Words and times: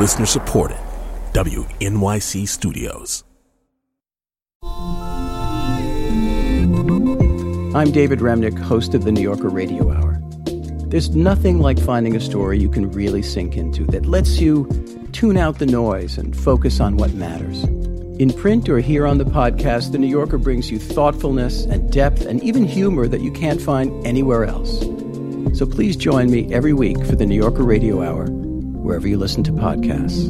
Listener 0.00 0.24
supported. 0.24 0.78
WNYC 1.34 2.48
Studios. 2.48 3.22
I'm 7.74 7.90
David 7.92 8.20
Remnick, 8.20 8.58
host 8.58 8.94
of 8.94 9.04
the 9.04 9.12
New 9.12 9.20
Yorker 9.20 9.50
Radio 9.50 9.92
Hour. 9.92 10.18
There's 10.86 11.10
nothing 11.10 11.60
like 11.60 11.78
finding 11.78 12.16
a 12.16 12.20
story 12.20 12.58
you 12.58 12.70
can 12.70 12.90
really 12.92 13.20
sink 13.20 13.58
into 13.58 13.84
that 13.88 14.06
lets 14.06 14.40
you 14.40 14.66
tune 15.12 15.36
out 15.36 15.58
the 15.58 15.66
noise 15.66 16.16
and 16.16 16.34
focus 16.34 16.80
on 16.80 16.96
what 16.96 17.12
matters. 17.12 17.64
In 18.18 18.32
print 18.32 18.70
or 18.70 18.80
here 18.80 19.06
on 19.06 19.18
the 19.18 19.26
podcast, 19.26 19.92
The 19.92 19.98
New 19.98 20.06
Yorker 20.08 20.38
brings 20.38 20.70
you 20.70 20.78
thoughtfulness 20.78 21.64
and 21.64 21.92
depth 21.92 22.24
and 22.24 22.42
even 22.42 22.64
humor 22.64 23.06
that 23.06 23.20
you 23.20 23.32
can't 23.32 23.60
find 23.60 24.06
anywhere 24.06 24.46
else. 24.46 24.80
So 25.52 25.66
please 25.66 25.94
join 25.94 26.30
me 26.30 26.50
every 26.54 26.72
week 26.72 27.04
for 27.04 27.16
The 27.16 27.26
New 27.26 27.36
Yorker 27.36 27.64
Radio 27.64 28.02
Hour, 28.02 28.39
wherever 28.90 29.06
you 29.06 29.16
listen 29.16 29.44
to 29.44 29.52
podcasts. 29.52 30.26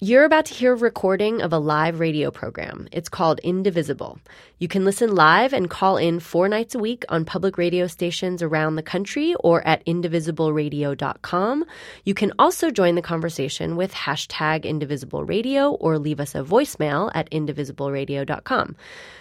You're 0.00 0.24
about 0.24 0.46
to 0.46 0.54
hear 0.54 0.72
a 0.72 0.76
recording 0.76 1.42
of 1.42 1.52
a 1.52 1.58
live 1.58 2.00
radio 2.00 2.30
program. 2.30 2.88
It's 2.90 3.10
called 3.10 3.38
Indivisible. 3.40 4.18
You 4.58 4.66
can 4.66 4.86
listen 4.86 5.14
live 5.14 5.52
and 5.52 5.68
call 5.68 5.98
in 5.98 6.20
four 6.20 6.48
nights 6.48 6.74
a 6.74 6.78
week 6.78 7.04
on 7.10 7.26
public 7.26 7.58
radio 7.58 7.86
stations 7.86 8.42
around 8.42 8.76
the 8.76 8.82
country 8.82 9.34
or 9.40 9.60
at 9.66 9.84
indivisibleradio.com. 9.84 11.66
You 12.04 12.14
can 12.14 12.32
also 12.38 12.70
join 12.70 12.94
the 12.94 13.02
conversation 13.02 13.76
with 13.76 13.92
hashtag 13.92 14.64
indivisibleradio 14.64 15.76
or 15.80 15.98
leave 15.98 16.18
us 16.18 16.34
a 16.34 16.42
voicemail 16.42 17.10
at 17.14 17.30
indivisibleradio.com. 17.30 18.74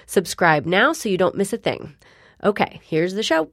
Subscribe 0.06 0.66
now 0.66 0.94
so 0.94 1.10
you 1.10 1.18
don't 1.18 1.36
miss 1.36 1.52
a 1.52 1.58
thing. 1.58 1.94
Okay, 2.42 2.80
here's 2.86 3.16
the 3.16 3.24
show. 3.24 3.52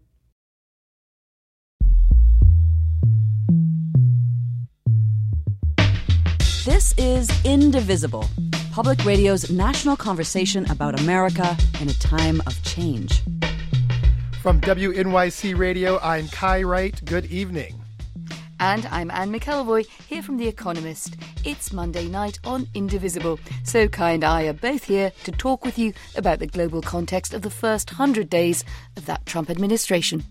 This 6.64 6.94
is 6.96 7.28
Indivisible, 7.44 8.24
public 8.72 9.04
radio's 9.04 9.50
national 9.50 9.98
conversation 9.98 10.64
about 10.70 10.98
America 10.98 11.54
in 11.78 11.90
a 11.90 11.92
time 11.92 12.40
of 12.46 12.62
change. 12.62 13.20
From 14.40 14.62
WNYC 14.62 15.58
Radio, 15.58 15.98
I'm 15.98 16.26
Kai 16.28 16.62
Wright. 16.62 16.98
Good 17.04 17.26
evening. 17.26 17.82
And 18.60 18.86
I'm 18.86 19.10
Anne 19.10 19.30
McElvoy, 19.30 19.86
here 20.08 20.22
from 20.22 20.38
The 20.38 20.48
Economist. 20.48 21.18
It's 21.44 21.70
Monday 21.70 22.08
night 22.08 22.38
on 22.44 22.66
Indivisible, 22.72 23.38
so 23.62 23.86
Kai 23.86 24.12
and 24.12 24.24
I 24.24 24.44
are 24.44 24.54
both 24.54 24.84
here 24.84 25.12
to 25.24 25.32
talk 25.32 25.66
with 25.66 25.78
you 25.78 25.92
about 26.16 26.38
the 26.38 26.46
global 26.46 26.80
context 26.80 27.34
of 27.34 27.42
the 27.42 27.50
first 27.50 27.90
hundred 27.90 28.30
days 28.30 28.64
of 28.96 29.04
that 29.04 29.26
Trump 29.26 29.50
administration. 29.50 30.24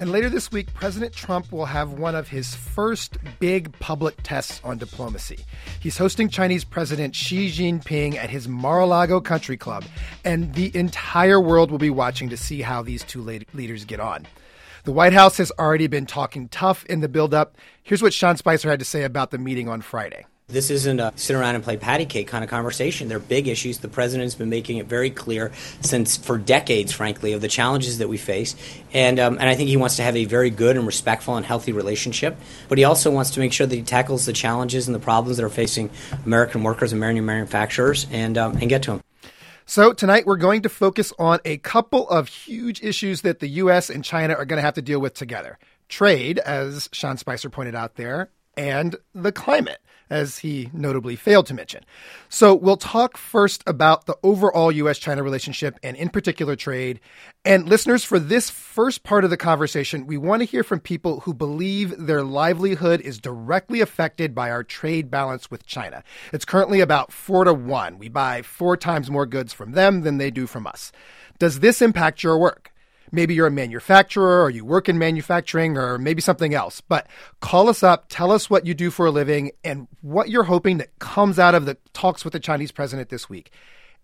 And 0.00 0.10
later 0.10 0.28
this 0.28 0.50
week, 0.50 0.74
President 0.74 1.12
Trump 1.12 1.52
will 1.52 1.66
have 1.66 1.92
one 1.92 2.16
of 2.16 2.26
his 2.26 2.54
first 2.54 3.16
big 3.38 3.72
public 3.78 4.16
tests 4.24 4.60
on 4.64 4.76
diplomacy. 4.76 5.38
He's 5.78 5.96
hosting 5.96 6.28
Chinese 6.28 6.64
President 6.64 7.14
Xi 7.14 7.48
Jinping 7.48 8.16
at 8.16 8.28
his 8.28 8.48
Mar 8.48 8.80
a 8.80 8.86
Lago 8.86 9.20
country 9.20 9.56
club, 9.56 9.84
and 10.24 10.52
the 10.54 10.76
entire 10.76 11.40
world 11.40 11.70
will 11.70 11.78
be 11.78 11.90
watching 11.90 12.28
to 12.30 12.36
see 12.36 12.60
how 12.60 12.82
these 12.82 13.04
two 13.04 13.22
leaders 13.22 13.84
get 13.84 14.00
on. 14.00 14.26
The 14.82 14.92
White 14.92 15.12
House 15.12 15.36
has 15.38 15.52
already 15.58 15.86
been 15.86 16.06
talking 16.06 16.48
tough 16.48 16.84
in 16.86 17.00
the 17.00 17.08
buildup. 17.08 17.56
Here's 17.84 18.02
what 18.02 18.12
Sean 18.12 18.36
Spicer 18.36 18.68
had 18.68 18.80
to 18.80 18.84
say 18.84 19.04
about 19.04 19.30
the 19.30 19.38
meeting 19.38 19.68
on 19.68 19.80
Friday. 19.80 20.26
This 20.46 20.68
isn't 20.68 21.00
a 21.00 21.10
sit 21.16 21.34
around 21.34 21.54
and 21.54 21.64
play 21.64 21.78
patty 21.78 22.04
cake 22.04 22.28
kind 22.28 22.44
of 22.44 22.50
conversation. 22.50 23.08
They're 23.08 23.18
big 23.18 23.48
issues. 23.48 23.78
The 23.78 23.88
president's 23.88 24.34
been 24.34 24.50
making 24.50 24.76
it 24.76 24.84
very 24.84 25.08
clear 25.08 25.52
since 25.80 26.18
for 26.18 26.36
decades, 26.36 26.92
frankly, 26.92 27.32
of 27.32 27.40
the 27.40 27.48
challenges 27.48 27.96
that 27.96 28.08
we 28.08 28.18
face. 28.18 28.54
And, 28.92 29.18
um, 29.18 29.38
and 29.40 29.48
I 29.48 29.54
think 29.54 29.70
he 29.70 29.78
wants 29.78 29.96
to 29.96 30.02
have 30.02 30.14
a 30.16 30.26
very 30.26 30.50
good 30.50 30.76
and 30.76 30.86
respectful 30.86 31.36
and 31.36 31.46
healthy 31.46 31.72
relationship. 31.72 32.36
But 32.68 32.76
he 32.76 32.84
also 32.84 33.10
wants 33.10 33.30
to 33.30 33.40
make 33.40 33.54
sure 33.54 33.66
that 33.66 33.74
he 33.74 33.80
tackles 33.80 34.26
the 34.26 34.34
challenges 34.34 34.86
and 34.86 34.94
the 34.94 35.00
problems 35.00 35.38
that 35.38 35.44
are 35.44 35.48
facing 35.48 35.88
American 36.26 36.62
workers, 36.62 36.92
and 36.92 36.98
American 36.98 37.24
manufacturers, 37.24 38.06
and, 38.12 38.36
um, 38.36 38.58
and 38.58 38.68
get 38.68 38.82
to 38.82 38.90
them. 38.90 39.02
So, 39.64 39.94
tonight 39.94 40.26
we're 40.26 40.36
going 40.36 40.60
to 40.62 40.68
focus 40.68 41.10
on 41.18 41.40
a 41.46 41.56
couple 41.56 42.06
of 42.10 42.28
huge 42.28 42.82
issues 42.82 43.22
that 43.22 43.40
the 43.40 43.48
U.S. 43.48 43.88
and 43.88 44.04
China 44.04 44.34
are 44.34 44.44
going 44.44 44.58
to 44.58 44.62
have 44.62 44.74
to 44.74 44.82
deal 44.82 45.00
with 45.00 45.14
together 45.14 45.58
trade, 45.88 46.38
as 46.38 46.90
Sean 46.92 47.16
Spicer 47.16 47.48
pointed 47.48 47.74
out 47.74 47.94
there, 47.96 48.30
and 48.56 48.96
the 49.14 49.32
climate 49.32 49.78
as 50.14 50.38
he 50.38 50.70
notably 50.72 51.16
failed 51.16 51.44
to 51.44 51.54
mention. 51.54 51.84
So 52.28 52.54
we'll 52.54 52.76
talk 52.76 53.16
first 53.16 53.64
about 53.66 54.06
the 54.06 54.16
overall 54.22 54.70
US 54.70 54.96
China 54.96 55.24
relationship 55.24 55.76
and 55.82 55.96
in 55.96 56.08
particular 56.08 56.54
trade. 56.54 57.00
And 57.44 57.68
listeners, 57.68 58.04
for 58.04 58.20
this 58.20 58.48
first 58.48 59.02
part 59.02 59.24
of 59.24 59.30
the 59.30 59.36
conversation, 59.36 60.06
we 60.06 60.16
want 60.16 60.40
to 60.40 60.46
hear 60.46 60.62
from 60.62 60.78
people 60.78 61.20
who 61.20 61.34
believe 61.34 62.06
their 62.06 62.22
livelihood 62.22 63.00
is 63.00 63.18
directly 63.18 63.80
affected 63.80 64.36
by 64.36 64.52
our 64.52 64.62
trade 64.62 65.10
balance 65.10 65.50
with 65.50 65.66
China. 65.66 66.04
It's 66.32 66.44
currently 66.44 66.80
about 66.80 67.12
four 67.12 67.42
to 67.42 67.52
one. 67.52 67.98
We 67.98 68.08
buy 68.08 68.42
four 68.42 68.76
times 68.76 69.10
more 69.10 69.26
goods 69.26 69.52
from 69.52 69.72
them 69.72 70.02
than 70.02 70.18
they 70.18 70.30
do 70.30 70.46
from 70.46 70.68
us. 70.68 70.92
Does 71.40 71.58
this 71.58 71.82
impact 71.82 72.22
your 72.22 72.38
work? 72.38 72.70
Maybe 73.14 73.34
you're 73.34 73.46
a 73.46 73.50
manufacturer 73.52 74.42
or 74.42 74.50
you 74.50 74.64
work 74.64 74.88
in 74.88 74.98
manufacturing 74.98 75.76
or 75.76 75.98
maybe 75.98 76.20
something 76.20 76.54
else. 76.54 76.80
But 76.80 77.06
call 77.40 77.68
us 77.68 77.82
up, 77.82 78.06
tell 78.08 78.30
us 78.30 78.50
what 78.50 78.66
you 78.66 78.74
do 78.74 78.90
for 78.90 79.06
a 79.06 79.10
living 79.10 79.52
and 79.62 79.88
what 80.02 80.28
you're 80.28 80.44
hoping 80.44 80.78
that 80.78 80.98
comes 80.98 81.38
out 81.38 81.54
of 81.54 81.66
the 81.66 81.76
talks 81.92 82.24
with 82.24 82.32
the 82.32 82.40
Chinese 82.40 82.72
president 82.72 83.08
this 83.08 83.28
week. 83.28 83.50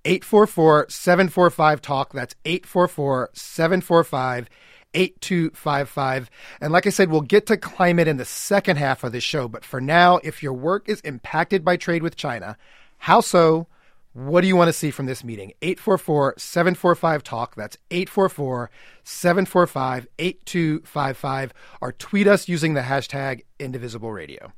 844 0.04 0.86
745 0.88 1.82
TALK. 1.82 2.12
That's 2.12 2.34
844 2.44 3.30
745 3.34 4.48
8255. 4.94 6.30
And 6.60 6.72
like 6.72 6.86
I 6.86 6.90
said, 6.90 7.10
we'll 7.10 7.20
get 7.20 7.46
to 7.46 7.56
climate 7.56 8.08
in 8.08 8.16
the 8.16 8.24
second 8.24 8.76
half 8.76 9.04
of 9.04 9.12
the 9.12 9.20
show. 9.20 9.48
But 9.48 9.64
for 9.64 9.80
now, 9.80 10.18
if 10.24 10.42
your 10.42 10.52
work 10.52 10.88
is 10.88 11.00
impacted 11.02 11.64
by 11.64 11.76
trade 11.76 12.02
with 12.02 12.16
China, 12.16 12.56
how 12.98 13.20
so? 13.20 13.66
What 14.12 14.40
do 14.40 14.48
you 14.48 14.56
want 14.56 14.68
to 14.68 14.72
see 14.72 14.90
from 14.90 15.06
this 15.06 15.22
meeting? 15.22 15.52
844 15.62 16.34
745 16.36 17.22
TALK. 17.22 17.54
That's 17.54 17.76
844 17.92 18.70
745 19.04 20.08
8255. 20.18 21.52
Or 21.80 21.92
tweet 21.92 22.26
us 22.26 22.48
using 22.48 22.74
the 22.74 22.80
hashtag 22.80 23.42
Indivisible 23.60 24.10
Radio. 24.10 24.52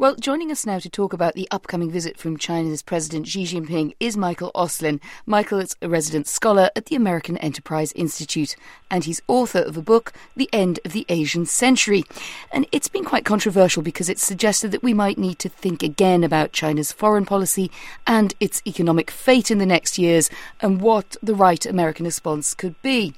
Well, 0.00 0.14
joining 0.14 0.50
us 0.50 0.64
now 0.64 0.78
to 0.78 0.88
talk 0.88 1.12
about 1.12 1.34
the 1.34 1.46
upcoming 1.50 1.90
visit 1.90 2.16
from 2.16 2.38
China's 2.38 2.80
President 2.80 3.28
Xi 3.28 3.44
Jinping 3.44 3.92
is 4.00 4.16
Michael 4.16 4.50
Auslin. 4.54 4.98
Michael 5.26 5.58
is 5.58 5.76
a 5.82 5.90
resident 5.90 6.26
scholar 6.26 6.70
at 6.74 6.86
the 6.86 6.96
American 6.96 7.36
Enterprise 7.36 7.92
Institute, 7.92 8.56
and 8.90 9.04
he's 9.04 9.20
author 9.28 9.58
of 9.58 9.76
a 9.76 9.82
book, 9.82 10.14
The 10.34 10.48
End 10.54 10.80
of 10.86 10.92
the 10.92 11.04
Asian 11.10 11.44
Century. 11.44 12.04
And 12.50 12.66
it's 12.72 12.88
been 12.88 13.04
quite 13.04 13.26
controversial 13.26 13.82
because 13.82 14.08
it's 14.08 14.24
suggested 14.24 14.70
that 14.70 14.82
we 14.82 14.94
might 14.94 15.18
need 15.18 15.38
to 15.40 15.50
think 15.50 15.82
again 15.82 16.24
about 16.24 16.52
China's 16.54 16.92
foreign 16.92 17.26
policy 17.26 17.70
and 18.06 18.34
its 18.40 18.62
economic 18.66 19.10
fate 19.10 19.50
in 19.50 19.58
the 19.58 19.66
next 19.66 19.98
years 19.98 20.30
and 20.62 20.80
what 20.80 21.14
the 21.22 21.34
right 21.34 21.66
American 21.66 22.06
response 22.06 22.54
could 22.54 22.80
be. 22.80 23.12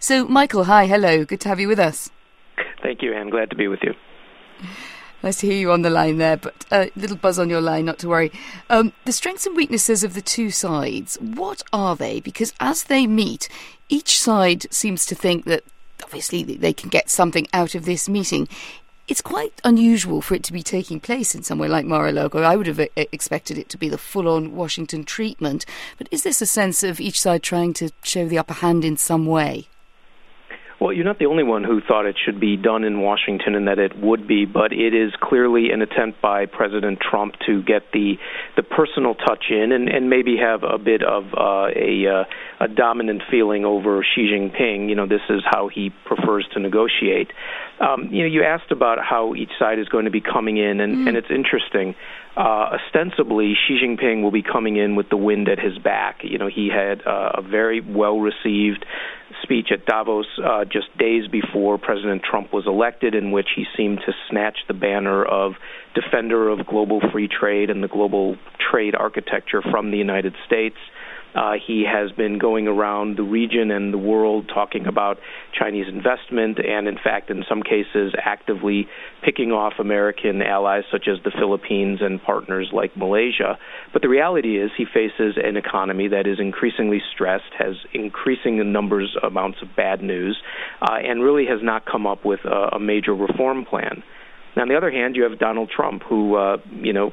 So, 0.00 0.26
Michael, 0.26 0.64
hi, 0.64 0.86
hello, 0.86 1.24
good 1.24 1.40
to 1.42 1.48
have 1.48 1.60
you 1.60 1.68
with 1.68 1.78
us. 1.78 2.10
Thank 2.82 3.00
you, 3.00 3.14
I'm 3.14 3.30
glad 3.30 3.50
to 3.50 3.56
be 3.56 3.68
with 3.68 3.84
you. 3.84 3.94
Nice 5.22 5.40
to 5.40 5.48
hear 5.48 5.58
you 5.58 5.72
on 5.72 5.82
the 5.82 5.90
line 5.90 6.18
there, 6.18 6.36
but 6.36 6.64
a 6.70 6.76
uh, 6.76 6.86
little 6.94 7.16
buzz 7.16 7.40
on 7.40 7.50
your 7.50 7.60
line, 7.60 7.86
not 7.86 7.98
to 7.98 8.08
worry. 8.08 8.30
Um, 8.70 8.92
the 9.04 9.12
strengths 9.12 9.46
and 9.46 9.56
weaknesses 9.56 10.04
of 10.04 10.14
the 10.14 10.22
two 10.22 10.50
sides, 10.50 11.16
what 11.20 11.62
are 11.72 11.96
they? 11.96 12.20
Because 12.20 12.54
as 12.60 12.84
they 12.84 13.06
meet, 13.06 13.48
each 13.88 14.20
side 14.20 14.72
seems 14.72 15.04
to 15.06 15.16
think 15.16 15.44
that 15.46 15.64
obviously 16.04 16.44
they 16.44 16.72
can 16.72 16.88
get 16.88 17.10
something 17.10 17.48
out 17.52 17.74
of 17.74 17.84
this 17.84 18.08
meeting. 18.08 18.46
It's 19.08 19.20
quite 19.20 19.60
unusual 19.64 20.20
for 20.20 20.34
it 20.34 20.44
to 20.44 20.52
be 20.52 20.62
taking 20.62 21.00
place 21.00 21.34
in 21.34 21.42
somewhere 21.42 21.68
like 21.68 21.84
Mar-a-Lago. 21.84 22.42
I 22.42 22.54
would 22.54 22.68
have 22.68 22.78
expected 22.96 23.58
it 23.58 23.68
to 23.70 23.78
be 23.78 23.88
the 23.88 23.98
full-on 23.98 24.54
Washington 24.54 25.02
treatment. 25.02 25.66
But 25.96 26.08
is 26.12 26.22
this 26.22 26.40
a 26.40 26.46
sense 26.46 26.84
of 26.84 27.00
each 27.00 27.20
side 27.20 27.42
trying 27.42 27.72
to 27.74 27.90
show 28.04 28.28
the 28.28 28.38
upper 28.38 28.54
hand 28.54 28.84
in 28.84 28.96
some 28.96 29.26
way? 29.26 29.68
Well, 30.80 30.92
you're 30.92 31.04
not 31.04 31.18
the 31.18 31.26
only 31.26 31.42
one 31.42 31.64
who 31.64 31.80
thought 31.80 32.06
it 32.06 32.16
should 32.24 32.38
be 32.38 32.56
done 32.56 32.84
in 32.84 33.00
Washington 33.00 33.56
and 33.56 33.66
that 33.66 33.80
it 33.80 33.98
would 33.98 34.28
be, 34.28 34.44
but 34.44 34.72
it 34.72 34.94
is 34.94 35.12
clearly 35.20 35.70
an 35.72 35.82
attempt 35.82 36.22
by 36.22 36.46
President 36.46 37.00
Trump 37.00 37.34
to 37.46 37.64
get 37.64 37.82
the 37.92 38.14
the 38.56 38.62
personal 38.62 39.16
touch 39.16 39.46
in 39.50 39.72
and, 39.72 39.88
and 39.88 40.08
maybe 40.08 40.36
have 40.36 40.62
a 40.62 40.78
bit 40.78 41.02
of 41.02 41.24
uh, 41.36 41.66
a 41.74 42.06
uh, 42.06 42.64
a 42.64 42.68
dominant 42.68 43.22
feeling 43.28 43.64
over 43.64 44.04
Xi 44.04 44.30
Jinping. 44.32 44.88
You 44.88 44.94
know, 44.94 45.06
this 45.08 45.22
is 45.28 45.42
how 45.44 45.66
he 45.66 45.90
prefers 46.04 46.46
to 46.52 46.60
negotiate. 46.60 47.32
Um, 47.80 48.08
you 48.12 48.22
know, 48.22 48.28
you 48.28 48.44
asked 48.44 48.70
about 48.70 48.98
how 49.02 49.34
each 49.34 49.52
side 49.58 49.80
is 49.80 49.88
going 49.88 50.04
to 50.04 50.12
be 50.12 50.20
coming 50.20 50.58
in, 50.58 50.80
and, 50.80 50.94
mm. 50.94 51.08
and 51.08 51.16
it's 51.16 51.30
interesting. 51.30 51.96
Uh, 52.38 52.78
ostensibly, 52.78 53.54
Xi 53.66 53.80
Jinping 53.82 54.22
will 54.22 54.30
be 54.30 54.44
coming 54.44 54.76
in 54.76 54.94
with 54.94 55.08
the 55.08 55.16
wind 55.16 55.48
at 55.48 55.58
his 55.58 55.76
back. 55.76 56.20
You 56.22 56.38
know, 56.38 56.46
he 56.46 56.70
had 56.72 57.04
uh, 57.04 57.32
a 57.34 57.42
very 57.42 57.80
well 57.80 58.20
received 58.20 58.86
speech 59.42 59.68
at 59.72 59.84
Davos 59.86 60.26
uh, 60.38 60.64
just 60.64 60.96
days 60.96 61.26
before 61.26 61.78
President 61.78 62.22
Trump 62.22 62.52
was 62.52 62.64
elected, 62.68 63.16
in 63.16 63.32
which 63.32 63.48
he 63.56 63.64
seemed 63.76 63.98
to 64.06 64.12
snatch 64.30 64.58
the 64.68 64.74
banner 64.74 65.24
of 65.24 65.54
defender 65.96 66.48
of 66.48 66.64
global 66.64 67.00
free 67.10 67.26
trade 67.26 67.70
and 67.70 67.82
the 67.82 67.88
global 67.88 68.36
trade 68.70 68.94
architecture 68.94 69.60
from 69.60 69.90
the 69.90 69.96
United 69.96 70.34
States. 70.46 70.76
Uh, 71.34 71.52
he 71.64 71.84
has 71.84 72.10
been 72.12 72.38
going 72.38 72.66
around 72.66 73.16
the 73.16 73.22
region 73.22 73.70
and 73.70 73.92
the 73.92 73.98
world 73.98 74.50
talking 74.52 74.86
about 74.86 75.18
Chinese 75.58 75.86
investment, 75.88 76.58
and 76.58 76.88
in 76.88 76.96
fact, 76.96 77.30
in 77.30 77.44
some 77.48 77.62
cases, 77.62 78.12
actively 78.18 78.88
picking 79.24 79.52
off 79.52 79.74
American 79.78 80.42
allies 80.42 80.84
such 80.90 81.06
as 81.06 81.22
the 81.24 81.30
Philippines 81.30 82.00
and 82.00 82.22
partners 82.22 82.70
like 82.72 82.96
Malaysia. 82.96 83.58
But 83.92 84.02
the 84.02 84.08
reality 84.08 84.58
is, 84.58 84.70
he 84.76 84.84
faces 84.84 85.36
an 85.36 85.56
economy 85.56 86.08
that 86.08 86.26
is 86.26 86.40
increasingly 86.40 87.02
stressed, 87.14 87.52
has 87.58 87.76
increasing 87.92 88.72
numbers 88.72 89.16
amounts 89.22 89.58
of 89.62 89.68
bad 89.76 90.02
news, 90.02 90.40
uh, 90.80 90.96
and 91.02 91.22
really 91.22 91.46
has 91.46 91.60
not 91.62 91.84
come 91.84 92.06
up 92.06 92.24
with 92.24 92.40
a, 92.44 92.76
a 92.76 92.80
major 92.80 93.14
reform 93.14 93.64
plan. 93.64 94.02
Now, 94.56 94.62
on 94.62 94.68
the 94.68 94.76
other 94.76 94.90
hand, 94.90 95.14
you 95.14 95.22
have 95.24 95.38
Donald 95.38 95.70
Trump, 95.74 96.02
who 96.08 96.34
uh, 96.34 96.56
you 96.72 96.92
know 96.92 97.12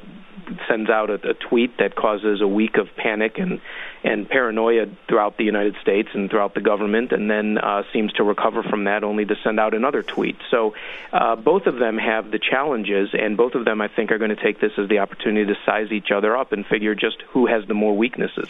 sends 0.68 0.90
out 0.90 1.10
a, 1.10 1.30
a 1.30 1.34
tweet 1.34 1.78
that 1.78 1.94
causes 1.94 2.40
a 2.40 2.46
week 2.46 2.76
of 2.76 2.88
panic 2.96 3.38
and 3.38 3.60
and 4.04 4.28
paranoia 4.28 4.86
throughout 5.08 5.36
the 5.36 5.44
United 5.44 5.74
States 5.82 6.08
and 6.14 6.30
throughout 6.30 6.54
the 6.54 6.60
government, 6.60 7.10
and 7.12 7.28
then 7.28 7.58
uh, 7.58 7.82
seems 7.92 8.12
to 8.12 8.22
recover 8.22 8.62
from 8.62 8.84
that 8.84 9.02
only 9.02 9.24
to 9.24 9.34
send 9.42 9.58
out 9.58 9.74
another 9.74 10.02
tweet. 10.02 10.36
So 10.50 10.74
uh, 11.12 11.34
both 11.34 11.66
of 11.66 11.78
them 11.78 11.98
have 11.98 12.30
the 12.30 12.38
challenges, 12.38 13.10
and 13.12 13.36
both 13.36 13.54
of 13.54 13.64
them, 13.64 13.80
I 13.80 13.88
think, 13.88 14.12
are 14.12 14.18
going 14.18 14.34
to 14.34 14.42
take 14.42 14.60
this 14.60 14.72
as 14.78 14.88
the 14.88 14.98
opportunity 15.00 15.52
to 15.52 15.58
size 15.66 15.90
each 15.90 16.10
other 16.12 16.36
up 16.36 16.52
and 16.52 16.64
figure 16.64 16.94
just 16.94 17.20
who 17.30 17.46
has 17.46 17.66
the 17.66 17.74
more 17.74 17.96
weaknesses. 17.96 18.48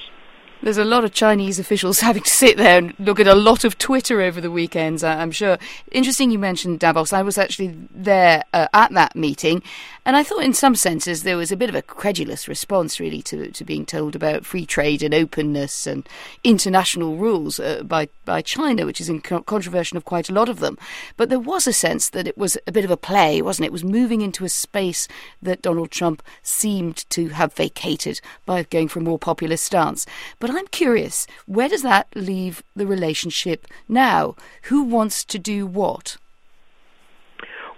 There's 0.62 0.78
a 0.78 0.84
lot 0.84 1.04
of 1.04 1.12
Chinese 1.12 1.58
officials 1.58 2.00
having 2.06 2.22
to 2.22 2.30
sit 2.30 2.56
there 2.56 2.78
and 2.78 2.94
look 2.98 3.20
at 3.20 3.26
a 3.26 3.34
lot 3.34 3.64
of 3.64 3.78
Twitter 3.78 4.22
over 4.22 4.40
the 4.40 4.50
weekends, 4.50 5.04
I'm 5.04 5.30
sure. 5.30 5.58
Interesting 5.92 6.30
you 6.30 6.38
mentioned 6.38 6.80
Davos. 6.80 7.12
I 7.12 7.22
was 7.22 7.36
actually 7.36 7.76
there 7.90 8.42
uh, 8.52 8.66
at 8.72 8.92
that 8.92 9.14
meeting, 9.14 9.62
and 10.06 10.16
I 10.16 10.22
thought 10.22 10.44
in 10.44 10.54
some 10.54 10.74
senses 10.74 11.22
there 11.22 11.36
was 11.36 11.52
a 11.52 11.56
bit 11.56 11.68
of 11.68 11.74
a 11.74 11.82
credulous 11.82 12.48
response, 12.48 12.98
really, 12.98 13.20
to, 13.22 13.50
to 13.50 13.64
being 13.64 13.84
told 13.84 14.16
about 14.16 14.46
free 14.46 14.64
trade 14.64 15.02
and 15.02 15.12
openness 15.12 15.86
and 15.86 16.08
international 16.42 17.16
rules 17.16 17.60
uh, 17.60 17.82
by, 17.82 18.08
by 18.24 18.40
China, 18.40 18.86
which 18.86 19.00
is 19.00 19.08
in 19.08 19.20
contravention 19.20 19.96
of 19.96 20.04
quite 20.04 20.30
a 20.30 20.32
lot 20.32 20.48
of 20.48 20.60
them. 20.60 20.78
But 21.16 21.28
there 21.28 21.38
was 21.38 21.66
a 21.66 21.72
sense 21.72 22.08
that 22.10 22.26
it 22.26 22.38
was 22.38 22.56
a 22.66 22.72
bit 22.72 22.84
of 22.84 22.90
a 22.90 22.96
play, 22.96 23.42
wasn't 23.42 23.64
it? 23.64 23.68
It 23.68 23.72
was 23.72 23.84
moving 23.84 24.20
into 24.22 24.44
a 24.44 24.48
space 24.48 25.06
that 25.42 25.60
Donald 25.60 25.90
Trump 25.90 26.22
seemed 26.42 27.08
to 27.10 27.28
have 27.28 27.52
vacated 27.52 28.20
by 28.46 28.62
going 28.62 28.88
for 28.88 29.00
a 29.00 29.02
more 29.02 29.18
populist 29.18 29.64
stance. 29.64 30.06
But 30.38 30.45
but 30.46 30.54
I'm 30.54 30.68
curious, 30.68 31.26
where 31.46 31.68
does 31.68 31.82
that 31.82 32.06
leave 32.14 32.62
the 32.76 32.86
relationship 32.86 33.66
now? 33.88 34.36
Who 34.64 34.84
wants 34.84 35.24
to 35.24 35.40
do 35.40 35.66
what? 35.66 36.18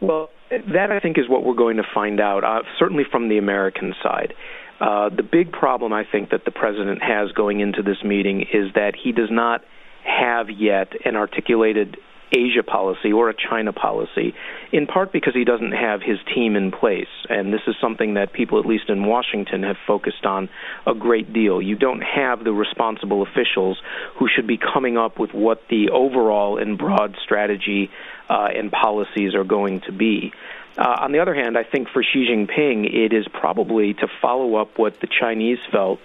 Well, 0.03 0.29
that 0.51 0.93
I 0.93 1.01
think 1.01 1.17
is 1.17 1.31
what 1.31 1.47
we're 1.47 1.55
going 1.55 1.79
to 1.79 1.87
find 1.95 2.21
out, 2.21 2.45
uh, 2.45 2.65
certainly 2.79 3.05
from 3.11 3.31
the 3.31 3.39
American 3.39 3.95
side. 4.03 4.35
Uh, 4.81 5.09
the 5.09 5.23
big 5.23 5.51
problem 5.51 5.95
I 5.95 6.05
think 6.05 6.29
that 6.29 6.45
the 6.45 6.51
president 6.51 7.03
has 7.03 7.33
going 7.33 7.61
into 7.61 7.83
this 7.83 8.05
meeting 8.05 8.43
is 8.53 8.75
that 8.75 8.93
he 9.03 9.13
does 9.13 9.31
not 9.31 9.63
have 10.05 10.51
yet 10.51 10.93
an 11.07 11.17
articulated 11.17 11.97
Asia 12.33 12.63
policy 12.63 13.13
or 13.13 13.31
a 13.31 13.35
China 13.35 13.73
policy, 13.73 14.35
in 14.73 14.87
part 14.87 15.13
because 15.13 15.35
he 15.35 15.45
doesn't 15.45 15.73
have 15.73 16.03
his 16.03 16.19
team 16.35 16.57
in 16.57 16.71
place. 16.71 17.09
And 17.29 17.53
this 17.53 17.63
is 17.67 17.75
something 17.81 18.15
that 18.15 18.33
people, 18.33 18.59
at 18.59 18.67
least 18.67 18.89
in 18.89 19.05
Washington, 19.05 19.63
have 19.63 19.77
focused 19.87 20.25
on 20.25 20.49
a 20.87 20.95
great 20.95 21.33
deal. 21.33 21.63
You 21.63 21.77
don't 21.77 22.03
have 22.03 22.45
the 22.45 22.53
responsible 22.53 23.23
officials 23.23 23.81
who 24.17 24.29
should 24.29 24.47
be 24.47 24.59
coming 24.59 24.97
up 24.97 25.19
with 25.19 25.33
what 25.33 25.63
the 25.69 25.91
overall 25.91 26.59
and 26.59 26.77
broad 26.79 27.17
strategy 27.23 27.91
uh, 28.29 28.49
and 28.55 28.71
policies 28.71 29.35
are 29.35 29.45
going 29.45 29.81
to 29.83 29.93
be. 29.93 30.33
Uh, 30.77 30.97
on 31.01 31.13
the 31.13 31.19
other 31.19 31.35
hand, 31.35 31.59
I 31.59 31.65
think 31.65 31.89
for 31.89 32.05
Xi 32.05 32.27
Jinping, 32.31 32.87
it 32.87 33.13
is 33.13 33.27
probably 33.29 33.95
to 33.95 34.07
follow 34.23 34.55
up 34.57 34.79
what 34.79 35.01
the 35.01 35.09
Chinese 35.09 35.59
felt 35.73 35.99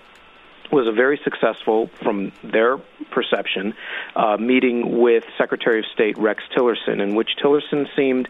was 0.74 0.88
a 0.88 0.92
very 0.92 1.20
successful, 1.24 1.90
from 2.02 2.32
their 2.44 2.78
perception, 3.12 3.74
uh, 4.16 4.38
meeting 4.38 5.00
with 5.00 5.24
Secretary 5.38 5.80
of 5.80 5.86
State 5.94 6.18
Rex 6.18 6.44
Tillerson, 6.56 7.02
in 7.02 7.16
which 7.16 7.30
Tillerson 7.42 7.86
seemed 7.96 8.28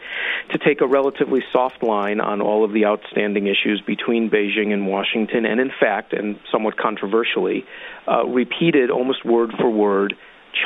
to 0.51 0.57
take 0.57 0.81
a 0.81 0.87
relatively 0.87 1.41
soft 1.51 1.81
line 1.81 2.19
on 2.19 2.41
all 2.41 2.65
of 2.65 2.73
the 2.73 2.85
outstanding 2.85 3.47
issues 3.47 3.81
between 3.81 4.29
Beijing 4.29 4.73
and 4.73 4.87
Washington, 4.87 5.45
and 5.45 5.59
in 5.59 5.71
fact, 5.79 6.11
and 6.11 6.37
somewhat 6.51 6.77
controversially, 6.77 7.65
uh, 8.07 8.25
repeated 8.25 8.91
almost 8.91 9.23
word 9.23 9.51
for 9.57 9.69
word 9.69 10.15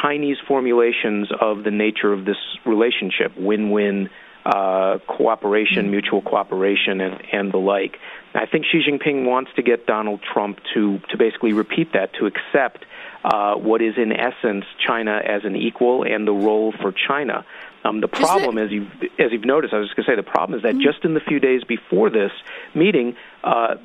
Chinese 0.02 0.38
formulations 0.48 1.30
of 1.40 1.64
the 1.64 1.72
nature 1.72 2.12
of 2.12 2.26
this 2.26 2.38
relationship 2.66 3.38
win 3.38 3.70
win. 3.70 4.10
Uh, 4.48 5.00
cooperation, 5.08 5.92
mutual 5.92 6.22
cooperation, 6.22 7.02
and, 7.02 7.22
and 7.34 7.52
the 7.52 7.58
like. 7.58 7.98
I 8.34 8.46
think 8.46 8.64
Xi 8.66 8.82
Jinping 8.88 9.26
wants 9.26 9.52
to 9.58 9.62
get 9.62 9.86
Donald 9.86 10.22
Trump 10.22 10.62
to 10.74 11.00
to 11.10 11.18
basically 11.18 11.52
repeat 11.52 11.92
that, 11.92 12.14
to 12.14 12.28
accept 12.28 12.86
uh, 13.26 13.56
what 13.56 13.82
is 13.82 13.96
in 13.98 14.14
essence 14.14 14.64
China 14.80 15.20
as 15.22 15.44
an 15.44 15.58
equal 15.58 16.04
and 16.04 16.26
the 16.26 16.32
role 16.32 16.72
for 16.72 16.94
China. 16.94 17.46
Um, 17.84 18.00
the 18.00 18.08
problem, 18.08 18.58
as 18.58 18.72
you 18.72 18.88
as 19.20 19.34
you've 19.34 19.44
noticed, 19.44 19.74
I 19.74 19.80
was 19.80 19.90
going 19.90 20.06
to 20.06 20.12
say 20.12 20.16
the 20.16 20.24
problem 20.24 20.58
is 20.58 20.64
that 20.64 20.76
mm-hmm. 20.76 20.82
just 20.82 21.04
in 21.04 21.14
the 21.14 21.20
few 21.20 21.42
days 21.42 21.66
before 21.66 22.10
this 22.10 22.32
meeting. 22.74 23.18
Uh, 23.44 23.76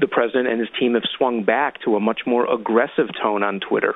the 0.00 0.08
president 0.08 0.48
and 0.48 0.60
his 0.60 0.70
team 0.78 0.94
have 0.94 1.02
swung 1.16 1.44
back 1.44 1.80
to 1.82 1.96
a 1.96 2.00
much 2.00 2.22
more 2.26 2.50
aggressive 2.50 3.08
tone 3.20 3.42
on 3.42 3.60
Twitter. 3.60 3.94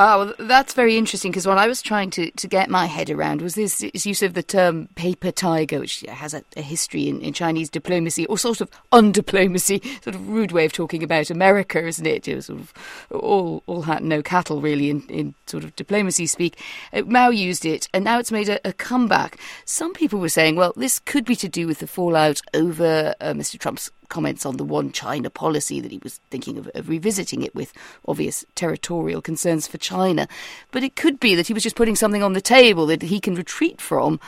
Oh, 0.00 0.26
well, 0.26 0.34
that's 0.46 0.74
very 0.74 0.96
interesting 0.96 1.32
because 1.32 1.44
what 1.44 1.58
I 1.58 1.66
was 1.66 1.82
trying 1.82 2.10
to, 2.10 2.30
to 2.30 2.46
get 2.46 2.70
my 2.70 2.86
head 2.86 3.10
around 3.10 3.42
was 3.42 3.56
this, 3.56 3.78
this 3.78 4.06
use 4.06 4.22
of 4.22 4.34
the 4.34 4.44
term 4.44 4.86
paper 4.94 5.32
tiger, 5.32 5.80
which 5.80 6.02
has 6.02 6.34
a, 6.34 6.44
a 6.56 6.62
history 6.62 7.08
in, 7.08 7.20
in, 7.20 7.32
Chinese 7.32 7.68
diplomacy, 7.68 8.24
or 8.26 8.38
sort 8.38 8.60
of 8.60 8.70
undiplomacy, 8.92 9.84
sort 10.04 10.14
of 10.14 10.28
rude 10.28 10.52
way 10.52 10.64
of 10.64 10.72
talking 10.72 11.02
about 11.02 11.30
America, 11.30 11.84
isn't 11.84 12.06
it? 12.06 12.28
it 12.28 12.36
was 12.36 12.46
sort 12.46 12.60
of 12.60 12.72
all, 13.10 13.64
all 13.66 13.82
hat 13.82 14.04
no 14.04 14.22
cattle, 14.22 14.60
really, 14.60 14.88
in, 14.88 15.02
in 15.08 15.34
sort 15.46 15.64
of 15.64 15.74
diplomacy 15.74 16.28
speak. 16.28 16.60
Uh, 16.92 17.02
Mao 17.02 17.30
used 17.30 17.66
it, 17.66 17.88
and 17.92 18.04
now 18.04 18.20
it's 18.20 18.30
made 18.30 18.48
a, 18.48 18.60
a, 18.68 18.72
comeback. 18.72 19.36
Some 19.64 19.94
people 19.94 20.20
were 20.20 20.28
saying, 20.28 20.54
well, 20.54 20.72
this 20.76 21.00
could 21.00 21.24
be 21.24 21.34
to 21.34 21.48
do 21.48 21.66
with 21.66 21.80
the 21.80 21.88
fallout 21.88 22.40
over 22.54 23.16
uh, 23.20 23.32
Mr. 23.32 23.58
Trump's 23.58 23.90
comments 24.08 24.46
on 24.46 24.56
the 24.56 24.64
one 24.64 24.92
China 24.92 25.30
policy 25.30 25.80
that 25.80 25.90
he 25.90 26.00
was 26.02 26.20
thinking 26.30 26.58
of, 26.58 26.68
of, 26.74 26.88
revisiting 26.88 27.42
it 27.42 27.54
with 27.54 27.72
obvious 28.06 28.44
territorial 28.54 29.22
concerns 29.22 29.66
for 29.66 29.78
China. 29.78 30.28
But 30.70 30.82
it 30.82 30.96
could 30.96 31.20
be 31.20 31.34
that 31.34 31.46
he 31.46 31.54
was 31.54 31.62
just 31.62 31.76
putting 31.76 31.96
something 31.96 32.22
on 32.22 32.32
the 32.32 32.40
table 32.40 32.86
that 32.86 33.02
he 33.02 33.20
can 33.20 33.34
retreat 33.34 33.80
from 33.80 34.20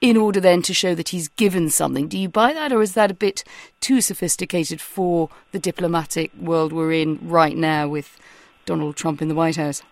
in 0.00 0.16
order 0.16 0.40
then 0.40 0.62
to 0.62 0.74
show 0.74 0.94
that 0.94 1.10
he's 1.10 1.28
given 1.28 1.70
something. 1.70 2.08
Do 2.08 2.18
you 2.18 2.28
buy 2.28 2.52
that, 2.52 2.72
or 2.72 2.82
is 2.82 2.94
that 2.94 3.10
a 3.10 3.14
bit 3.14 3.44
too 3.80 4.00
sophisticated 4.00 4.80
for 4.80 5.30
the 5.52 5.60
diplomatic 5.60 6.32
world 6.38 6.72
we're 6.72 6.92
in 6.92 7.20
right 7.22 7.56
now 7.56 7.86
with 7.88 8.18
Donald 8.66 8.96
Trump 8.96 9.22
in 9.22 9.28
the 9.28 9.34
White 9.34 9.56
House? 9.56 9.82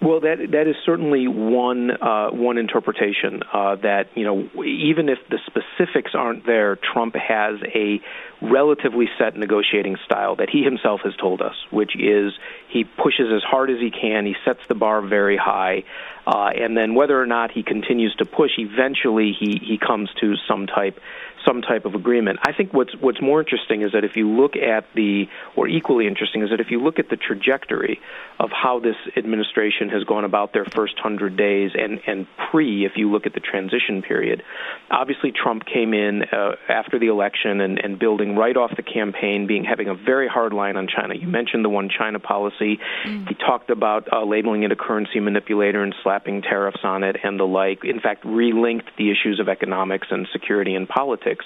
Well, 0.00 0.20
that 0.20 0.50
that 0.52 0.66
is 0.68 0.76
certainly 0.84 1.26
one 1.26 1.90
uh, 1.90 2.28
one 2.28 2.58
interpretation 2.58 3.42
uh, 3.50 3.76
that 3.76 4.08
you 4.14 4.24
know 4.24 4.62
even 4.62 5.08
if 5.08 5.18
the 5.30 5.38
specifics 5.46 6.12
aren't 6.14 6.44
there, 6.44 6.76
Trump 6.76 7.14
has 7.16 7.58
a 7.74 8.00
relatively 8.42 9.08
set 9.18 9.36
negotiating 9.36 9.96
style 10.04 10.36
that 10.36 10.50
he 10.50 10.62
himself 10.62 11.00
has 11.04 11.16
told 11.16 11.40
us, 11.40 11.54
which 11.70 11.96
is 11.96 12.34
he 12.68 12.84
pushes 12.84 13.32
as 13.34 13.42
hard 13.42 13.70
as 13.70 13.78
he 13.80 13.90
can, 13.90 14.26
he 14.26 14.36
sets 14.44 14.60
the 14.68 14.74
bar 14.74 15.00
very 15.00 15.38
high, 15.38 15.82
uh, 16.26 16.50
and 16.54 16.76
then 16.76 16.94
whether 16.94 17.18
or 17.18 17.26
not 17.26 17.50
he 17.50 17.62
continues 17.62 18.14
to 18.16 18.26
push, 18.26 18.50
eventually 18.58 19.32
he 19.32 19.58
he 19.64 19.78
comes 19.78 20.10
to 20.20 20.34
some 20.46 20.66
type 20.66 21.00
some 21.46 21.62
type 21.62 21.84
of 21.84 21.94
agreement. 21.94 22.38
I 22.42 22.52
think 22.52 22.72
what's 22.72 22.94
what's 23.00 23.20
more 23.20 23.40
interesting 23.40 23.82
is 23.82 23.92
that 23.92 24.04
if 24.04 24.16
you 24.16 24.28
look 24.28 24.56
at 24.56 24.84
the, 24.94 25.26
or 25.54 25.68
equally 25.68 26.06
interesting 26.06 26.42
is 26.42 26.50
that 26.50 26.60
if 26.60 26.70
you 26.70 26.82
look 26.82 26.98
at 26.98 27.08
the 27.08 27.16
trajectory 27.16 28.00
of 28.38 28.50
how 28.50 28.80
this 28.80 28.96
administration 29.16 29.88
has 29.90 30.04
gone 30.04 30.24
about 30.24 30.52
their 30.52 30.64
first 30.64 30.98
hundred 30.98 31.36
days, 31.36 31.70
and 31.74 32.00
and 32.06 32.26
pre, 32.50 32.84
if 32.84 32.92
you 32.96 33.10
look 33.10 33.26
at 33.26 33.34
the 33.34 33.40
transition 33.40 34.02
period, 34.02 34.42
obviously 34.90 35.32
Trump 35.32 35.64
came 35.64 35.94
in 35.94 36.22
uh, 36.24 36.56
after 36.68 36.98
the 36.98 37.06
election 37.06 37.60
and, 37.60 37.78
and 37.78 37.98
building 37.98 38.36
right 38.36 38.56
off 38.56 38.72
the 38.76 38.82
campaign, 38.82 39.46
being 39.46 39.64
having 39.64 39.88
a 39.88 39.94
very 39.94 40.28
hard 40.28 40.52
line 40.52 40.76
on 40.76 40.88
China. 40.88 41.14
You 41.14 41.28
mentioned 41.28 41.64
the 41.64 41.68
one 41.68 41.88
China 41.88 42.18
policy. 42.18 42.78
Mm. 43.06 43.28
He 43.28 43.34
talked 43.34 43.70
about 43.70 44.08
uh, 44.12 44.24
labeling 44.24 44.62
it 44.64 44.72
a 44.72 44.76
currency 44.76 45.20
manipulator 45.20 45.82
and 45.82 45.94
slapping 46.02 46.42
tariffs 46.42 46.80
on 46.82 47.04
it 47.04 47.16
and 47.22 47.38
the 47.38 47.44
like. 47.44 47.84
In 47.84 48.00
fact, 48.00 48.24
relinked 48.24 48.96
the 48.98 49.10
issues 49.10 49.40
of 49.40 49.48
economics 49.48 50.08
and 50.10 50.26
security 50.32 50.74
and 50.74 50.88
politics 50.88 51.35
politics. 51.36 51.44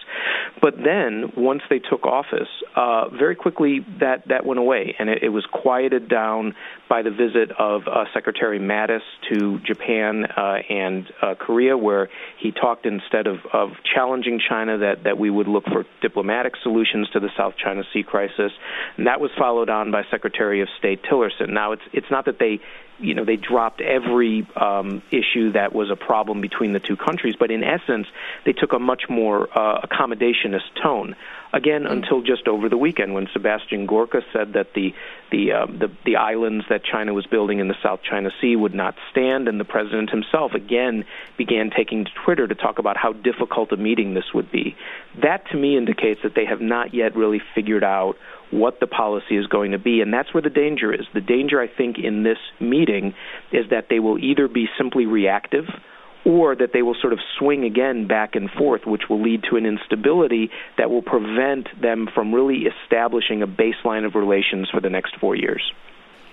But 0.61 0.75
then, 0.77 1.33
once 1.37 1.63
they 1.71 1.79
took 1.79 2.05
office, 2.05 2.49
uh, 2.77 3.09
very 3.09 3.35
quickly 3.35 3.81
that, 4.01 4.29
that 4.29 4.45
went 4.45 4.61
away, 4.61 4.95
and 4.99 5.09
it, 5.09 5.23
it 5.23 5.29
was 5.31 5.47
quieted 5.51 6.09
down 6.09 6.55
by 6.89 7.03
the 7.03 7.11
visit 7.11 7.51
of 7.59 7.83
uh, 7.87 8.05
Secretary 8.13 8.59
Mattis 8.59 9.01
to 9.33 9.59
Japan 9.61 10.25
uh, 10.25 10.57
and 10.69 11.07
uh, 11.23 11.35
Korea, 11.39 11.77
where 11.77 12.09
he 12.39 12.53
talked 12.53 12.85
instead 12.85 13.27
of, 13.27 13.37
of 13.53 13.71
challenging 13.95 14.41
China 14.47 14.79
that, 14.79 15.05
that 15.05 15.19
we 15.19 15.31
would 15.31 15.49
look 15.49 15.65
for 15.65 15.85
diplomatic 16.03 16.55
solutions 16.63 17.09
to 17.13 17.21
the 17.21 17.31
South 17.37 17.55
China 17.63 17.83
Sea 17.93 18.03
crisis. 18.03 18.53
And 18.97 19.07
that 19.07 19.21
was 19.21 19.31
followed 19.39 19.71
on 19.71 19.91
by 19.91 20.03
Secretary 20.11 20.61
of 20.61 20.69
State 20.79 21.01
Tillerson. 21.11 21.51
Now, 21.51 21.73
it's, 21.73 21.83
it's 21.93 22.11
not 22.11 22.27
that 22.27 22.39
they 22.39 22.61
you 23.01 23.15
know 23.15 23.25
they 23.25 23.37
dropped 23.37 23.81
every 23.81 24.47
um, 24.57 25.03
issue 25.11 25.53
that 25.53 25.73
was 25.73 25.91
a 25.91 25.97
problem 25.97 26.41
between 26.41 26.73
the 26.73 26.81
two 26.81 26.97
countries, 26.97 27.35
but 27.39 27.51
in 27.51 27.65
essence, 27.65 28.07
they 28.45 28.53
took 28.53 28.73
a 28.73 28.79
much 28.79 29.05
more 29.09 29.49
uh, 29.57 29.81
accommodationist 29.87 30.81
tone. 30.83 31.17
Again, 31.53 31.83
mm-hmm. 31.83 31.93
until 31.95 32.23
just 32.23 32.47
over 32.47 32.69
the 32.69 32.77
weekend, 32.77 33.13
when 33.13 33.29
Sebastian 33.33 33.87
Gorka 33.87 34.23
said 34.33 34.53
that 34.53 34.73
the 34.75 34.95
the, 35.33 35.53
uh, 35.53 35.67
the 35.67 35.91
the 36.05 36.17
islands 36.17 36.65
that 36.69 36.85
China 36.85 37.13
was 37.13 37.27
building 37.27 37.59
in 37.59 37.69
the 37.69 37.77
South 37.83 38.01
China 38.03 38.31
Sea 38.41 38.55
would 38.55 38.75
not 38.75 38.95
stand, 39.11 39.49
and 39.49 39.59
the 39.59 39.65
president 39.65 40.11
himself 40.11 40.55
again 40.55 41.05
began 41.37 41.71
taking 41.71 42.05
to 42.05 42.11
Twitter 42.25 42.47
to 42.47 42.55
talk 42.55 42.79
about 42.79 42.97
how 42.97 43.13
difficult 43.13 43.73
a 43.73 43.77
meeting 43.77 44.15
this 44.15 44.33
would 44.33 44.51
be. 44.53 44.77
That 45.23 45.49
to 45.51 45.57
me 45.57 45.77
indicates 45.77 46.23
that 46.23 46.35
they 46.35 46.45
have 46.45 46.61
not 46.61 46.95
yet 46.95 47.17
really 47.17 47.43
figured 47.55 47.85
out 47.85 48.17
what 48.51 48.81
the 48.81 48.87
policy 48.87 49.37
is 49.37 49.47
going 49.47 49.73
to 49.73 49.79
be. 49.79 50.01
And 50.01 50.13
that's 50.13 50.33
where 50.35 50.43
the 50.43 50.51
danger 50.51 50.93
is. 50.93 51.07
The 51.15 51.21
danger, 51.21 51.61
I 51.61 51.69
think, 51.69 51.99
in 51.99 52.23
this 52.23 52.39
meeting 52.61 53.15
is 53.53 53.67
that 53.71 53.87
they 53.91 54.01
will 54.01 54.19
either 54.19 54.49
be 54.49 54.67
simply 54.79 55.07
reactive 55.07 55.65
or 56.25 56.55
that 56.55 56.71
they 56.73 56.83
will 56.83 56.97
sort 57.01 57.13
of 57.13 57.19
swing 57.39 57.65
again 57.65 58.07
back 58.07 58.35
and 58.35 58.51
forth, 58.51 58.83
which 58.85 59.03
will 59.09 59.23
lead 59.23 59.43
to 59.49 59.57
an 59.57 59.65
instability 59.65 60.51
that 60.77 60.91
will 60.91 61.03
prevent 61.03 61.69
them 61.81 62.09
from 62.15 62.35
really 62.35 62.67
establishing 62.67 63.43
a 63.43 63.47
baseline 63.47 64.05
of 64.05 64.15
relations 64.15 64.69
for 64.71 64.81
the 64.81 64.91
next 64.91 65.17
four 65.19 65.35
years. 65.35 65.73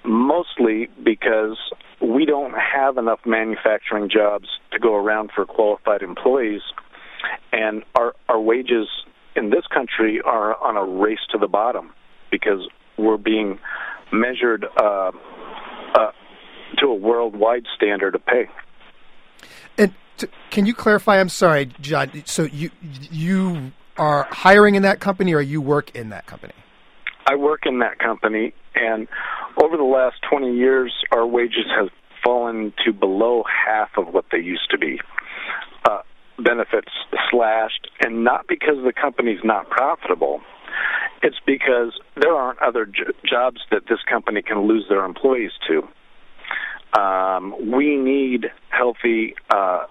Mostly 0.03 0.89
because 1.03 1.57
we 2.01 2.25
don't 2.25 2.53
have 2.53 2.97
enough 2.97 3.19
manufacturing 3.25 4.09
jobs 4.09 4.47
to 4.71 4.79
go 4.79 4.95
around 4.95 5.31
for 5.35 5.45
qualified 5.45 6.01
employees 6.01 6.61
and 7.51 7.83
our 7.95 8.13
our 8.29 8.39
wages 8.39 8.87
in 9.35 9.49
this 9.49 9.65
country 9.73 10.19
are 10.23 10.61
on 10.61 10.77
a 10.77 10.83
race 10.83 11.19
to 11.31 11.37
the 11.37 11.47
bottom 11.47 11.91
because 12.31 12.67
we're 12.97 13.17
being 13.17 13.59
measured 14.11 14.65
uh, 14.77 15.11
uh, 15.93 16.11
to 16.77 16.87
a 16.87 16.95
worldwide 16.95 17.65
standard 17.75 18.15
of 18.15 18.25
pay. 18.25 18.49
And 19.77 19.93
t- 20.17 20.27
can 20.49 20.65
you 20.65 20.73
clarify? 20.73 21.19
I'm 21.19 21.29
sorry, 21.29 21.65
John. 21.79 22.23
So 22.25 22.43
you 22.43 22.71
you 23.11 23.71
are 23.97 24.27
hiring 24.31 24.75
in 24.75 24.83
that 24.83 24.99
company, 24.99 25.33
or 25.33 25.41
you 25.41 25.61
work 25.61 25.95
in 25.95 26.09
that 26.09 26.25
company? 26.25 26.53
I 27.29 27.35
work 27.35 27.61
in 27.65 27.79
that 27.79 27.99
company, 27.99 28.53
and 28.75 29.07
over 29.61 29.75
the 29.75 29.83
last 29.83 30.15
20 30.29 30.55
years, 30.55 30.93
our 31.11 31.25
wages 31.25 31.65
have 31.77 31.89
fallen 32.23 32.73
to 32.85 32.93
below 32.93 33.43
half 33.43 33.89
of 33.97 34.13
what 34.13 34.25
they 34.31 34.39
used 34.39 34.69
to 34.71 34.77
be 34.77 34.99
benefits 36.43 36.91
slashed, 37.29 37.89
and 38.01 38.23
not 38.23 38.47
because 38.47 38.75
the 38.83 38.93
company's 38.93 39.39
not 39.43 39.69
profitable. 39.69 40.41
It's 41.23 41.37
because 41.45 41.99
there 42.15 42.33
aren't 42.33 42.59
other 42.59 42.85
j- 42.85 43.03
jobs 43.27 43.61
that 43.71 43.83
this 43.89 43.99
company 44.09 44.41
can 44.41 44.67
lose 44.67 44.85
their 44.89 45.03
employees 45.03 45.51
to. 45.67 45.87
Um, 46.99 47.71
we 47.71 47.97
need 47.97 48.47
healthy 48.69 49.35
uh, 49.49 49.85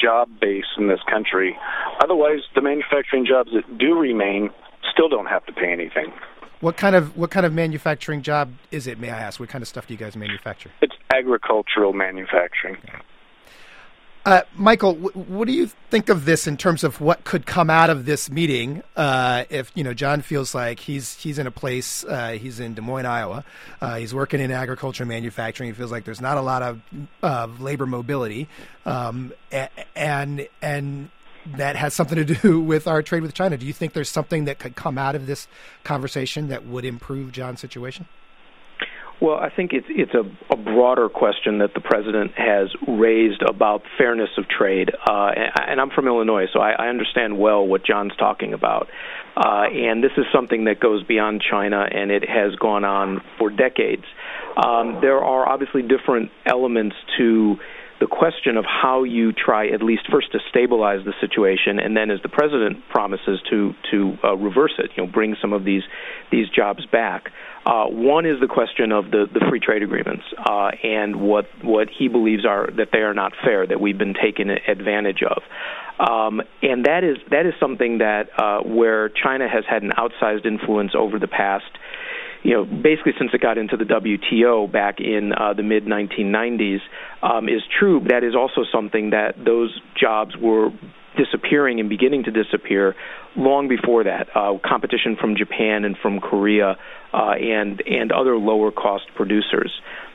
job 0.00 0.28
base 0.40 0.64
in 0.76 0.88
this 0.88 1.00
country. 1.10 1.56
Otherwise, 2.02 2.40
the 2.54 2.60
manufacturing 2.60 3.24
jobs 3.26 3.50
that 3.54 3.78
do 3.78 3.94
remain 3.98 4.50
still 4.92 5.08
don't 5.08 5.26
have 5.26 5.44
to 5.46 5.52
pay 5.52 5.72
anything. 5.72 6.12
What 6.60 6.76
kind 6.76 6.96
of 6.96 7.16
what 7.16 7.30
kind 7.30 7.44
of 7.44 7.52
manufacturing 7.52 8.22
job 8.22 8.52
is 8.70 8.86
it? 8.86 8.98
May 8.98 9.10
I 9.10 9.18
ask? 9.18 9.38
What 9.38 9.48
kind 9.48 9.62
of 9.62 9.68
stuff 9.68 9.86
do 9.86 9.94
you 9.94 9.98
guys 9.98 10.16
manufacture? 10.16 10.70
It's 10.80 10.94
agricultural 11.12 11.92
manufacturing. 11.92 12.76
Uh, 14.26 14.40
Michael, 14.56 14.94
w- 14.94 15.10
what 15.12 15.46
do 15.46 15.52
you 15.52 15.70
think 15.90 16.08
of 16.08 16.24
this 16.24 16.46
in 16.46 16.56
terms 16.56 16.82
of 16.82 16.98
what 17.00 17.24
could 17.24 17.44
come 17.44 17.68
out 17.68 17.90
of 17.90 18.06
this 18.06 18.30
meeting? 18.30 18.82
Uh, 18.96 19.44
if 19.50 19.70
you 19.74 19.84
know, 19.84 19.92
John 19.92 20.22
feels 20.22 20.54
like 20.54 20.80
he's 20.80 21.14
he's 21.18 21.38
in 21.38 21.46
a 21.46 21.50
place, 21.50 22.04
uh, 22.04 22.30
he's 22.30 22.58
in 22.58 22.72
Des 22.72 22.80
Moines, 22.80 23.04
Iowa. 23.04 23.44
Uh, 23.82 23.96
he's 23.96 24.14
working 24.14 24.40
in 24.40 24.50
agriculture 24.50 25.02
and 25.02 25.08
manufacturing. 25.10 25.68
He 25.68 25.74
feels 25.74 25.92
like 25.92 26.04
there's 26.04 26.22
not 26.22 26.38
a 26.38 26.40
lot 26.40 26.62
of 27.22 27.60
labor 27.60 27.84
mobility, 27.86 28.48
um, 28.86 29.34
and 29.94 30.48
and 30.62 31.10
that 31.46 31.76
has 31.76 31.92
something 31.92 32.16
to 32.16 32.24
do 32.24 32.60
with 32.62 32.86
our 32.86 33.02
trade 33.02 33.22
with 33.22 33.34
China. 33.34 33.58
Do 33.58 33.66
you 33.66 33.74
think 33.74 33.92
there's 33.92 34.08
something 34.08 34.46
that 34.46 34.58
could 34.58 34.74
come 34.74 34.96
out 34.96 35.14
of 35.14 35.26
this 35.26 35.48
conversation 35.84 36.48
that 36.48 36.64
would 36.64 36.86
improve 36.86 37.32
John's 37.32 37.60
situation? 37.60 38.06
Well, 39.20 39.36
I 39.36 39.48
think 39.48 39.72
it's 39.72 39.86
it's 39.88 40.12
a, 40.12 40.52
a 40.52 40.56
broader 40.56 41.08
question 41.08 41.58
that 41.58 41.72
the 41.74 41.80
president 41.80 42.32
has 42.36 42.68
raised 42.86 43.42
about 43.42 43.82
fairness 43.96 44.30
of 44.36 44.48
trade, 44.48 44.90
uh, 44.90 45.30
and, 45.36 45.52
and 45.70 45.80
I'm 45.80 45.90
from 45.90 46.08
Illinois, 46.08 46.46
so 46.52 46.60
I, 46.60 46.72
I 46.72 46.88
understand 46.88 47.38
well 47.38 47.66
what 47.66 47.86
John's 47.86 48.14
talking 48.16 48.52
about. 48.52 48.88
Uh, 49.36 49.64
and 49.72 50.02
this 50.02 50.12
is 50.16 50.24
something 50.32 50.64
that 50.64 50.78
goes 50.78 51.02
beyond 51.04 51.42
China, 51.48 51.86
and 51.90 52.10
it 52.10 52.28
has 52.28 52.54
gone 52.56 52.84
on 52.84 53.20
for 53.38 53.50
decades. 53.50 54.04
Um, 54.56 54.98
there 55.00 55.18
are 55.18 55.48
obviously 55.48 55.82
different 55.82 56.30
elements 56.46 56.94
to 57.18 57.56
the 58.04 58.08
question 58.14 58.58
of 58.58 58.66
how 58.66 59.04
you 59.04 59.32
try 59.32 59.68
at 59.68 59.82
least 59.82 60.02
first 60.12 60.30
to 60.32 60.38
stabilize 60.50 61.02
the 61.06 61.14
situation, 61.22 61.78
and 61.78 61.96
then, 61.96 62.10
as 62.10 62.20
the 62.20 62.28
president 62.28 62.86
promises, 62.90 63.40
to 63.48 63.72
to 63.90 64.18
uh, 64.22 64.36
reverse 64.36 64.74
it. 64.78 64.90
You 64.94 65.06
know, 65.06 65.10
bring 65.10 65.36
some 65.40 65.54
of 65.54 65.64
these 65.64 65.84
these 66.30 66.50
jobs 66.50 66.84
back. 66.84 67.30
Uh, 67.64 67.86
one 67.86 68.26
is 68.26 68.38
the 68.40 68.46
question 68.46 68.92
of 68.92 69.10
the, 69.10 69.24
the 69.32 69.40
free 69.48 69.58
trade 69.58 69.82
agreements 69.82 70.24
uh, 70.36 70.72
and 70.82 71.16
what 71.16 71.46
what 71.62 71.88
he 71.88 72.08
believes 72.08 72.44
are 72.44 72.68
that 72.76 72.88
they 72.92 72.98
are 72.98 73.14
not 73.14 73.32
fair, 73.42 73.66
that 73.66 73.80
we've 73.80 73.96
been 73.96 74.12
taken 74.12 74.50
advantage 74.50 75.22
of. 75.22 75.42
Um, 75.98 76.42
and 76.60 76.84
that 76.84 77.04
is 77.04 77.16
that 77.30 77.46
is 77.46 77.54
something 77.58 77.98
that 77.98 78.28
uh, 78.36 78.60
where 78.60 79.08
China 79.08 79.48
has 79.48 79.64
had 79.66 79.82
an 79.82 79.92
outsized 79.96 80.44
influence 80.44 80.92
over 80.94 81.18
the 81.18 81.28
past, 81.28 81.72
you 82.44 82.52
know, 82.52 82.64
basically 82.64 83.12
since 83.18 83.30
it 83.32 83.40
got 83.40 83.56
into 83.56 83.76
the 83.76 83.84
WTO 83.84 84.70
back 84.70 85.00
in 85.00 85.32
uh, 85.32 85.54
the 85.54 85.62
mid 85.62 85.86
1990s, 85.86 86.78
um, 87.22 87.48
is 87.48 87.62
true. 87.80 88.00
That 88.08 88.22
is 88.22 88.36
also 88.36 88.62
something 88.70 89.10
that 89.10 89.42
those 89.42 89.80
jobs 89.98 90.36
were 90.36 90.70
disappearing 91.16 91.80
and 91.80 91.88
beginning 91.88 92.24
to 92.24 92.30
disappear 92.30 92.94
long 93.34 93.68
before 93.68 94.04
that. 94.04 94.28
Uh, 94.34 94.58
competition 94.64 95.16
from 95.18 95.36
Japan 95.36 95.84
and 95.84 95.96
from 95.96 96.20
Korea 96.20 96.76
uh, 97.12 97.30
and 97.30 97.82
and 97.86 98.12
other 98.12 98.36
lower 98.36 98.70
cost 98.70 99.04
producers. 99.16 99.72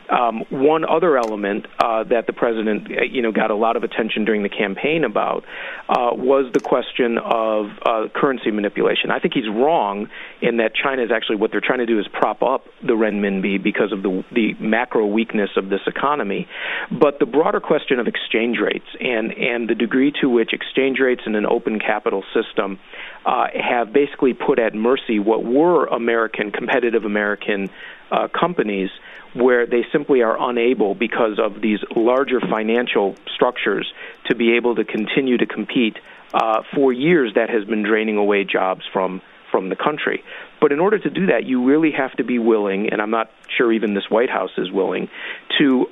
Um, 0.10 0.44
one 0.50 0.86
other 0.86 1.18
element 1.18 1.68
uh, 1.78 2.04
that 2.06 2.26
the 2.26 2.34
president, 2.34 2.88
uh, 2.90 3.04
you 3.04 3.22
know, 3.22 3.32
got 3.32 3.52
a 3.52 3.56
lot 3.56 3.76
of 3.76 3.84
attention 3.84 4.26
during 4.26 4.42
the 4.42 4.50
campaign 4.50 5.04
about 5.04 5.44
uh, 5.88 6.12
was 6.14 6.52
the 6.54 6.60
question 6.60 7.18
of 7.20 7.68
uh, 7.86 8.08
currency 8.16 8.50
manipulation. 8.50 9.12
I 9.12 9.20
think 9.20 9.36
he's 9.36 9.48
wrong 9.48 10.10
in 10.42 10.58
that 10.58 10.74
China 10.74 11.04
is 11.04 11.12
actually 11.12 11.36
what 11.36 11.52
they're 11.52 11.62
trying 11.62 11.80
to 11.80 11.86
do 11.86 12.00
is 12.00 12.08
prop 12.08 12.42
up 12.42 12.66
the 12.82 12.94
renminbi 12.94 13.62
because 13.62 13.92
of 13.92 14.02
the 14.02 14.24
the 14.32 14.54
macro 14.60 15.06
weakness 15.06 15.52
of 15.56 15.70
this 15.70 15.82
economy. 15.86 16.48
But 16.92 17.20
the 17.20 17.26
broader 17.26 17.60
question 17.60 18.00
of 18.00 18.08
exchange 18.08 18.58
rates 18.60 18.88
and 19.00 19.32
and 19.34 19.70
the 19.70 19.76
degree 19.76 20.12
to 20.22 20.30
which 20.30 20.54
exchange 20.54 21.00
rates 21.00 21.22
in 21.26 21.36
an 21.36 21.46
open 21.46 21.80
capital 21.80 22.24
system 22.34 22.80
uh, 23.26 23.48
have 23.54 23.94
basically 23.94 24.34
put 24.34 24.60
at 24.60 24.74
mercy 24.74 25.20
what 25.20 25.44
were 25.44 25.86
American 25.86 26.52
competitive 26.52 27.06
American 27.06 27.70
uh, 28.12 28.28
companies 28.28 28.90
where 29.34 29.66
they 29.66 29.86
simply 29.92 30.22
are 30.22 30.38
unable 30.50 30.96
because 30.96 31.40
of 31.40 31.62
these 31.62 31.80
larger 31.96 32.40
financial 32.40 33.16
structures 33.34 33.92
to 34.28 34.36
be 34.36 34.56
able 34.56 34.76
to 34.76 34.84
continue 34.84 35.38
to 35.38 35.46
compete 35.46 35.98
uh, 36.34 36.62
for 36.74 36.92
years 36.94 37.34
that 37.36 37.50
has 37.50 37.64
been 37.66 37.84
draining 37.84 38.18
away 38.18 38.44
jobs 38.44 38.82
from 38.92 39.22
from 39.52 39.70
the 39.70 39.76
country. 39.76 40.24
But 40.62 40.72
in 40.72 40.80
order 40.80 41.00
to 41.00 41.10
do 41.10 41.28
that, 41.28 41.44
you 41.46 41.66
really 41.66 41.92
have 41.92 42.12
to 42.18 42.24
be 42.24 42.38
willing, 42.38 42.90
and 42.92 43.02
I'm 43.02 43.10
not 43.10 43.32
sure 43.58 43.72
even 43.72 43.96
this 43.96 44.08
White 44.08 44.30
House 44.30 44.52
is 44.58 44.72
willing, 44.72 45.10
to 45.58 45.88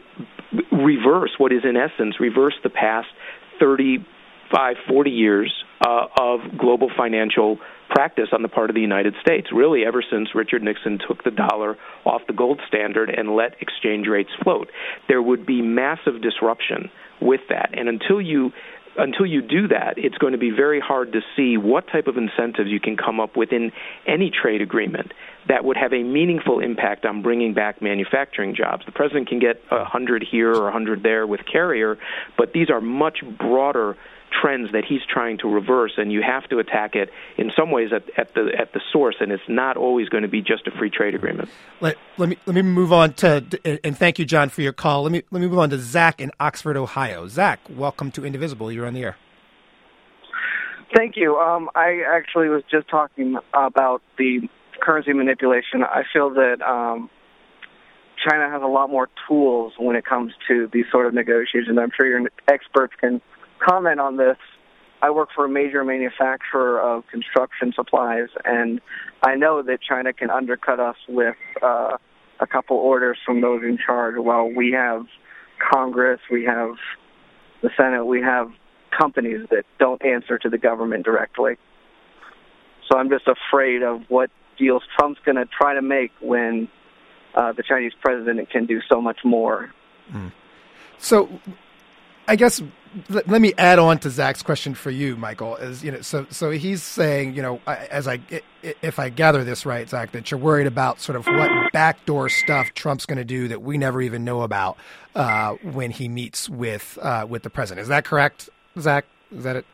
reverse 0.72 1.32
what 1.40 1.52
is, 1.52 1.64
in 1.64 1.76
essence, 1.76 2.20
reverse 2.20 2.54
the 2.64 2.70
past 2.70 3.08
35, 3.60 4.76
40 4.88 5.10
years 5.10 5.54
uh, 5.86 6.06
of 6.20 6.42
global 6.58 6.92
financial 6.96 7.58
practice 7.90 8.30
on 8.32 8.42
the 8.42 8.48
part 8.48 8.70
of 8.70 8.76
the 8.76 8.82
United 8.82 9.16
States, 9.22 9.48
really 9.54 9.86
ever 9.86 10.04
since 10.10 10.36
Richard 10.36 10.64
Nixon 10.64 11.00
took 11.08 11.24
the 11.24 11.32
dollar 11.32 11.78
off 12.06 12.22
the 12.28 12.34
gold 12.34 12.62
standard 12.68 13.10
and 13.10 13.36
let 13.36 13.56
exchange 13.62 14.08
rates 14.08 14.32
float. 14.44 14.70
There 15.08 15.22
would 15.22 15.46
be 15.46 15.62
massive 15.62 16.22
disruption 16.22 16.90
with 17.22 17.42
that. 17.50 17.78
And 17.78 17.90
until 17.90 18.22
you 18.22 18.52
until 19.00 19.28
you 19.28 19.44
do 19.44 19.68
that, 19.68 19.94
it's 19.98 20.18
going 20.18 20.34
to 20.34 20.40
be 20.40 20.50
very 20.50 20.80
hard 20.80 21.14
to 21.14 21.22
see 21.36 21.56
what 21.56 21.86
type 21.88 22.08
of 22.08 22.18
incentives 22.18 22.72
you 22.72 22.80
can 22.80 22.98
come 22.98 23.20
up 23.20 23.38
with 23.38 23.52
in 23.52 23.72
any 24.08 24.32
trade 24.32 24.62
agreement 24.62 25.14
that 25.48 25.64
would 25.64 25.78
have 25.78 25.94
a 25.94 26.04
meaningful 26.04 26.60
impact 26.60 27.06
on 27.06 27.22
bringing 27.22 27.54
back 27.54 27.82
manufacturing 27.82 28.56
jobs. 28.56 28.86
The 28.86 28.92
president 28.92 29.30
can 29.30 29.40
get 29.40 29.62
a 29.72 29.86
hundred 29.86 30.26
here 30.30 30.52
or 30.52 30.68
a 30.68 30.72
hundred 30.72 31.04
there 31.04 31.28
with 31.28 31.42
carrier, 31.46 31.98
but 32.38 32.54
these 32.54 32.70
are 32.70 32.82
much 32.82 33.20
broader 33.38 33.96
trends 34.32 34.72
that 34.72 34.84
he's 34.86 35.02
trying 35.12 35.38
to 35.40 35.48
reverse, 35.48 35.94
and 35.98 36.12
you 36.12 36.22
have 36.22 36.48
to 36.50 36.60
attack 36.60 36.96
it 36.96 37.10
in 37.38 37.52
some 37.58 37.72
ways 37.72 37.90
at, 37.94 38.04
at 38.18 38.34
the 38.34 38.52
at 38.58 38.74
the 38.74 38.82
source, 38.92 39.16
and 39.20 39.32
it's 39.32 39.44
not 39.48 39.78
always 39.78 40.10
going 40.10 40.24
to 40.24 40.30
be 40.30 40.42
just 40.42 40.68
a 40.68 40.72
free 40.72 40.90
trade 40.90 41.16
agreement. 41.16 41.50
Let, 41.82 41.98
let 42.18 42.30
me 42.30 42.38
let 42.46 42.56
me 42.56 42.62
move 42.62 42.92
on 42.92 43.14
to 43.16 43.44
and 43.84 43.98
thank 43.98 44.20
you, 44.20 44.26
John, 44.26 44.50
for 44.50 44.62
your 44.62 44.74
call. 44.74 45.04
Let 45.04 45.12
me 45.12 45.24
let 45.32 45.42
me 45.42 45.48
move 45.48 45.60
on 45.60 45.70
to 45.72 45.80
Zach 45.80 46.22
in 46.22 46.32
Oxford, 46.40 46.78
Ohio. 46.78 47.28
Zach, 47.28 47.60
welcome 47.70 48.12
to 48.12 48.26
Indivisible. 48.26 48.72
You're 48.72 48.86
on 48.86 48.94
the 48.94 49.04
air. 49.04 49.18
Thank 50.96 51.16
you. 51.18 51.38
Um, 51.38 51.70
I 51.76 52.02
actually 52.08 52.50
was 52.50 52.64
just 52.72 52.90
talking 52.90 53.38
about 53.54 54.02
the 54.18 54.48
currency 54.82 55.14
manipulation. 55.14 55.84
I 55.84 56.04
feel 56.14 56.30
that 56.32 56.62
um, 56.62 57.10
China 58.28 58.50
has 58.50 58.62
a 58.62 58.68
lot 58.68 58.90
more 58.90 59.10
tools 59.28 59.74
when 59.78 59.96
it 59.96 60.06
comes 60.06 60.34
to 60.48 60.70
these 60.72 60.86
sort 60.92 61.06
of 61.06 61.14
negotiations. 61.14 61.78
I'm 61.78 61.92
sure 61.96 62.08
your 62.08 62.30
experts 62.48 62.94
can 63.00 63.22
comment 63.60 64.00
on 64.00 64.18
this. 64.18 64.38
I 65.02 65.12
work 65.12 65.30
for 65.36 65.46
a 65.46 65.50
major 65.50 65.84
manufacturer 65.84 66.82
of 66.82 67.06
construction 67.08 67.72
supplies, 67.76 68.30
and 68.46 68.82
I 69.22 69.36
know 69.36 69.62
that 69.62 69.80
China 69.82 70.12
can 70.12 70.30
undercut 70.32 70.80
us 70.80 70.96
with 71.08 71.36
uh, 71.62 71.98
a 72.40 72.48
couple 72.48 72.78
orders 72.78 73.18
from 73.24 73.42
those 73.42 73.62
in 73.64 73.78
charge. 73.78 74.16
While 74.18 74.50
we 74.50 74.72
have 74.72 75.06
Congress, 75.72 76.20
we 76.32 76.46
have 76.46 76.72
the 77.62 77.70
Senate, 77.78 78.06
we 78.06 78.22
have 78.22 78.52
companies 78.98 79.48
that 79.52 79.66
don't 79.80 80.04
answer 80.04 80.38
to 80.40 80.50
the 80.50 80.58
government 80.58 81.06
directly. 81.06 81.58
So 82.90 82.98
I'm 82.98 83.10
just 83.10 83.28
afraid 83.28 83.84
of 83.84 84.02
what 84.08 84.32
deals 84.58 84.84
Trump's 84.98 85.20
going 85.26 85.36
to 85.36 85.46
try 85.46 85.74
to 85.76 85.82
make 85.82 86.12
when 86.22 86.68
uh, 87.36 87.54
the 87.54 87.64
Chinese 87.64 87.94
president 88.02 88.50
can 88.50 88.66
do 88.66 88.82
so 88.90 89.02
much 89.02 89.20
more. 89.24 89.72
Mm. 90.12 90.32
So 90.98 91.30
I 92.28 92.36
guess 92.36 92.62
let, 93.10 93.28
let, 93.28 93.42
me 93.42 93.54
add 93.58 93.80
on 93.80 94.00
to 94.00 94.10
Zach's 94.10 94.42
question 94.42 94.74
for 94.74 94.92
you, 94.92 95.16
Michael. 95.16 95.56
Is 95.58 95.84
you 95.84 95.92
know, 95.92 96.02
so 96.02 96.26
so 96.30 96.52
he's 96.52 96.84
saying, 96.84 97.36
you 97.36 97.42
know, 97.42 97.62
as 97.68 98.08
I 98.08 98.20
if 98.62 99.00
I 99.00 99.10
gather 99.10 99.44
this 99.44 99.66
right, 99.66 99.88
Zach, 99.88 100.12
that 100.12 100.32
you're 100.32 100.40
worried 100.40 100.68
about 100.68 101.00
sort 101.00 101.16
of 101.16 101.26
what 101.26 101.52
backdoor 101.74 102.30
stuff 102.30 102.74
Trump's 102.74 103.06
going 103.06 103.18
to 103.18 103.26
do 103.26 103.48
that 103.50 103.62
we 103.62 103.78
never 103.78 104.02
even 104.02 104.24
know 104.24 104.42
about 104.42 104.78
uh, 105.16 105.54
when 105.64 105.92
he 105.92 106.08
meets 106.08 106.50
with 106.50 106.98
uh, 107.02 107.26
with 107.28 107.44
the 107.44 107.50
president. 107.50 107.84
Is 107.84 107.90
that 107.90 108.06
correct, 108.06 108.50
Zach? 108.80 109.06
Is 109.32 109.44
that 109.44 109.58
it? 109.58 109.66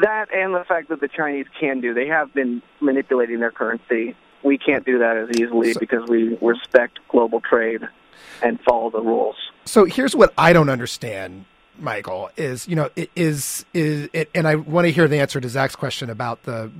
That 0.00 0.32
and 0.32 0.54
the 0.54 0.64
fact 0.64 0.88
that 0.88 1.00
the 1.00 1.08
Chinese 1.08 1.46
can 1.58 1.80
do. 1.80 1.94
They 1.94 2.06
have 2.06 2.32
been 2.32 2.62
manipulating 2.80 3.40
their 3.40 3.50
currency. 3.50 4.16
We 4.42 4.56
can't 4.56 4.86
do 4.86 4.98
that 4.98 5.16
as 5.16 5.40
easily 5.40 5.74
so, 5.74 5.80
because 5.80 6.08
we 6.08 6.36
respect 6.40 6.98
global 7.08 7.40
trade 7.40 7.82
and 8.42 8.58
follow 8.60 8.90
the 8.90 9.00
rules. 9.00 9.36
So 9.66 9.84
here's 9.84 10.16
what 10.16 10.32
I 10.38 10.54
don't 10.54 10.70
understand 10.70 11.44
Michael, 11.78 12.30
is 12.36 12.68
you 12.68 12.76
know 12.76 12.90
is 13.16 13.64
is 13.72 14.08
it, 14.12 14.30
and 14.34 14.46
I 14.46 14.56
want 14.56 14.86
to 14.86 14.92
hear 14.92 15.08
the 15.08 15.18
answer 15.18 15.40
to 15.40 15.48
Zach's 15.48 15.76
question 15.76 16.10
about 16.10 16.42
the 16.42 16.70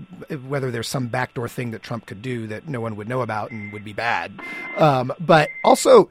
whether 0.46 0.70
there's 0.70 0.88
some 0.88 1.08
backdoor 1.08 1.48
thing 1.48 1.70
that 1.70 1.82
Trump 1.82 2.06
could 2.06 2.22
do 2.22 2.46
that 2.48 2.68
no 2.68 2.80
one 2.80 2.96
would 2.96 3.08
know 3.08 3.22
about 3.22 3.50
and 3.50 3.72
would 3.72 3.84
be 3.84 3.92
bad. 3.92 4.32
Um, 4.76 5.12
but 5.18 5.48
also, 5.64 6.10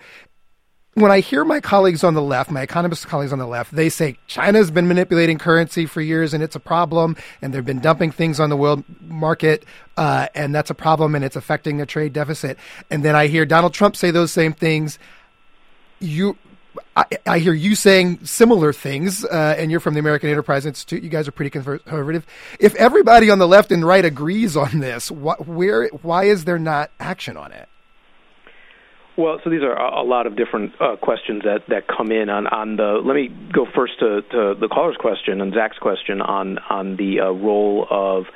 when 1.00 1.12
I 1.12 1.19
hear 1.19 1.45
my 1.45 1.59
colleagues 1.59 2.03
on 2.03 2.13
the 2.13 2.21
left, 2.21 2.51
my 2.51 2.62
economist 2.62 3.07
colleagues 3.07 3.31
on 3.31 3.39
the 3.39 3.48
left, 3.48 3.74
they 3.74 3.89
say 3.89 4.17
China's 4.27 4.71
been 4.71 4.88
manipulating 4.88 5.37
currency 5.37 5.85
for 5.85 6.01
years 6.01 6.33
and 6.33 6.44
it's 6.44 6.55
a 6.55 6.59
problem, 6.59 7.15
and 7.42 7.53
they've 7.53 7.65
been 7.65 7.79
dumping 7.79 8.11
things 8.11 8.39
on 8.39 8.50
the 8.50 8.57
world 8.57 8.83
market, 9.01 9.65
uh, 9.98 10.27
and 10.35 10.53
that's 10.53 10.70
a 10.70 10.75
problem, 10.75 11.15
and 11.15 11.24
it's 11.24 11.35
affecting 11.35 11.77
the 11.77 11.85
trade 11.85 12.13
deficit. 12.13 12.57
And 12.89 13.03
then 13.03 13.15
I 13.15 13.27
hear 13.27 13.46
Donald 13.46 13.74
Trump 13.74 13.96
say 13.96 14.11
those 14.11 14.31
same 14.31 14.53
things. 14.53 15.00
You 16.00 16.37
I, 16.96 17.05
I, 17.25 17.40
hear 17.40 17.53
you 17.53 17.75
saying 17.75 18.25
similar 18.25 18.74
things, 18.74 19.25
uh, 19.25 19.55
and 19.58 19.72
you're 19.72 19.79
from 19.79 19.96
the 19.96 20.00
American 20.00 20.29
Enterprise 20.29 20.66
Institute. 20.66 21.03
You 21.03 21.10
guys 21.10 21.27
are 21.27 21.32
pretty 21.32 21.50
conservative. 21.50 22.25
If 22.60 22.75
everybody 22.75 23.29
on 23.29 23.40
the 23.40 23.48
left 23.48 23.72
and 23.72 23.86
right 23.86 24.05
agrees 24.05 24.55
on 24.55 24.79
this, 24.79 25.10
wh- 25.10 25.48
where, 25.48 25.88
why 26.01 26.25
is 26.25 26.46
there 26.46 26.60
not 26.60 26.92
action 27.00 27.38
on 27.38 27.51
it? 27.51 27.70
Well, 29.18 29.40
so 29.44 29.50
these 29.50 29.64
are 29.64 29.75
a 29.75 30.03
lot 30.03 30.27
of 30.27 30.38
different 30.38 30.72
uh, 30.79 30.96
questions 30.96 31.44
that, 31.44 31.64
that 31.68 31.88
come 31.90 32.10
in 32.10 32.29
on, 32.29 32.48
on 32.48 32.77
the. 32.77 33.01
Let 33.03 33.16
me 33.16 33.27
go 33.27 33.66
first 33.75 34.00
to, 34.00 34.22
to 34.22 34.55
the 34.58 34.70
caller's 34.70 34.96
question 34.98 35.42
and 35.42 35.53
Zach's 35.53 35.77
question 35.77 36.22
on 36.22 36.58
on 36.70 36.96
the 36.96 37.20
uh, 37.20 37.32
role 37.32 37.86
of 37.90 38.27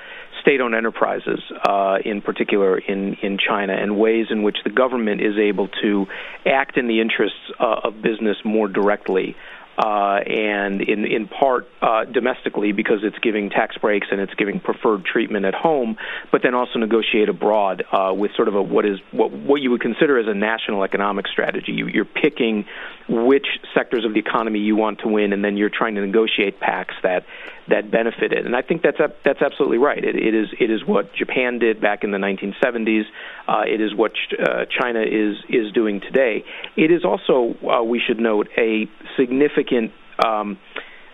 state-owned 0.44 0.76
enterprises, 0.76 1.40
uh, 1.68 1.98
in 2.06 2.22
particular 2.22 2.78
in, 2.78 3.16
in 3.24 3.40
China, 3.40 3.74
and 3.74 3.98
ways 3.98 4.28
in 4.30 4.44
which 4.44 4.58
the 4.64 4.70
government 4.70 5.22
is 5.22 5.38
able 5.38 5.68
to 5.82 6.06
act 6.46 6.78
in 6.78 6.88
the 6.88 7.02
interests 7.02 7.40
uh, 7.60 7.82
of 7.86 8.02
business 8.02 8.38
more 8.46 8.68
directly 8.68 9.36
uh, 9.78 10.20
and 10.28 10.82
in 10.82 11.06
in 11.06 11.28
part 11.28 11.68
uh, 11.82 12.06
domestically 12.06 12.72
because 12.72 13.00
it's 13.04 13.18
giving 13.20 13.50
tax 13.50 13.76
breaks 13.78 14.08
and 14.12 14.22
it's 14.22 14.34
giving 14.36 14.60
preferred 14.60 15.04
treatment 15.04 15.46
at 15.46 15.56
home, 15.56 15.98
but 16.32 16.42
then 16.44 16.54
also 16.54 16.78
negotiate 16.78 17.28
abroad 17.28 17.84
uh, 17.92 18.14
with 18.14 18.32
sort 18.36 18.48
of 18.48 18.56
a 18.56 18.62
what 18.62 18.86
is 18.86 19.00
what 19.12 19.32
what 19.32 19.62
you 19.62 19.72
would 19.72 19.82
consider 19.82 20.20
as 20.20 20.28
a 20.28 20.34
national 20.34 20.84
economic 20.84 21.28
strategy. 21.28 21.72
You, 21.72 21.88
you're 21.88 22.06
picking 22.06 22.66
which 23.10 23.48
sectors 23.74 24.06
of 24.06 24.14
the 24.14 24.20
economy 24.20 24.60
you 24.60 24.76
want 24.76 25.00
to 25.00 25.08
win, 25.08 25.34
and 25.34 25.44
then 25.44 25.58
you're 25.58 25.72
trying 25.72 25.96
to 25.96 26.02
negotiate 26.02 26.60
pacts 26.60 26.96
that 27.02 27.26
that 27.70 27.92
benefited. 27.92 28.46
And 28.46 28.56
I 28.56 28.62
think 28.62 28.82
that's 28.82 28.98
that's 29.24 29.42
absolutely 29.42 29.78
right. 29.78 30.04
It, 30.04 30.16
it 30.16 30.34
is 30.36 30.48
it 30.60 30.70
is 30.70 30.86
what 30.86 31.14
Japan 31.14 31.60
did 31.60 31.82
back 31.82 32.04
in 32.04 32.12
the 32.12 32.18
1970s. 32.18 33.04
Uh, 33.48 33.64
it 33.66 33.82
is 33.82 33.96
what 33.96 34.12
uh, 34.40 34.66
China 34.66 35.02
is 35.02 35.38
is 35.50 35.72
doing 35.74 36.02
today. 36.02 36.44
It 36.76 36.92
is 36.92 37.06
also 37.06 37.56
uh, 37.66 37.84
we 37.84 38.02
should 38.06 38.20
note 38.20 38.48
a 38.58 38.88
significant. 39.18 39.92
Um, 40.24 40.60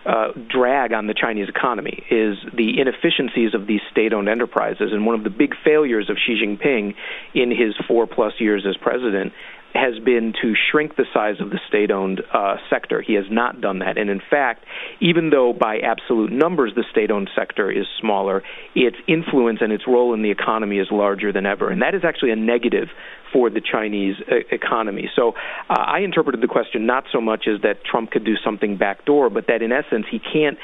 uh, 0.06 0.28
drag 0.48 0.94
on 0.94 1.06
the 1.06 1.12
Chinese 1.12 1.50
economy 1.50 2.02
is 2.10 2.38
the 2.56 2.80
inefficiencies 2.80 3.52
of 3.54 3.66
these 3.66 3.82
state-owned 3.90 4.30
enterprises, 4.30 4.92
and 4.92 5.04
one 5.04 5.14
of 5.14 5.24
the 5.24 5.30
big 5.30 5.52
failures 5.62 6.08
of 6.08 6.16
Xi 6.16 6.42
Jinping 6.42 6.94
in 7.34 7.50
his 7.50 7.74
four-plus 7.86 8.32
years 8.38 8.64
as 8.66 8.78
president 8.78 9.34
has 9.74 9.98
been 10.04 10.32
to 10.42 10.54
shrink 10.70 10.96
the 10.96 11.04
size 11.14 11.40
of 11.40 11.50
the 11.50 11.60
state 11.68 11.90
owned 11.90 12.22
uh, 12.32 12.56
sector. 12.68 13.00
He 13.00 13.14
has 13.14 13.26
not 13.30 13.60
done 13.60 13.78
that. 13.80 13.98
And 13.98 14.10
in 14.10 14.20
fact, 14.30 14.64
even 15.00 15.30
though 15.30 15.52
by 15.52 15.78
absolute 15.78 16.32
numbers 16.32 16.72
the 16.74 16.84
state 16.90 17.10
owned 17.10 17.30
sector 17.36 17.70
is 17.70 17.86
smaller, 18.00 18.42
its 18.74 18.96
influence 19.06 19.58
and 19.60 19.72
its 19.72 19.84
role 19.86 20.12
in 20.14 20.22
the 20.22 20.30
economy 20.30 20.78
is 20.78 20.88
larger 20.90 21.32
than 21.32 21.46
ever. 21.46 21.70
And 21.70 21.82
that 21.82 21.94
is 21.94 22.02
actually 22.04 22.32
a 22.32 22.36
negative 22.36 22.88
for 23.32 23.48
the 23.48 23.60
Chinese 23.60 24.16
uh, 24.30 24.36
economy. 24.50 25.08
So 25.14 25.34
uh, 25.68 25.74
I 25.78 26.00
interpreted 26.00 26.40
the 26.40 26.48
question 26.48 26.86
not 26.86 27.04
so 27.12 27.20
much 27.20 27.46
as 27.46 27.62
that 27.62 27.84
Trump 27.84 28.10
could 28.10 28.24
do 28.24 28.34
something 28.44 28.76
backdoor, 28.76 29.30
but 29.30 29.46
that 29.46 29.62
in 29.62 29.70
essence 29.72 30.06
he 30.10 30.18
can't 30.18 30.58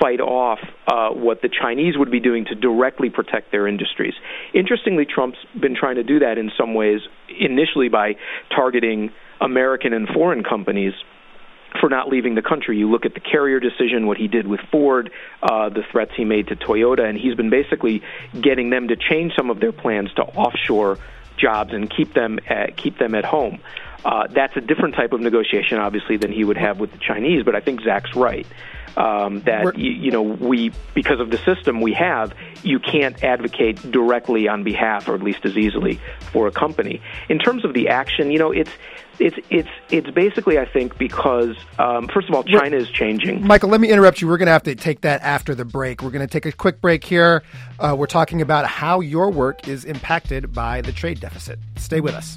fight 0.00 0.20
off 0.20 0.58
uh, 0.86 1.10
what 1.10 1.42
the 1.42 1.48
Chinese 1.48 1.96
would 1.96 2.10
be 2.10 2.20
doing 2.20 2.46
to 2.46 2.54
directly 2.54 3.10
protect 3.10 3.52
their 3.52 3.66
industries. 3.66 4.14
Interestingly, 4.54 5.04
Trump's 5.04 5.38
been 5.58 5.76
trying 5.76 5.96
to 5.96 6.02
do 6.02 6.20
that 6.20 6.38
in 6.38 6.50
some 6.58 6.74
ways, 6.74 7.00
initially 7.38 7.88
by 7.88 8.16
targeting 8.54 9.12
American 9.40 9.92
and 9.92 10.08
foreign 10.08 10.42
companies 10.42 10.94
for 11.78 11.88
not 11.88 12.08
leaving 12.08 12.34
the 12.34 12.42
country. 12.42 12.78
You 12.78 12.90
look 12.90 13.06
at 13.06 13.14
the 13.14 13.20
carrier 13.20 13.60
decision, 13.60 14.06
what 14.06 14.16
he 14.16 14.26
did 14.26 14.46
with 14.46 14.60
Ford, 14.72 15.10
uh, 15.42 15.68
the 15.68 15.82
threats 15.92 16.12
he 16.16 16.24
made 16.24 16.48
to 16.48 16.56
Toyota, 16.56 17.08
and 17.08 17.16
he's 17.16 17.34
been 17.34 17.50
basically 17.50 18.02
getting 18.40 18.70
them 18.70 18.88
to 18.88 18.96
change 18.96 19.34
some 19.36 19.50
of 19.50 19.60
their 19.60 19.72
plans 19.72 20.12
to 20.14 20.22
offshore 20.22 20.98
jobs 21.36 21.72
and 21.72 21.90
keep 21.90 22.12
them 22.12 22.38
at, 22.48 22.76
keep 22.76 22.98
them 22.98 23.14
at 23.14 23.24
home. 23.24 23.60
Uh, 24.04 24.26
that's 24.28 24.56
a 24.56 24.60
different 24.60 24.94
type 24.94 25.12
of 25.12 25.20
negotiation, 25.20 25.78
obviously, 25.78 26.16
than 26.16 26.32
he 26.32 26.44
would 26.44 26.56
have 26.56 26.80
with 26.80 26.92
the 26.92 26.98
Chinese. 26.98 27.44
But 27.44 27.54
I 27.54 27.60
think 27.60 27.82
Zach's 27.82 28.14
right 28.16 28.46
um, 28.96 29.40
that 29.42 29.78
you, 29.78 29.90
you, 29.92 30.10
know 30.10 30.22
we 30.22 30.72
because 30.94 31.20
of 31.20 31.30
the 31.30 31.38
system 31.38 31.80
we 31.80 31.92
have, 31.92 32.34
you 32.62 32.78
can't 32.78 33.22
advocate 33.22 33.90
directly 33.90 34.48
on 34.48 34.64
behalf, 34.64 35.08
or 35.08 35.14
at 35.14 35.22
least 35.22 35.44
as 35.44 35.56
easily 35.56 36.00
for 36.32 36.46
a 36.46 36.50
company. 36.50 37.00
In 37.28 37.38
terms 37.38 37.64
of 37.64 37.74
the 37.74 37.88
action, 37.88 38.30
you 38.30 38.38
know, 38.38 38.50
it's 38.52 38.70
it's 39.18 39.36
it's 39.48 39.68
it's 39.90 40.10
basically 40.10 40.58
I 40.58 40.64
think 40.64 40.98
because 40.98 41.56
um, 41.78 42.08
first 42.08 42.28
of 42.28 42.34
all, 42.34 42.42
China 42.42 42.76
is 42.76 42.90
changing. 42.90 43.46
Michael, 43.46 43.68
let 43.68 43.80
me 43.80 43.90
interrupt 43.90 44.20
you. 44.20 44.28
We're 44.28 44.38
going 44.38 44.46
to 44.46 44.52
have 44.52 44.64
to 44.64 44.74
take 44.74 45.02
that 45.02 45.22
after 45.22 45.54
the 45.54 45.64
break. 45.64 46.02
We're 46.02 46.10
going 46.10 46.26
to 46.26 46.32
take 46.32 46.46
a 46.46 46.52
quick 46.52 46.80
break 46.80 47.04
here. 47.04 47.42
Uh, 47.78 47.94
we're 47.96 48.06
talking 48.06 48.42
about 48.42 48.66
how 48.66 49.00
your 49.00 49.30
work 49.30 49.68
is 49.68 49.84
impacted 49.84 50.52
by 50.52 50.80
the 50.80 50.92
trade 50.92 51.20
deficit. 51.20 51.58
Stay 51.76 52.00
with 52.00 52.14
us. 52.14 52.36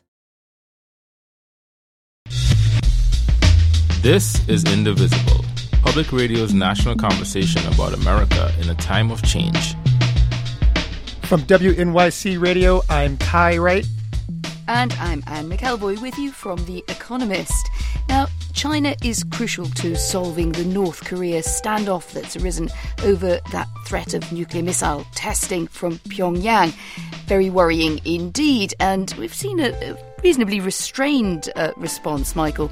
This 4.01 4.47
is 4.47 4.63
Indivisible, 4.63 5.45
public 5.83 6.11
radio's 6.11 6.55
national 6.55 6.95
conversation 6.95 7.61
about 7.71 7.93
America 7.93 8.51
in 8.59 8.67
a 8.67 8.73
time 8.73 9.11
of 9.11 9.21
change. 9.21 9.75
From 11.21 11.41
WNYC 11.43 12.41
Radio, 12.41 12.81
I'm 12.89 13.17
Kai 13.17 13.59
Wright. 13.59 13.85
And 14.67 14.91
I'm 14.93 15.23
Anne 15.27 15.51
McElvoy 15.51 16.01
with 16.01 16.17
you 16.17 16.31
from 16.31 16.65
The 16.65 16.83
Economist. 16.87 17.69
Now, 18.09 18.25
China 18.53 18.95
is 19.03 19.23
crucial 19.23 19.67
to 19.67 19.95
solving 19.95 20.51
the 20.51 20.65
North 20.65 21.05
Korea 21.05 21.41
standoff 21.41 22.11
that's 22.11 22.35
arisen 22.35 22.71
over 23.03 23.39
that 23.51 23.67
threat 23.85 24.15
of 24.15 24.31
nuclear 24.31 24.63
missile 24.63 25.05
testing 25.13 25.67
from 25.67 25.99
Pyongyang. 26.09 26.73
Very 27.27 27.51
worrying 27.51 28.01
indeed, 28.03 28.73
and 28.79 29.13
we've 29.19 29.33
seen 29.33 29.59
a, 29.59 29.95
reasonably 30.23 30.59
restrained 30.59 31.49
uh, 31.55 31.71
response, 31.77 32.35
Michael, 32.35 32.71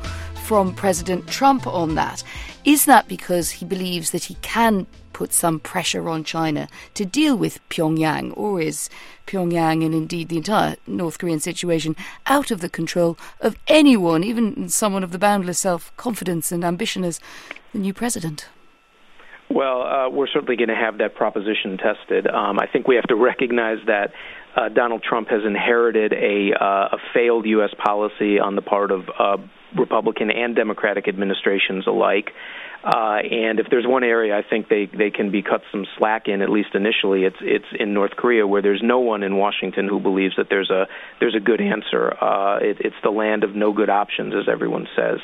from 0.49 0.73
President 0.73 1.27
Trump 1.27 1.67
on 1.67 1.93
that. 1.93 2.23
Is 2.65 2.85
that 2.85 3.07
because 3.07 3.51
he 3.51 3.65
believes 3.65 4.09
that 4.09 4.23
he 4.23 4.33
can 4.41 4.87
put 5.13 5.31
some 5.31 5.59
pressure 5.59 6.09
on 6.09 6.23
China 6.23 6.67
to 6.95 7.05
deal 7.05 7.37
with 7.37 7.59
Pyongyang, 7.69 8.35
or 8.35 8.59
is 8.59 8.89
Pyongyang 9.27 9.85
and 9.85 9.93
indeed 9.93 10.29
the 10.29 10.37
entire 10.37 10.75
North 10.87 11.19
Korean 11.19 11.39
situation 11.39 11.95
out 12.25 12.49
of 12.49 12.61
the 12.61 12.67
control 12.69 13.15
of 13.41 13.57
anyone, 13.67 14.23
even 14.23 14.69
someone 14.69 15.03
of 15.03 15.11
the 15.11 15.19
boundless 15.19 15.59
self 15.59 15.95
confidence 15.97 16.51
and 16.51 16.65
ambition 16.65 17.03
as 17.03 17.19
the 17.71 17.77
new 17.77 17.93
president? 17.93 18.47
Well, 19.51 19.83
uh, 19.83 20.09
we're 20.09 20.27
certainly 20.27 20.55
going 20.55 20.69
to 20.69 20.75
have 20.75 20.97
that 20.97 21.13
proposition 21.13 21.77
tested. 21.77 22.25
Um, 22.25 22.57
I 22.59 22.65
think 22.65 22.87
we 22.87 22.95
have 22.95 23.07
to 23.07 23.15
recognize 23.15 23.77
that 23.85 24.13
uh, 24.55 24.69
Donald 24.69 25.03
Trump 25.03 25.29
has 25.29 25.41
inherited 25.45 26.13
a, 26.13 26.53
uh, 26.53 26.89
a 26.93 26.97
failed 27.13 27.45
U.S. 27.45 27.71
policy 27.77 28.39
on 28.39 28.55
the 28.55 28.61
part 28.61 28.91
of 28.91 29.09
uh, 29.17 29.37
Republican 29.77 30.31
and 30.31 30.55
Democratic 30.55 31.07
administrations 31.07 31.85
alike. 31.87 32.31
Uh, 32.81 33.17
and 33.29 33.59
if 33.59 33.67
there's 33.69 33.85
one 33.85 34.05
area 34.05 34.37
I 34.37 34.41
think 34.41 34.69
they, 34.69 34.85
they 34.85 35.11
can 35.11 35.31
be 35.31 35.41
cut 35.41 35.61
some 35.69 35.85
slack 35.97 36.29
in, 36.29 36.41
at 36.41 36.49
least 36.49 36.69
initially, 36.73 37.25
it's 37.25 37.35
it's 37.41 37.65
in 37.77 37.93
North 37.93 38.11
Korea, 38.15 38.47
where 38.47 38.61
there's 38.61 38.81
no 38.81 38.99
one 38.99 39.21
in 39.21 39.35
Washington 39.35 39.85
who 39.85 39.99
believes 39.99 40.37
that 40.37 40.47
there's 40.49 40.69
a 40.69 40.87
there's 41.19 41.35
a 41.35 41.41
good 41.41 41.59
answer. 41.59 42.15
Uh, 42.23 42.59
it, 42.61 42.77
it's 42.79 42.95
the 43.03 43.09
land 43.09 43.43
of 43.43 43.53
no 43.53 43.73
good 43.73 43.89
options, 43.89 44.33
as 44.33 44.47
everyone 44.47 44.87
says. 44.95 45.19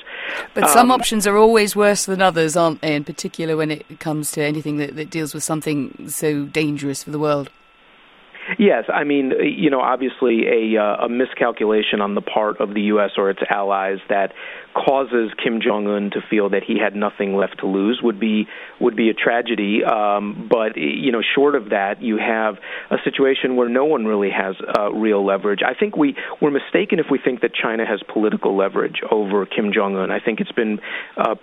But 0.53 0.69
some 0.69 0.91
um, 0.91 0.99
options 0.99 1.25
are 1.27 1.37
always 1.37 1.77
worse 1.77 2.05
than 2.05 2.21
others, 2.21 2.57
aren't 2.57 2.81
they? 2.81 2.93
In 2.93 3.05
particular, 3.05 3.55
when 3.55 3.71
it 3.71 4.01
comes 4.01 4.33
to 4.33 4.43
anything 4.43 4.75
that, 4.77 4.97
that 4.97 5.09
deals 5.09 5.33
with 5.33 5.43
something 5.43 6.09
so 6.09 6.43
dangerous 6.43 7.03
for 7.03 7.11
the 7.11 7.19
world. 7.19 7.49
Yes, 8.59 8.85
I 8.93 9.03
mean, 9.03 9.31
you 9.41 9.69
know, 9.69 9.81
obviously 9.81 10.45
a, 10.47 10.81
uh, 10.81 11.05
a 11.05 11.09
miscalculation 11.09 11.99
on 11.99 12.13
the 12.13 12.21
part 12.21 12.61
of 12.61 12.73
the 12.73 12.81
U.S. 12.93 13.11
or 13.17 13.29
its 13.29 13.41
allies 13.49 13.97
that 14.09 14.33
causes 14.75 15.31
Kim 15.41 15.61
Jong 15.61 15.87
Un 15.87 16.11
to 16.11 16.21
feel 16.29 16.49
that 16.49 16.61
he 16.63 16.77
had 16.77 16.95
nothing 16.95 17.35
left 17.35 17.59
to 17.59 17.67
lose 17.67 18.01
would 18.03 18.19
be 18.19 18.47
would 18.79 18.95
be 18.95 19.09
a 19.09 19.13
tragedy. 19.13 19.83
Um, 19.83 20.47
but 20.49 20.77
you 20.77 21.11
know, 21.11 21.21
short 21.33 21.55
of 21.55 21.69
that, 21.69 22.01
you 22.01 22.17
have 22.17 22.55
a 22.91 22.97
situation 23.03 23.55
where 23.55 23.69
no 23.69 23.85
one 23.85 24.05
really 24.05 24.29
has 24.29 24.55
uh, 24.77 24.91
real 24.91 25.25
leverage. 25.25 25.61
I 25.65 25.73
think 25.73 25.97
we 25.97 26.15
we're 26.41 26.51
mistaken 26.51 26.99
if 26.99 27.07
we 27.09 27.17
think 27.17 27.41
that 27.41 27.51
China 27.53 27.85
has 27.85 28.01
political 28.13 28.55
leverage 28.55 29.01
over 29.09 29.45
Kim 29.45 29.71
Jong 29.73 29.95
Un. 29.95 30.11
I 30.11 30.19
think 30.19 30.39
it's 30.39 30.51
been 30.51 30.79
uh, 31.17 31.35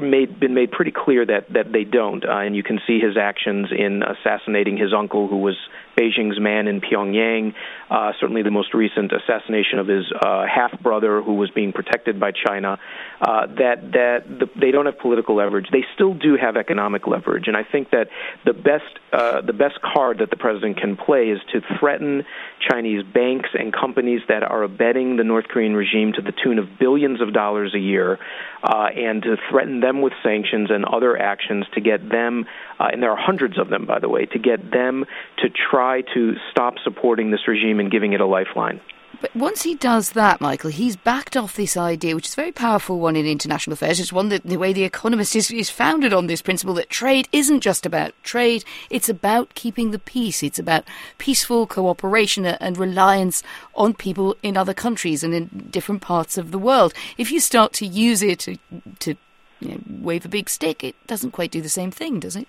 made, 0.00 0.40
been 0.40 0.54
made 0.54 0.70
pretty 0.72 0.92
clear 0.92 1.24
that 1.26 1.52
that 1.52 1.72
they 1.72 1.84
don't, 1.84 2.24
uh, 2.24 2.38
and 2.38 2.56
you 2.56 2.62
can 2.62 2.80
see 2.86 2.98
his 2.98 3.16
actions 3.16 3.68
in 3.76 4.02
assassinating 4.02 4.76
his 4.76 4.92
uncle, 4.92 5.28
who 5.28 5.38
was 5.38 5.56
Beijing's 5.96 6.40
man 6.40 6.66
in 6.66 6.80
Pyongyang. 6.80 7.54
Uh, 7.90 8.12
certainly, 8.20 8.42
the 8.42 8.50
most 8.50 8.74
recent 8.74 9.12
assassination 9.12 9.78
of 9.78 9.86
his 9.86 10.04
uh, 10.12 10.44
half 10.46 10.78
brother, 10.80 11.22
who 11.22 11.34
was 11.34 11.50
being 11.50 11.72
protected 11.72 12.18
by 12.18 12.32
China. 12.32 12.78
Uh, 13.20 13.46
that 13.46 13.92
that 13.92 14.24
the, 14.26 14.46
they 14.58 14.70
don't 14.70 14.86
have 14.86 14.98
political 14.98 15.36
leverage. 15.36 15.66
They 15.70 15.84
still 15.94 16.14
do 16.14 16.36
have 16.36 16.56
economic 16.56 17.06
leverage, 17.06 17.46
and 17.46 17.56
I 17.56 17.62
think 17.62 17.90
that 17.90 18.08
the 18.44 18.52
best 18.52 18.84
uh, 19.12 19.40
the 19.42 19.52
best 19.52 19.80
card 19.80 20.18
that 20.18 20.30
the 20.30 20.36
president 20.36 20.78
can 20.78 20.96
play 20.96 21.28
is 21.28 21.40
to 21.52 21.60
threaten 21.78 22.24
Chinese 22.70 23.04
banks 23.04 23.50
and 23.54 23.72
companies 23.72 24.20
that 24.28 24.42
are 24.42 24.62
abetting 24.62 25.16
the 25.16 25.24
North 25.24 25.46
Korean 25.48 25.74
regime 25.74 26.12
to 26.14 26.22
the 26.22 26.32
tune 26.32 26.58
of 26.58 26.66
billions 26.78 27.20
of 27.20 27.32
dollars 27.32 27.74
a 27.74 27.78
year, 27.78 28.18
uh, 28.62 28.86
and 28.96 29.22
to 29.22 29.36
threaten 29.50 29.80
them 29.80 30.02
with 30.02 30.12
sanctions 30.22 30.70
and 30.70 30.84
other 30.84 31.16
actions 31.16 31.66
to 31.74 31.80
get 31.80 32.08
them, 32.08 32.46
uh, 32.78 32.88
and 32.92 33.02
there 33.02 33.10
are 33.10 33.16
hundreds 33.16 33.58
of 33.58 33.68
them, 33.68 33.86
by 33.86 33.98
the 33.98 34.08
way, 34.08 34.26
to 34.26 34.38
get 34.38 34.70
them 34.70 35.04
to 35.38 35.48
try 35.48 36.02
to 36.14 36.34
stop 36.50 36.74
supporting 36.82 37.30
this 37.30 37.46
regime 37.46 37.80
and 37.80 37.90
giving 37.90 38.12
it 38.12 38.20
a 38.20 38.26
lifeline. 38.26 38.80
But 39.20 39.34
once 39.34 39.62
he 39.62 39.74
does 39.74 40.10
that, 40.12 40.40
Michael, 40.40 40.70
he's 40.70 40.96
backed 40.96 41.36
off 41.36 41.56
this 41.56 41.76
idea, 41.76 42.14
which 42.14 42.26
is 42.26 42.34
a 42.34 42.36
very 42.36 42.52
powerful 42.52 42.98
one 42.98 43.16
in 43.16 43.26
international 43.26 43.72
affairs. 43.72 43.98
It's 44.00 44.12
one 44.12 44.28
that 44.28 44.42
the 44.42 44.56
way 44.56 44.72
the 44.72 44.84
Economist 44.84 45.34
is, 45.34 45.50
is 45.50 45.70
founded 45.70 46.12
on 46.12 46.26
this 46.26 46.42
principle 46.42 46.74
that 46.74 46.90
trade 46.90 47.28
isn't 47.32 47.60
just 47.60 47.86
about 47.86 48.12
trade, 48.22 48.64
it's 48.90 49.08
about 49.08 49.54
keeping 49.54 49.92
the 49.92 49.98
peace. 49.98 50.42
It's 50.42 50.58
about 50.58 50.84
peaceful 51.18 51.66
cooperation 51.66 52.44
and 52.44 52.76
reliance 52.76 53.42
on 53.74 53.94
people 53.94 54.36
in 54.42 54.56
other 54.56 54.74
countries 54.74 55.22
and 55.22 55.32
in 55.32 55.68
different 55.70 56.02
parts 56.02 56.36
of 56.36 56.50
the 56.50 56.58
world. 56.58 56.92
If 57.16 57.30
you 57.30 57.40
start 57.40 57.72
to 57.74 57.86
use 57.86 58.20
it 58.20 58.40
to, 58.40 58.58
to 59.00 59.14
you 59.60 59.68
know, 59.68 59.80
wave 60.00 60.24
a 60.24 60.28
big 60.28 60.50
stick, 60.50 60.84
it 60.84 60.96
doesn't 61.06 61.30
quite 61.30 61.50
do 61.50 61.62
the 61.62 61.68
same 61.68 61.90
thing, 61.90 62.20
does 62.20 62.36
it? 62.36 62.48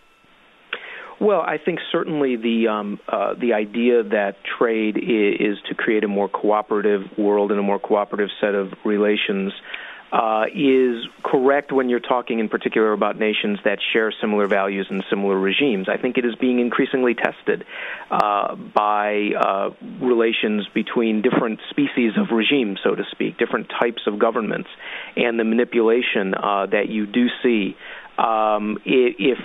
Well, 1.20 1.42
I 1.42 1.58
think 1.58 1.80
certainly 1.92 2.36
the 2.36 2.68
um, 2.68 3.00
uh, 3.08 3.36
the 3.40 3.54
idea 3.54 4.04
that 4.04 4.36
trade 4.58 4.98
is, 4.98 5.58
to 5.70 5.76
create 5.76 6.04
a 6.04 6.08
more 6.08 6.28
cooperative 6.28 7.04
world 7.18 7.52
and 7.52 7.60
a 7.60 7.64
more 7.64 7.80
cooperative 7.80 8.30
set 8.42 8.54
of 8.54 8.74
relations 8.84 9.54
uh, 10.12 10.46
is 10.54 11.06
correct 11.24 11.72
when 11.72 11.90
you're 11.90 12.00
talking 12.00 12.40
in 12.40 12.48
particular 12.48 12.94
about 12.94 13.18
nations 13.18 13.60
that 13.66 13.80
share 13.92 14.14
similar 14.22 14.48
values 14.48 14.88
and 14.90 15.04
similar 15.10 15.38
regimes. 15.38 15.88
I 15.90 15.98
think 15.98 16.18
it 16.18 16.26
is 16.26 16.36
being 16.36 16.60
increasingly 16.60 17.16
tested 17.16 17.66
uh, 18.12 18.56
by 18.56 19.32
uh, 19.38 19.70
relations 20.02 20.68
between 20.74 21.22
different 21.22 21.60
species 21.70 22.14
of 22.18 22.36
regimes, 22.36 22.80
so 22.84 22.96
to 22.96 23.04
speak, 23.12 23.38
different 23.38 23.68
types 23.70 24.04
of 24.06 24.20
governments, 24.20 24.70
and 25.16 25.40
the 25.40 25.44
manipulation 25.44 26.34
uh, 26.34 26.68
that 26.68 26.88
you 26.90 27.06
do 27.06 27.28
see 27.42 27.76
um, 28.18 28.78
if 28.86 29.40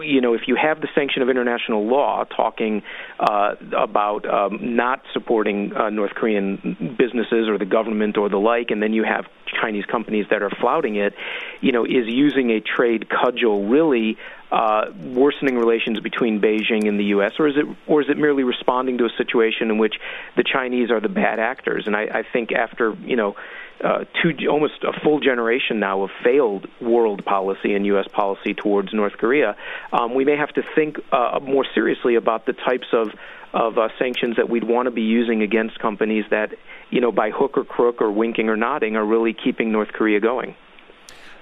you 0.00 0.20
know 0.20 0.34
if 0.34 0.42
you 0.46 0.56
have 0.56 0.80
the 0.80 0.88
sanction 0.94 1.22
of 1.22 1.28
international 1.28 1.86
law 1.86 2.24
talking 2.24 2.82
uh, 3.20 3.54
about 3.76 4.28
um, 4.28 4.76
not 4.76 5.02
supporting 5.12 5.74
uh, 5.74 5.90
North 5.90 6.12
Korean 6.14 6.96
businesses 6.98 7.48
or 7.48 7.58
the 7.58 7.66
government 7.66 8.16
or 8.16 8.28
the 8.28 8.38
like, 8.38 8.70
and 8.70 8.82
then 8.82 8.92
you 8.92 9.04
have 9.04 9.26
Chinese 9.60 9.84
companies 9.84 10.26
that 10.30 10.42
are 10.42 10.50
flouting 10.50 10.96
it, 10.96 11.14
you 11.60 11.72
know, 11.72 11.84
is 11.84 12.06
using 12.06 12.50
a 12.50 12.60
trade 12.60 13.08
cudgel 13.08 13.68
really 13.68 14.16
uh, 14.50 14.86
worsening 15.14 15.56
relations 15.56 16.00
between 16.00 16.40
Beijing 16.40 16.88
and 16.88 16.98
the 16.98 17.04
U.S., 17.04 17.32
or 17.38 17.48
is 17.48 17.56
it, 17.56 17.66
or 17.86 18.00
is 18.00 18.08
it 18.08 18.16
merely 18.16 18.44
responding 18.44 18.98
to 18.98 19.04
a 19.04 19.10
situation 19.16 19.70
in 19.70 19.78
which 19.78 19.96
the 20.36 20.44
Chinese 20.44 20.90
are 20.90 21.00
the 21.00 21.08
bad 21.08 21.38
actors? 21.38 21.84
And 21.86 21.94
I, 21.94 22.02
I 22.02 22.22
think 22.32 22.52
after 22.52 22.94
you 23.04 23.16
know 23.16 23.36
uh, 23.84 24.04
two, 24.20 24.34
almost 24.48 24.82
a 24.82 24.92
full 25.00 25.20
generation 25.20 25.78
now 25.78 26.02
of 26.02 26.10
failed 26.24 26.66
world 26.80 27.24
policy 27.24 27.74
and 27.74 27.86
U.S. 27.86 28.06
policy 28.12 28.54
towards 28.54 28.92
North 28.92 29.14
Korea, 29.18 29.56
um, 29.92 30.14
we 30.14 30.24
may 30.24 30.36
have 30.36 30.52
to 30.54 30.62
think 30.74 30.96
uh, 31.12 31.38
more 31.42 31.64
seriously 31.74 32.14
about 32.16 32.46
the 32.46 32.52
types 32.52 32.88
of 32.92 33.08
of 33.54 33.78
uh, 33.78 33.88
sanctions 33.98 34.36
that 34.36 34.50
we'd 34.50 34.64
want 34.64 34.86
to 34.86 34.90
be 34.90 35.02
using 35.02 35.42
against 35.42 35.78
companies 35.78 36.24
that, 36.30 36.50
you 36.90 37.00
know, 37.00 37.10
by 37.10 37.30
hook 37.30 37.56
or 37.56 37.64
crook 37.64 38.02
or 38.02 38.12
winking 38.12 38.50
or 38.50 38.56
nodding, 38.56 38.94
are 38.94 39.04
really 39.04 39.32
keeping 39.32 39.72
North 39.72 39.88
Korea 39.88 40.20
going. 40.20 40.54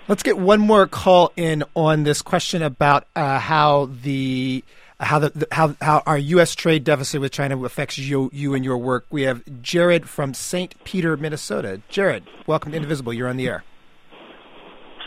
Let's 0.09 0.23
get 0.23 0.39
one 0.39 0.61
more 0.61 0.87
call 0.87 1.33
in 1.35 1.65
on 1.75 2.05
this 2.05 2.23
question 2.23 2.63
about 2.63 3.09
uh, 3.17 3.41
how 3.41 3.87
the 4.03 4.63
how 5.01 5.19
the 5.19 5.47
how 5.53 5.75
how 5.81 6.03
our 6.07 6.19
U.S. 6.19 6.55
trade 6.55 6.85
deficit 6.85 7.21
with 7.21 7.33
China 7.33 7.63
affects 7.65 7.99
you 7.99 8.31
you 8.33 8.55
and 8.55 8.65
your 8.65 8.79
work. 8.79 9.07
We 9.11 9.23
have 9.23 9.43
Jared 9.63 10.09
from 10.09 10.35
St. 10.35 10.75
Peter, 10.85 11.17
Minnesota. 11.17 11.81
Jared, 11.89 12.25
welcome 12.47 12.73
to 12.73 12.77
Indivisible. 12.77 13.13
You're 13.13 13.29
on 13.29 13.37
the 13.37 13.47
air. 13.47 13.65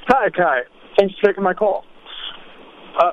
Hi, 0.07 0.29
Kai. 0.29 0.61
Thanks 0.97 1.15
for 1.19 1.27
taking 1.27 1.43
my 1.43 1.53
call. 1.53 1.85
Uh, 2.99 3.11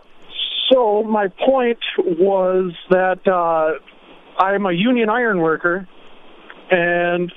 so 0.71 1.03
my 1.03 1.29
point 1.29 1.79
was 1.99 2.73
that 2.91 3.27
uh, 3.27 4.43
I'm 4.43 4.67
a 4.67 4.73
union 4.73 5.09
iron 5.09 5.41
worker, 5.41 5.89
and 6.71 7.33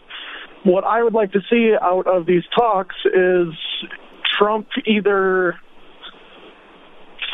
what 0.64 0.84
I 0.84 1.02
would 1.02 1.14
like 1.14 1.32
to 1.32 1.40
see 1.50 1.74
out 1.82 2.08
of 2.08 2.26
these 2.26 2.44
talks 2.58 2.96
is 3.06 3.54
Trump 4.38 4.68
either 4.86 5.56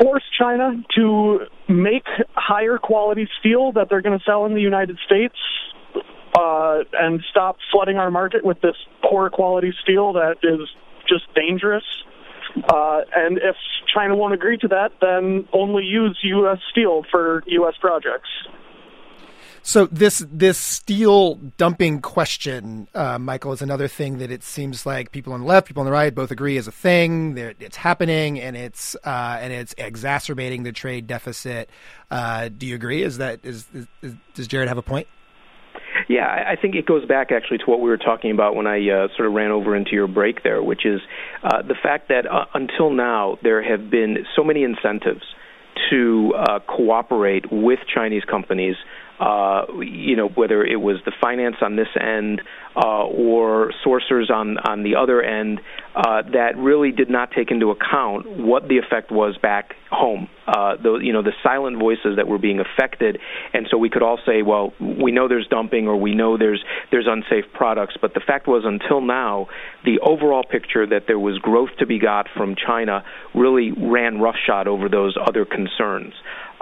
force 0.02 0.24
China 0.38 0.74
to 0.96 1.40
make 1.68 2.06
higher 2.34 2.78
quality 2.78 3.28
steel 3.40 3.72
that 3.74 3.90
they're 3.90 4.02
going 4.02 4.18
to 4.18 4.24
sell 4.26 4.46
in 4.46 4.54
the 4.54 4.62
United 4.62 4.98
States 5.06 5.36
uh, 6.38 6.80
and 6.94 7.24
stop 7.30 7.58
flooding 7.72 7.98
our 7.98 8.12
market 8.12 8.44
with 8.44 8.60
this 8.62 8.76
poor 9.10 9.30
quality 9.30 9.74
steel 9.84 10.14
that 10.14 10.38
is 10.44 10.68
just 11.08 11.24
dangerous. 11.34 11.84
Uh, 12.56 13.02
and 13.16 13.38
if 13.38 13.56
China 13.94 14.16
won't 14.16 14.34
agree 14.34 14.58
to 14.58 14.68
that, 14.70 14.92
then 15.02 15.48
only 15.54 15.84
use 15.84 16.18
U.S. 16.24 16.60
steel 16.72 17.04
for 17.12 17.44
U.S. 17.48 17.74
projects. 17.80 18.30
So 19.68 19.88
this 19.88 20.24
this 20.32 20.60
steel 20.60 21.36
dumping 21.58 22.00
question, 22.02 22.88
uh, 22.94 23.18
Michael, 23.18 23.52
is 23.52 23.64
another 23.64 23.88
thing 23.88 24.20
that 24.20 24.30
it 24.30 24.44
seems 24.44 24.86
like 24.86 25.12
people 25.12 25.34
on 25.34 25.40
the 25.40 25.48
left, 25.48 25.66
people 25.66 25.82
on 25.82 25.88
the 25.88 25.92
right, 25.92 26.14
both 26.14 26.30
agree 26.30 26.56
is 26.56 26.68
a 26.68 26.72
thing. 26.72 27.36
It's 27.36 27.76
happening, 27.76 28.40
and 28.40 28.56
it's 28.56 28.96
uh, 29.04 29.40
and 29.42 29.52
it's 29.52 29.74
exacerbating 29.80 30.62
the 30.62 30.72
trade 30.72 31.08
deficit. 31.08 31.72
Uh, 32.12 32.50
do 32.56 32.68
you 32.68 32.76
agree? 32.76 33.02
Is 33.02 33.18
that 33.18 33.40
is, 33.44 33.66
is, 34.04 34.14
does 34.36 34.48
Jared 34.48 34.68
have 34.68 34.78
a 34.78 34.84
point? 34.84 35.08
Yeah, 36.08 36.28
I 36.28 36.56
think 36.62 36.76
it 36.76 36.86
goes 36.86 37.04
back 37.08 37.32
actually 37.32 37.58
to 37.58 37.66
what 37.66 37.80
we 37.82 37.90
were 37.90 37.98
talking 37.98 38.30
about 38.30 38.56
when 38.56 38.68
I 38.68 38.88
uh, 38.88 39.08
sort 39.18 39.28
of 39.28 39.34
ran 39.34 39.50
over 39.50 39.76
into 39.76 39.94
your 39.94 40.08
break 40.08 40.44
there, 40.44 40.62
which 40.62 40.86
is 40.86 41.02
uh, 41.44 41.64
the 41.64 41.76
fact 41.82 42.10
that 42.10 42.28
uh, 42.32 42.46
until 42.54 42.92
now 42.92 43.40
there 43.42 43.64
have 43.64 43.90
been 43.90 44.28
so 44.36 44.44
many 44.44 44.64
incentives 44.64 45.24
to 45.90 46.34
uh, 46.38 46.60
cooperate 46.60 47.52
with 47.52 47.80
Chinese 47.92 48.24
companies 48.30 48.76
uh, 49.20 49.66
you 49.80 50.16
know, 50.16 50.28
whether 50.28 50.64
it 50.64 50.82
was 50.82 50.98
the 51.06 51.14
finance 51.22 51.58
on 51.62 51.76
this 51.76 51.88
end 52.00 52.42
uh, 52.76 53.06
or 53.06 53.72
sourcers 53.86 54.30
on 54.30 54.58
on 54.58 54.84
the 54.84 54.96
other 54.96 55.22
end, 55.22 55.62
uh, 55.96 56.22
that 56.34 56.58
really 56.58 56.92
did 56.92 57.10
not 57.10 57.32
take 57.32 57.50
into 57.50 57.70
account 57.70 58.30
what 58.38 58.68
the 58.68 58.78
effect 58.78 59.12
was 59.12 59.38
back 59.38 59.76
home. 59.90 60.28
Uh, 60.46 60.76
the 60.76 61.00
you 61.02 61.14
know 61.14 61.22
the 61.22 61.32
silent 61.42 61.80
voices 61.80 62.18
that 62.18 62.28
were 62.28 62.38
being 62.38 62.60
affected, 62.60 63.18
and 63.54 63.68
so 63.72 63.78
we 63.78 63.90
could 63.90 64.04
all 64.04 64.20
say, 64.26 64.42
well, 64.42 64.74
we 64.80 65.12
know 65.12 65.30
there's 65.30 65.48
dumping 65.48 65.88
or 65.88 65.96
we 65.96 66.14
know 66.14 66.38
there's 66.38 66.64
there's 66.92 67.08
unsafe 67.08 67.46
products, 67.54 67.96
but 68.02 68.14
the 68.14 68.20
fact 68.20 68.48
was 68.48 68.64
until 68.66 69.00
now, 69.00 69.48
the 69.86 70.00
overall 70.00 70.44
picture 70.44 70.86
that 70.86 71.04
there 71.08 71.20
was 71.20 71.38
growth 71.38 71.70
to 71.80 71.86
be 71.86 72.00
got 72.00 72.28
from 72.36 72.56
China 72.56 73.04
really 73.34 73.72
ran 73.72 74.20
roughshod 74.20 74.68
over 74.68 74.90
those 74.90 75.16
other 75.26 75.46
concerns. 75.46 76.14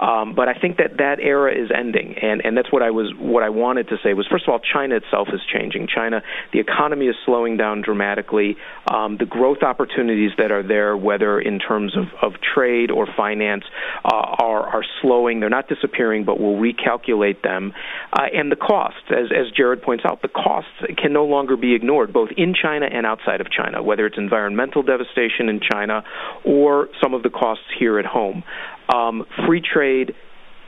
Um, 0.04 0.34
but 0.34 0.48
I 0.48 0.54
think 0.54 0.76
that 0.76 0.98
that 0.98 1.18
era 1.18 1.50
is 1.50 1.70
ending, 1.74 2.16
and 2.20 2.44
and 2.44 2.56
that's 2.56 2.70
what 2.70 2.82
I 2.82 2.90
was 2.90 3.14
what 3.18 3.42
I 3.42 3.48
wanted 3.48 3.88
to 3.88 3.96
say 4.04 4.12
was 4.12 4.26
first 4.30 4.44
of 4.46 4.52
all, 4.52 4.60
China 4.60 4.96
itself 4.96 5.28
is 5.32 5.40
changing. 5.50 5.88
China, 5.88 6.22
the 6.52 6.60
economy 6.60 7.06
is 7.06 7.16
slowing 7.24 7.56
down 7.56 7.80
dramatically. 7.80 8.56
Um, 8.86 9.16
the 9.16 9.24
growth 9.24 9.62
opportunities 9.62 10.32
that 10.36 10.52
are 10.52 10.62
there, 10.62 10.94
whether 10.94 11.40
in 11.40 11.58
terms 11.58 11.96
of, 11.96 12.04
of 12.20 12.38
trade 12.42 12.90
or 12.90 13.06
finance, 13.16 13.64
uh, 14.04 14.14
are 14.14 14.66
are 14.66 14.84
slowing. 15.00 15.40
They're 15.40 15.48
not 15.48 15.68
disappearing, 15.68 16.24
but 16.24 16.38
we'll 16.38 16.60
recalculate 16.60 17.40
them. 17.42 17.72
Uh, 18.12 18.26
and 18.34 18.52
the 18.52 18.56
costs, 18.56 19.08
as 19.08 19.32
as 19.32 19.50
Jared 19.56 19.80
points 19.80 20.04
out, 20.04 20.20
the 20.20 20.28
costs 20.28 20.70
can 20.98 21.14
no 21.14 21.24
longer 21.24 21.56
be 21.56 21.74
ignored, 21.74 22.12
both 22.12 22.28
in 22.36 22.52
China 22.52 22.86
and 22.92 23.06
outside 23.06 23.40
of 23.40 23.50
China, 23.50 23.82
whether 23.82 24.04
it's 24.04 24.18
environmental 24.18 24.82
devastation 24.82 25.48
in 25.48 25.60
China 25.60 26.04
or 26.44 26.88
some 27.02 27.14
of 27.14 27.22
the 27.22 27.30
costs 27.30 27.64
here 27.78 27.98
at 27.98 28.04
home. 28.04 28.42
Um, 28.88 29.24
free 29.46 29.62
trade 29.62 30.14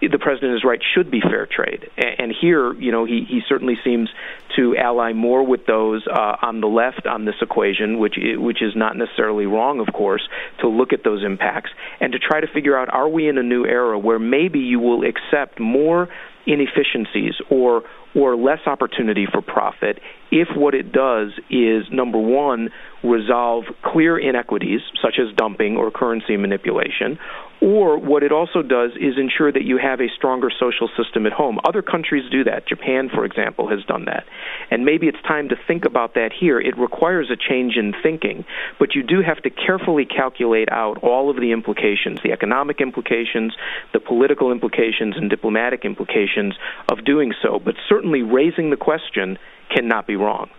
the 0.01 0.19
president 0.19 0.55
is 0.55 0.65
right 0.65 0.81
should 0.95 1.11
be 1.11 1.21
fair 1.21 1.47
trade. 1.47 1.89
And 1.97 2.35
here 2.39 2.73
you 2.75 2.93
know 2.93 3.05
he 3.05 3.25
he 3.29 3.41
certainly 3.49 3.77
seems 3.83 4.11
to 4.57 4.77
ally 4.77 5.13
more 5.13 5.45
with 5.45 5.67
those 5.67 6.07
uh, 6.07 6.37
on 6.43 6.61
the 6.61 6.67
left 6.67 7.07
on 7.07 7.25
this 7.25 7.37
equation 7.41 7.99
which 7.99 8.17
which 8.19 8.63
is 8.63 8.75
not 8.77 8.97
necessarily 8.97 9.47
wrong 9.47 9.81
of 9.81 9.93
course 9.93 10.29
to 10.61 10.69
look 10.69 10.93
at 10.93 11.03
those 11.05 11.25
impacts 11.25 11.71
and 12.01 12.13
to 12.13 12.19
try 12.19 12.41
to 12.41 12.47
figure 12.47 12.77
out 12.77 12.93
are 12.93 13.09
we 13.09 13.29
in 13.29 13.39
a 13.39 13.43
new 13.43 13.65
era 13.65 13.99
where 13.99 14.19
maybe 14.19 14.59
you 14.59 14.81
will 14.81 15.03
accept 15.05 15.59
more 15.59 16.09
inefficiencies 16.47 17.35
or 17.51 17.83
or 18.15 18.37
less 18.37 18.61
opportunity 18.67 19.27
for 19.31 19.43
profit 19.43 19.99
if 20.31 20.49
what 20.57 20.75
it 20.75 20.93
does 20.93 21.33
is 21.51 21.85
number 21.91 22.19
one 22.19 22.71
resolve 23.03 23.65
clear 23.83 24.19
inequities 24.19 24.81
such 25.03 25.19
as 25.19 25.35
dumping 25.37 25.77
or 25.77 25.91
currency 25.91 26.37
manipulation 26.37 27.19
or 27.61 27.99
what 27.99 28.23
it 28.23 28.33
also 28.33 28.63
does 28.63 28.91
is 29.01 29.15
ensure 29.17 29.51
that 29.51 29.65
you 29.65 29.79
have 29.79 30.01
a 30.01 30.09
stronger 30.15 30.51
social 30.51 30.89
system 30.97 31.27
at 31.27 31.33
home. 31.33 31.59
Other 31.65 31.83
countries 31.83 32.31
do 32.31 32.45
that. 32.45 32.69
Japan, 32.69 33.09
for 33.13 33.25
example, 33.25 33.69
has 33.69 33.83
done 33.85 34.05
that. 34.07 34.25
And 34.71 34.85
maybe 34.85 35.07
it's 35.07 35.21
time 35.27 35.49
to 35.49 35.57
think 35.67 35.85
about 35.85 36.15
that 36.15 36.31
here. 36.39 36.61
It 36.61 36.77
requires 36.77 37.31
a 37.31 37.37
change 37.37 37.77
in 37.77 37.95
thinking, 38.03 38.45
but 38.79 38.95
you 38.95 39.03
do 39.03 39.23
have 39.23 39.43
to 39.43 39.51
carefully 39.51 40.05
calculate 40.05 40.69
out 40.71 41.03
all 41.03 41.31
of 41.31 41.37
the 41.37 41.53
implications 41.53 42.21
the 42.23 42.33
economic 42.33 42.81
implications, 42.81 43.55
the 43.93 44.01
political 44.01 44.53
implications, 44.53 45.17
and 45.17 45.31
diplomatic 45.31 45.85
implications 45.85 46.55
of 46.91 47.05
doing 47.05 47.33
so. 47.43 47.59
But 47.59 47.75
certainly 47.89 48.23
raising 48.23 48.71
the 48.71 48.77
question 48.77 49.39
cannot 49.75 50.07
be 50.07 50.17
wrong. 50.17 50.51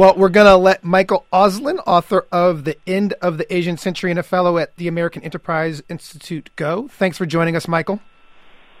Well, 0.00 0.14
we're 0.16 0.30
going 0.30 0.46
to 0.46 0.56
let 0.56 0.82
Michael 0.82 1.26
Auslin, 1.30 1.78
author 1.86 2.26
of 2.32 2.64
The 2.64 2.78
End 2.86 3.12
of 3.20 3.36
the 3.36 3.54
Asian 3.54 3.76
Century 3.76 4.10
and 4.10 4.18
a 4.18 4.22
fellow 4.22 4.56
at 4.56 4.74
the 4.78 4.88
American 4.88 5.22
Enterprise 5.22 5.82
Institute, 5.90 6.48
go. 6.56 6.88
Thanks 6.88 7.18
for 7.18 7.26
joining 7.26 7.54
us, 7.54 7.68
Michael. 7.68 8.00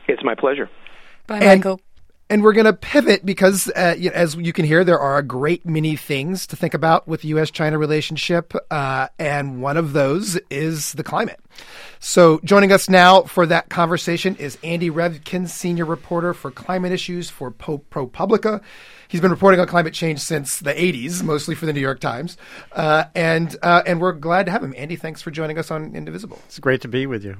It's 0.08 0.24
my 0.24 0.34
pleasure. 0.34 0.70
Bye, 1.26 1.40
and, 1.40 1.60
Michael. 1.60 1.82
And 2.30 2.44
we're 2.44 2.52
going 2.52 2.66
to 2.66 2.72
pivot 2.72 3.26
because, 3.26 3.68
uh, 3.74 3.96
as 4.14 4.36
you 4.36 4.52
can 4.52 4.64
hear, 4.64 4.84
there 4.84 5.00
are 5.00 5.18
a 5.18 5.22
great 5.22 5.66
many 5.66 5.96
things 5.96 6.46
to 6.46 6.54
think 6.54 6.74
about 6.74 7.08
with 7.08 7.22
the 7.22 7.28
U.S. 7.28 7.50
China 7.50 7.76
relationship. 7.76 8.54
Uh, 8.70 9.08
and 9.18 9.60
one 9.60 9.76
of 9.76 9.94
those 9.94 10.38
is 10.48 10.92
the 10.92 11.02
climate. 11.02 11.40
So, 11.98 12.40
joining 12.44 12.70
us 12.70 12.88
now 12.88 13.22
for 13.22 13.46
that 13.46 13.68
conversation 13.68 14.36
is 14.36 14.58
Andy 14.62 14.90
Revkin, 14.90 15.48
senior 15.48 15.84
reporter 15.84 16.32
for 16.32 16.52
climate 16.52 16.92
issues 16.92 17.28
for 17.28 17.50
ProPublica. 17.50 18.62
He's 19.08 19.20
been 19.20 19.32
reporting 19.32 19.58
on 19.58 19.66
climate 19.66 19.92
change 19.92 20.20
since 20.20 20.60
the 20.60 20.72
80s, 20.72 21.24
mostly 21.24 21.56
for 21.56 21.66
the 21.66 21.72
New 21.72 21.80
York 21.80 21.98
Times. 21.98 22.36
Uh, 22.70 23.06
and, 23.16 23.56
uh, 23.60 23.82
and 23.84 24.00
we're 24.00 24.12
glad 24.12 24.46
to 24.46 24.52
have 24.52 24.62
him. 24.62 24.72
Andy, 24.76 24.94
thanks 24.94 25.20
for 25.20 25.32
joining 25.32 25.58
us 25.58 25.72
on 25.72 25.96
Indivisible. 25.96 26.38
It's 26.46 26.60
great 26.60 26.80
to 26.82 26.88
be 26.88 27.06
with 27.06 27.24
you. 27.24 27.38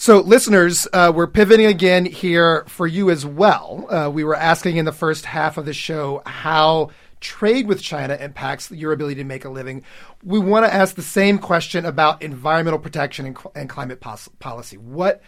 So, 0.00 0.20
listeners, 0.20 0.88
uh, 0.94 1.12
we're 1.14 1.26
pivoting 1.26 1.66
again 1.66 2.06
here 2.06 2.64
for 2.68 2.86
you 2.86 3.10
as 3.10 3.26
well. 3.26 3.86
Uh, 3.90 4.08
we 4.10 4.24
were 4.24 4.34
asking 4.34 4.78
in 4.78 4.86
the 4.86 4.92
first 4.92 5.26
half 5.26 5.58
of 5.58 5.66
the 5.66 5.74
show 5.74 6.22
how 6.24 6.88
trade 7.20 7.66
with 7.66 7.82
China 7.82 8.14
impacts 8.14 8.70
your 8.70 8.92
ability 8.92 9.16
to 9.16 9.24
make 9.24 9.44
a 9.44 9.50
living. 9.50 9.84
We 10.24 10.38
want 10.38 10.64
to 10.64 10.72
ask 10.72 10.94
the 10.94 11.02
same 11.02 11.38
question 11.38 11.84
about 11.84 12.22
environmental 12.22 12.78
protection 12.78 13.26
and, 13.26 13.36
and 13.54 13.68
climate 13.68 14.00
pos- 14.00 14.30
policy. 14.38 14.78
What 14.78 15.20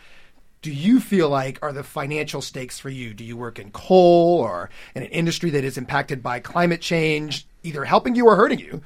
do 0.63 0.73
you 0.73 1.01
feel 1.01 1.29
like 1.29 1.59
are 1.61 1.75
the 1.75 1.85
financial 1.85 2.41
stakes 2.41 2.79
for 2.79 2.89
you? 2.89 3.13
Do 3.13 3.25
you 3.25 3.37
work 3.37 3.59
in 3.59 3.73
coal 3.73 4.39
or 4.41 4.71
in 4.95 5.03
an 5.03 5.11
industry 5.11 5.51
that 5.51 5.65
is 5.65 5.77
impacted 5.77 6.23
by 6.23 6.41
climate 6.41 6.81
change, 6.81 7.47
either 7.63 7.85
helping 7.85 8.15
you 8.15 8.27
or 8.27 8.37
hurting 8.37 8.61
you? 8.61 8.81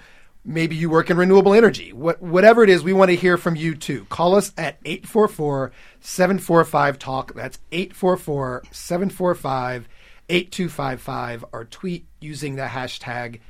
Maybe 0.49 0.77
you 0.77 0.89
work 0.89 1.11
in 1.11 1.17
renewable 1.17 1.55
energy. 1.55 1.93
What, 1.93 2.23
whatever 2.23 2.63
it 2.63 2.71
is, 2.71 2.85
we 2.85 2.93
want 2.93 3.11
to 3.11 3.17
hear 3.17 3.37
from 3.37 3.57
you 3.57 3.75
too. 3.75 4.07
Call 4.09 4.37
us 4.37 4.53
at 4.57 4.79
844 4.85 5.73
745 6.01 6.99
TALK. 7.01 7.35
That's 7.35 7.59
844 7.73 8.63
745 8.71 9.89
8255 10.29 11.45
or 11.53 11.65
tweet 11.65 12.07
using 12.21 12.57
the 12.57 12.67
hashtag 12.67 13.41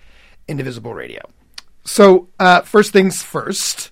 Indivisible 0.49 0.95
Radio. 0.95 1.21
So, 1.85 2.29
uh, 2.39 2.63
first 2.63 2.93
things 2.93 3.23
first. 3.23 3.91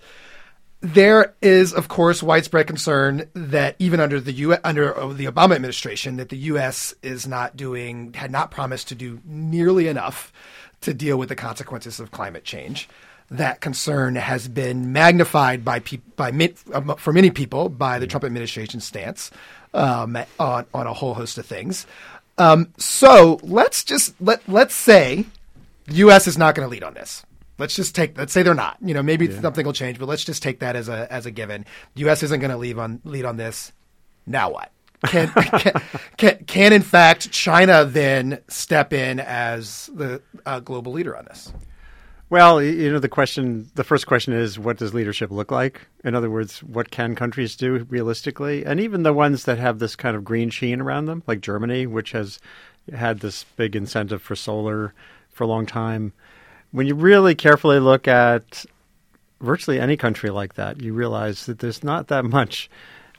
There 0.80 1.34
is, 1.40 1.72
of 1.72 1.88
course, 1.88 2.22
widespread 2.22 2.66
concern 2.66 3.30
that 3.32 3.76
even 3.78 4.00
under 4.00 4.20
the 4.20 4.32
U- 4.32 4.56
under 4.62 4.92
the 5.14 5.24
Obama 5.24 5.54
administration, 5.54 6.16
that 6.16 6.28
the 6.28 6.36
U.S. 6.36 6.94
is 7.02 7.26
not 7.26 7.56
doing, 7.56 8.12
had 8.12 8.30
not 8.30 8.50
promised 8.50 8.88
to 8.88 8.94
do 8.94 9.20
nearly 9.24 9.88
enough 9.88 10.30
to 10.84 10.94
deal 10.94 11.16
with 11.16 11.28
the 11.28 11.36
consequences 11.36 12.00
of 12.00 12.10
climate 12.10 12.44
change. 12.44 12.88
That 13.30 13.60
concern 13.60 14.16
has 14.16 14.48
been 14.48 14.92
magnified 14.92 15.64
by 15.64 15.80
pe- 15.80 16.00
by 16.16 16.30
um, 16.72 16.94
for 16.96 17.12
many 17.12 17.30
people 17.30 17.68
by 17.68 17.98
the 17.98 18.06
Trump 18.06 18.24
administration 18.24 18.80
stance 18.80 19.30
um, 19.72 20.16
on 20.38 20.66
on 20.74 20.86
a 20.86 20.92
whole 20.92 21.14
host 21.14 21.38
of 21.38 21.46
things. 21.46 21.86
Um, 22.36 22.72
so 22.76 23.38
let's 23.42 23.82
just 23.82 24.14
let 24.20 24.46
let's 24.48 24.74
say 24.74 25.24
the 25.86 25.94
U.S. 25.94 26.26
is 26.26 26.36
not 26.36 26.54
going 26.54 26.66
to 26.66 26.70
lead 26.70 26.84
on 26.84 26.94
this. 26.94 27.24
Let's 27.58 27.74
just 27.74 27.94
take. 27.94 28.18
Let's 28.18 28.32
say 28.32 28.42
they're 28.42 28.54
not. 28.54 28.76
You 28.82 28.94
know, 28.94 29.02
maybe 29.02 29.26
yeah. 29.26 29.40
something 29.40 29.64
will 29.64 29.72
change, 29.72 29.98
but 29.98 30.08
let's 30.08 30.24
just 30.24 30.42
take 30.42 30.58
that 30.60 30.76
as 30.76 30.88
a 30.88 31.10
as 31.12 31.24
a 31.24 31.30
given. 31.30 31.64
The 31.94 32.00
U.S. 32.02 32.22
isn't 32.24 32.40
going 32.40 32.50
to 32.50 32.56
lead 32.56 32.78
on 32.78 33.00
lead 33.04 33.24
on 33.24 33.36
this. 33.36 33.72
Now 34.26 34.50
what? 34.50 34.70
Can, 35.06 35.28
can, 35.28 35.82
can, 36.16 36.44
can, 36.46 36.72
in 36.72 36.82
fact 36.82 37.30
China 37.30 37.84
then 37.84 38.40
step 38.48 38.92
in 38.92 39.20
as 39.20 39.90
the 39.94 40.22
uh, 40.46 40.60
global 40.60 40.92
leader 40.92 41.16
on 41.16 41.24
this? 41.26 41.52
Well, 42.30 42.62
you 42.62 42.90
know, 42.90 42.98
the 42.98 43.08
question, 43.08 43.70
the 43.74 43.84
first 43.84 44.06
question 44.06 44.32
is, 44.32 44.58
what 44.58 44.78
does 44.78 44.94
leadership 44.94 45.30
look 45.30 45.52
like? 45.52 45.82
In 46.02 46.14
other 46.14 46.30
words, 46.30 46.62
what 46.62 46.90
can 46.90 47.14
countries 47.14 47.54
do 47.54 47.86
realistically? 47.88 48.64
And 48.64 48.80
even 48.80 49.02
the 49.02 49.12
ones 49.12 49.44
that 49.44 49.58
have 49.58 49.78
this 49.78 49.94
kind 49.94 50.16
of 50.16 50.24
green 50.24 50.50
sheen 50.50 50.80
around 50.80 51.04
them, 51.04 51.22
like 51.26 51.40
Germany, 51.40 51.86
which 51.86 52.12
has 52.12 52.40
had 52.92 53.20
this 53.20 53.44
big 53.56 53.76
incentive 53.76 54.22
for 54.22 54.34
solar 54.34 54.94
for 55.30 55.44
a 55.44 55.46
long 55.46 55.66
time. 55.66 56.12
When 56.72 56.86
you 56.86 56.94
really 56.94 57.34
carefully 57.34 57.78
look 57.78 58.08
at 58.08 58.64
virtually 59.40 59.78
any 59.78 59.96
country 59.96 60.30
like 60.30 60.54
that, 60.54 60.80
you 60.80 60.92
realize 60.92 61.46
that 61.46 61.60
there's 61.60 61.84
not 61.84 62.08
that 62.08 62.24
much 62.24 62.70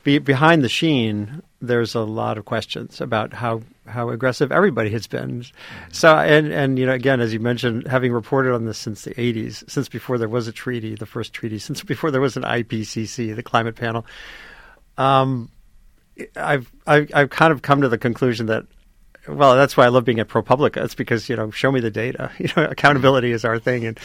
be, 0.04 0.18
behind 0.20 0.64
the 0.64 0.70
sheen, 0.70 1.42
there's 1.68 1.96
a 1.96 2.02
lot 2.02 2.38
of 2.38 2.46
questions 2.46 3.02
about 3.02 3.34
how, 3.34 3.62
how 3.88 4.10
aggressive 4.10 4.52
everybody 4.52 4.90
has 4.92 5.08
been. 5.08 5.46
So, 5.92 6.16
and, 6.16 6.52
and, 6.52 6.80
you 6.80 6.86
know, 6.86 6.94
again, 6.94 7.22
as 7.22 7.34
you 7.34 7.40
mentioned, 7.40 7.88
having 7.88 8.12
reported 8.12 8.54
on 8.54 8.66
this 8.66 8.78
since 8.78 9.04
the 9.04 9.14
80s, 9.16 9.70
since 9.70 9.90
before 9.90 10.18
there 10.18 10.30
was 10.30 10.48
a 10.48 10.52
treaty, 10.52 10.96
the 10.96 11.06
first 11.06 11.34
treaty, 11.34 11.60
since 11.60 11.84
before 11.84 12.12
there 12.12 12.22
was 12.22 12.38
an 12.38 12.44
IPCC, 12.44 13.36
the 13.36 13.44
climate 13.44 13.76
panel, 13.76 14.06
um, 14.98 15.50
I've, 16.36 16.72
I've, 16.88 17.12
I've 17.14 17.30
kind 17.30 17.52
of 17.52 17.62
come 17.62 17.82
to 17.82 17.90
the 17.90 17.98
conclusion 17.98 18.46
that 18.46 18.66
well, 19.28 19.56
that's 19.56 19.76
why 19.76 19.86
I 19.86 19.90
love 19.90 20.06
being 20.06 20.20
at 20.20 20.28
ProPublica. 20.28 20.84
It's 20.84 20.96
because 20.96 21.30
you 21.30 21.36
know, 21.36 21.52
show 21.52 21.72
me 21.72 21.80
the 21.80 21.92
data. 21.92 22.32
You 22.40 22.50
know, 22.56 22.66
accountability 22.66 23.32
is 23.32 23.44
our 23.44 23.58
thing, 23.58 23.86
and 23.86 24.00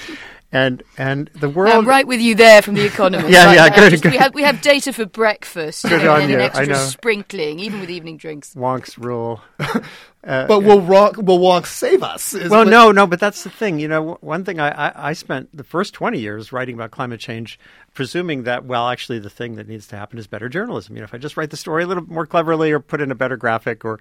and 0.52 0.82
and 0.96 1.28
the 1.34 1.48
world. 1.48 1.74
I'm 1.74 1.86
right 1.86 2.06
with 2.06 2.20
you 2.20 2.34
there 2.34 2.62
from 2.62 2.74
the 2.74 2.86
Economist. 2.86 3.28
yeah, 3.32 3.46
right 3.46 3.54
yeah, 3.54 3.68
good, 3.68 3.90
just, 3.90 4.02
good. 4.02 4.12
We 4.12 4.18
have 4.18 4.34
we 4.34 4.42
have 4.42 4.62
data 4.62 4.92
for 4.92 5.04
breakfast. 5.04 5.82
Good 5.82 6.00
you 6.00 6.06
know, 6.06 6.14
on 6.14 6.22
and 6.22 6.30
you. 6.30 6.36
an 6.36 6.42
extra 6.42 6.64
I 6.64 6.68
know. 6.68 6.86
sprinkling, 6.86 7.60
even 7.60 7.80
with 7.80 7.90
evening 7.90 8.16
drinks. 8.16 8.54
Wonk's 8.54 8.98
rule. 8.98 9.42
Uh, 10.22 10.46
but 10.46 10.60
will 10.60 10.82
Wonk, 10.82 11.16
will 11.16 11.38
Wonk 11.38 11.64
save 11.64 12.02
us? 12.02 12.34
well, 12.50 12.66
no, 12.66 12.92
no, 12.92 13.06
but 13.06 13.18
that's 13.18 13.42
the 13.42 13.48
thing. 13.48 13.80
You 13.80 13.88
know, 13.88 14.18
one 14.20 14.44
thing 14.44 14.60
I, 14.60 14.88
I, 14.88 15.08
I 15.10 15.12
spent 15.14 15.56
the 15.56 15.64
first 15.64 15.94
20 15.94 16.18
years 16.18 16.52
writing 16.52 16.74
about 16.74 16.90
climate 16.90 17.20
change, 17.20 17.58
presuming 17.94 18.42
that, 18.42 18.66
well, 18.66 18.88
actually, 18.90 19.18
the 19.18 19.30
thing 19.30 19.54
that 19.56 19.66
needs 19.66 19.86
to 19.88 19.96
happen 19.96 20.18
is 20.18 20.26
better 20.26 20.50
journalism. 20.50 20.94
You 20.94 21.00
know, 21.00 21.04
if 21.04 21.14
I 21.14 21.16
just 21.18 21.38
write 21.38 21.48
the 21.48 21.56
story 21.56 21.84
a 21.84 21.86
little 21.86 22.04
more 22.04 22.26
cleverly 22.26 22.70
or 22.70 22.80
put 22.80 23.00
in 23.00 23.10
a 23.10 23.14
better 23.14 23.38
graphic 23.38 23.82
or 23.82 23.98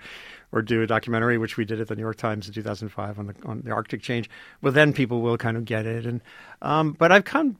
or 0.52 0.62
do 0.62 0.82
a 0.82 0.88
documentary, 0.88 1.38
which 1.38 1.58
we 1.58 1.66
did 1.66 1.80
at 1.80 1.88
the 1.88 1.96
New 1.96 2.02
York 2.02 2.18
Times 2.18 2.48
in 2.48 2.54
2005 2.54 3.20
on 3.20 3.28
the 3.28 3.36
on 3.46 3.62
the 3.62 3.72
Arctic 3.72 4.02
change, 4.02 4.30
well, 4.62 4.74
then 4.74 4.94
people 4.94 5.22
will 5.22 5.38
kind 5.38 5.58
of 5.58 5.66
get 5.66 5.86
it. 5.86 6.06
And 6.06 6.22
um, 6.62 6.94
but 6.94 7.12
I've 7.12 7.26
come 7.26 7.58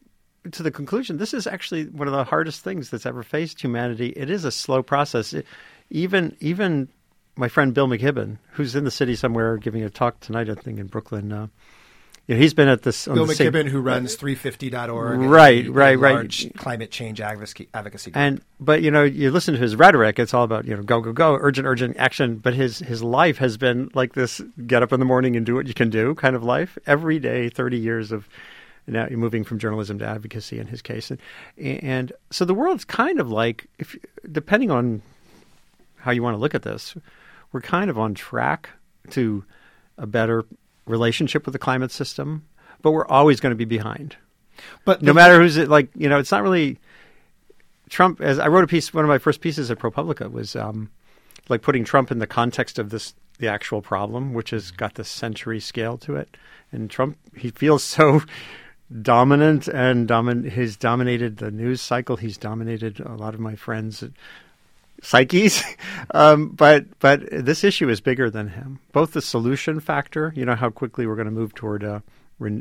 to 0.52 0.64
the 0.64 0.72
conclusion 0.72 1.18
this 1.18 1.34
is 1.34 1.46
actually 1.46 1.86
one 1.86 2.08
of 2.08 2.14
the 2.14 2.24
hardest 2.24 2.64
things 2.64 2.90
that's 2.90 3.06
ever 3.06 3.24
faced 3.24 3.62
humanity. 3.62 4.10
It 4.16 4.30
is 4.30 4.46
a 4.46 4.52
slow 4.52 4.82
process. 4.82 5.34
It, 5.34 5.46
even 5.90 6.36
even 6.40 6.90
my 7.36 7.48
friend 7.48 7.74
Bill 7.74 7.88
McKibben, 7.88 8.38
who's 8.52 8.76
in 8.76 8.84
the 8.84 8.92
city 8.92 9.16
somewhere 9.16 9.58
giving 9.58 9.84
a 9.84 9.90
talk 9.90 10.20
tonight, 10.20 10.50
I 10.50 10.56
think 10.56 10.80
in 10.80 10.88
Brooklyn. 10.88 11.32
Uh, 11.32 11.48
you 12.30 12.36
know, 12.36 12.42
he's 12.42 12.54
been 12.54 12.68
at 12.68 12.84
this. 12.84 13.08
Bill 13.08 13.26
McKibben, 13.26 13.64
same, 13.64 13.68
who 13.70 13.82
runs 13.82 14.16
350.org, 14.16 15.20
right, 15.22 15.68
right, 15.68 15.98
right, 15.98 16.52
climate 16.58 16.92
change 16.92 17.20
advocacy, 17.20 17.68
advocacy. 17.74 18.12
Group. 18.12 18.22
And 18.22 18.42
but 18.60 18.84
you 18.84 18.92
know, 18.92 19.02
you 19.04 19.32
listen 19.32 19.56
to 19.56 19.60
his 19.60 19.76
rhetoric; 19.76 20.20
it's 20.20 20.32
all 20.32 20.44
about 20.44 20.66
you 20.66 20.76
know, 20.76 20.84
go, 20.84 21.02
go, 21.02 21.12
go, 21.12 21.40
urgent, 21.42 21.66
urgent 21.66 21.98
action. 21.98 22.36
But 22.36 22.54
his 22.54 22.78
his 22.78 23.02
life 23.02 23.40
has 23.40 23.58
been 23.58 23.90
like 23.96 24.14
this: 24.14 24.42
get 24.68 24.84
up 24.84 24.94
in 24.94 25.00
the 25.00 25.08
morning 25.08 25.36
and 25.36 25.44
do 25.44 25.56
what 25.56 25.66
you 25.66 25.74
can 25.74 25.90
do, 25.90 26.14
kind 26.14 26.36
of 26.36 26.44
life. 26.44 26.78
Every 26.86 27.18
day, 27.18 27.50
thirty 27.50 27.80
years 27.80 28.12
of 28.12 28.30
now 28.86 29.08
you're 29.10 29.18
moving 29.18 29.44
from 29.44 29.58
journalism 29.58 29.98
to 29.98 30.06
advocacy 30.06 30.60
in 30.60 30.68
his 30.68 30.84
case, 30.84 31.10
and 31.10 31.20
and 31.58 32.14
so 32.30 32.46
the 32.46 32.54
world's 32.54 32.86
kind 32.86 33.20
of 33.20 33.32
like, 33.32 33.66
if 33.80 33.98
depending 34.32 34.70
on 34.70 35.02
how 35.96 36.12
you 36.12 36.22
want 36.22 36.36
to 36.36 36.40
look 36.40 36.54
at 36.54 36.62
this, 36.62 36.96
we're 37.52 37.62
kind 37.62 37.90
of 37.90 37.98
on 37.98 38.14
track 38.14 38.70
to 39.10 39.44
a 39.98 40.06
better 40.06 40.46
relationship 40.90 41.46
with 41.46 41.54
the 41.54 41.60
climate 41.60 41.92
system, 41.92 42.46
but 42.82 42.92
we're 42.92 43.08
always 43.08 43.40
going 43.40 43.52
to 43.52 43.56
be 43.56 43.66
behind. 43.66 44.18
But 44.84 45.02
no 45.02 45.14
matter 45.14 45.40
who's 45.40 45.58
it, 45.58 45.70
like 45.70 45.90
you 45.96 46.10
know, 46.10 46.20
it's 46.20 46.32
not 46.32 46.44
really 46.44 46.80
Trump. 47.90 48.20
As 48.20 48.40
I 48.40 48.48
wrote 48.48 48.64
a 48.64 48.68
piece, 48.68 48.94
one 48.94 49.06
of 49.06 49.10
my 49.10 49.18
first 49.18 49.42
pieces 49.42 49.72
at 49.72 49.80
ProPublica 49.80 50.30
was 50.32 50.56
um, 50.56 50.90
like 51.48 51.62
putting 51.62 51.86
Trump 51.86 52.12
in 52.12 52.20
the 52.20 52.28
context 52.28 52.80
of 52.80 52.90
this 52.90 53.14
the 53.40 53.48
actual 53.48 53.82
problem, 53.82 54.34
which 54.34 54.50
has 54.50 54.72
got 54.72 54.96
the 54.96 55.04
century 55.04 55.60
scale 55.60 55.98
to 55.98 56.16
it. 56.16 56.36
And 56.72 56.90
Trump, 56.90 57.18
he 57.38 57.52
feels 57.52 57.84
so 57.84 58.22
dominant 59.02 59.68
and 59.68 60.08
domin- 60.08 60.52
he's 60.52 60.76
dominated 60.76 61.38
the 61.38 61.52
news 61.52 61.82
cycle. 61.82 62.18
He's 62.18 62.38
dominated 62.38 63.00
a 63.00 63.16
lot 63.16 63.34
of 63.34 63.40
my 63.40 63.56
friends' 63.56 64.04
psyches. 65.02 65.64
um, 66.12 66.50
but 66.50 67.00
but 67.00 67.22
this 67.32 67.64
issue 67.64 67.90
is 67.90 68.02
bigger 68.02 68.30
than 68.30 68.50
him. 68.50 68.80
Both 68.92 69.14
the 69.14 69.22
solution 69.22 69.80
factor, 69.80 70.34
you 70.36 70.46
know, 70.46 70.56
how 70.56 70.70
quickly 70.70 71.08
we're 71.08 71.16
going 71.16 71.26
to 71.26 71.32
move 71.32 71.54
toward 71.56 71.84
uh, 71.84 72.00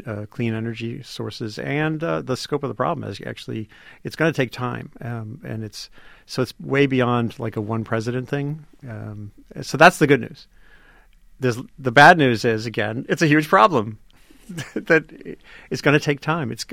uh, 0.06 0.26
clean 0.30 0.54
energy 0.54 1.02
sources, 1.02 1.58
and 1.58 2.02
uh, 2.02 2.22
the 2.22 2.36
scope 2.36 2.62
of 2.62 2.68
the 2.68 2.74
problem 2.74 3.08
is 3.08 3.20
actually 3.26 3.68
it's 4.04 4.16
going 4.16 4.32
to 4.32 4.36
take 4.36 4.50
time, 4.50 4.90
um, 5.00 5.40
and 5.44 5.62
it's 5.62 5.90
so 6.26 6.42
it's 6.42 6.54
way 6.60 6.86
beyond 6.86 7.38
like 7.38 7.56
a 7.56 7.60
one 7.60 7.84
president 7.84 8.28
thing. 8.28 8.66
Um, 8.88 9.32
so 9.62 9.76
that's 9.76 9.98
the 9.98 10.06
good 10.06 10.20
news. 10.20 10.46
There's, 11.40 11.58
the 11.78 11.92
bad 11.92 12.18
news 12.18 12.44
is 12.44 12.66
again, 12.66 13.06
it's 13.08 13.22
a 13.22 13.26
huge 13.26 13.48
problem 13.48 13.98
that 14.74 15.36
it's 15.70 15.82
going 15.82 15.98
to 15.98 16.04
take 16.04 16.20
time. 16.20 16.50
It's 16.50 16.66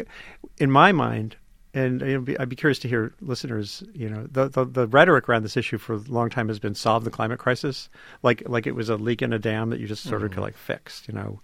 in 0.57 0.71
my 0.71 0.91
mind 0.91 1.35
and 1.75 1.99
you 2.01 2.19
know, 2.19 2.35
I'd 2.39 2.49
be 2.49 2.55
curious 2.55 2.79
to 2.79 2.87
hear 2.87 3.13
listeners. 3.19 3.83
You 3.93 4.09
know, 4.09 4.27
the, 4.31 4.47
the, 4.47 4.63
the 4.63 4.87
rhetoric 4.87 5.27
around 5.27 5.43
this 5.43 5.57
issue 5.57 5.77
for 5.77 5.93
a 5.93 5.97
long 5.97 6.29
time 6.29 6.47
has 6.47 6.57
been 6.57 6.73
solve 6.73 7.03
the 7.03 7.11
climate 7.11 7.37
crisis, 7.37 7.89
like 8.23 8.41
like 8.47 8.65
it 8.65 8.73
was 8.73 8.87
a 8.89 8.95
leak 8.95 9.21
in 9.21 9.33
a 9.33 9.39
dam 9.39 9.69
that 9.69 9.81
you 9.81 9.85
just 9.85 10.03
sort 10.03 10.21
mm-hmm. 10.21 10.39
of 10.39 10.43
like 10.43 10.57
fixed. 10.57 11.07
You 11.09 11.13
know, 11.13 11.41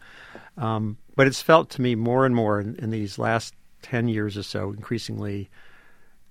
um, 0.58 0.98
but 1.16 1.28
it's 1.28 1.42
felt 1.42 1.70
to 1.72 1.82
me 1.82 1.96
more 1.96 2.26
and 2.26 2.34
more 2.34 2.62
in, 2.62 2.76
in 2.78 2.90
these 2.92 3.20
last 3.20 3.54
ten 3.82 4.08
years 4.08 4.38
or 4.38 4.44
so, 4.44 4.70
increasingly, 4.72 5.50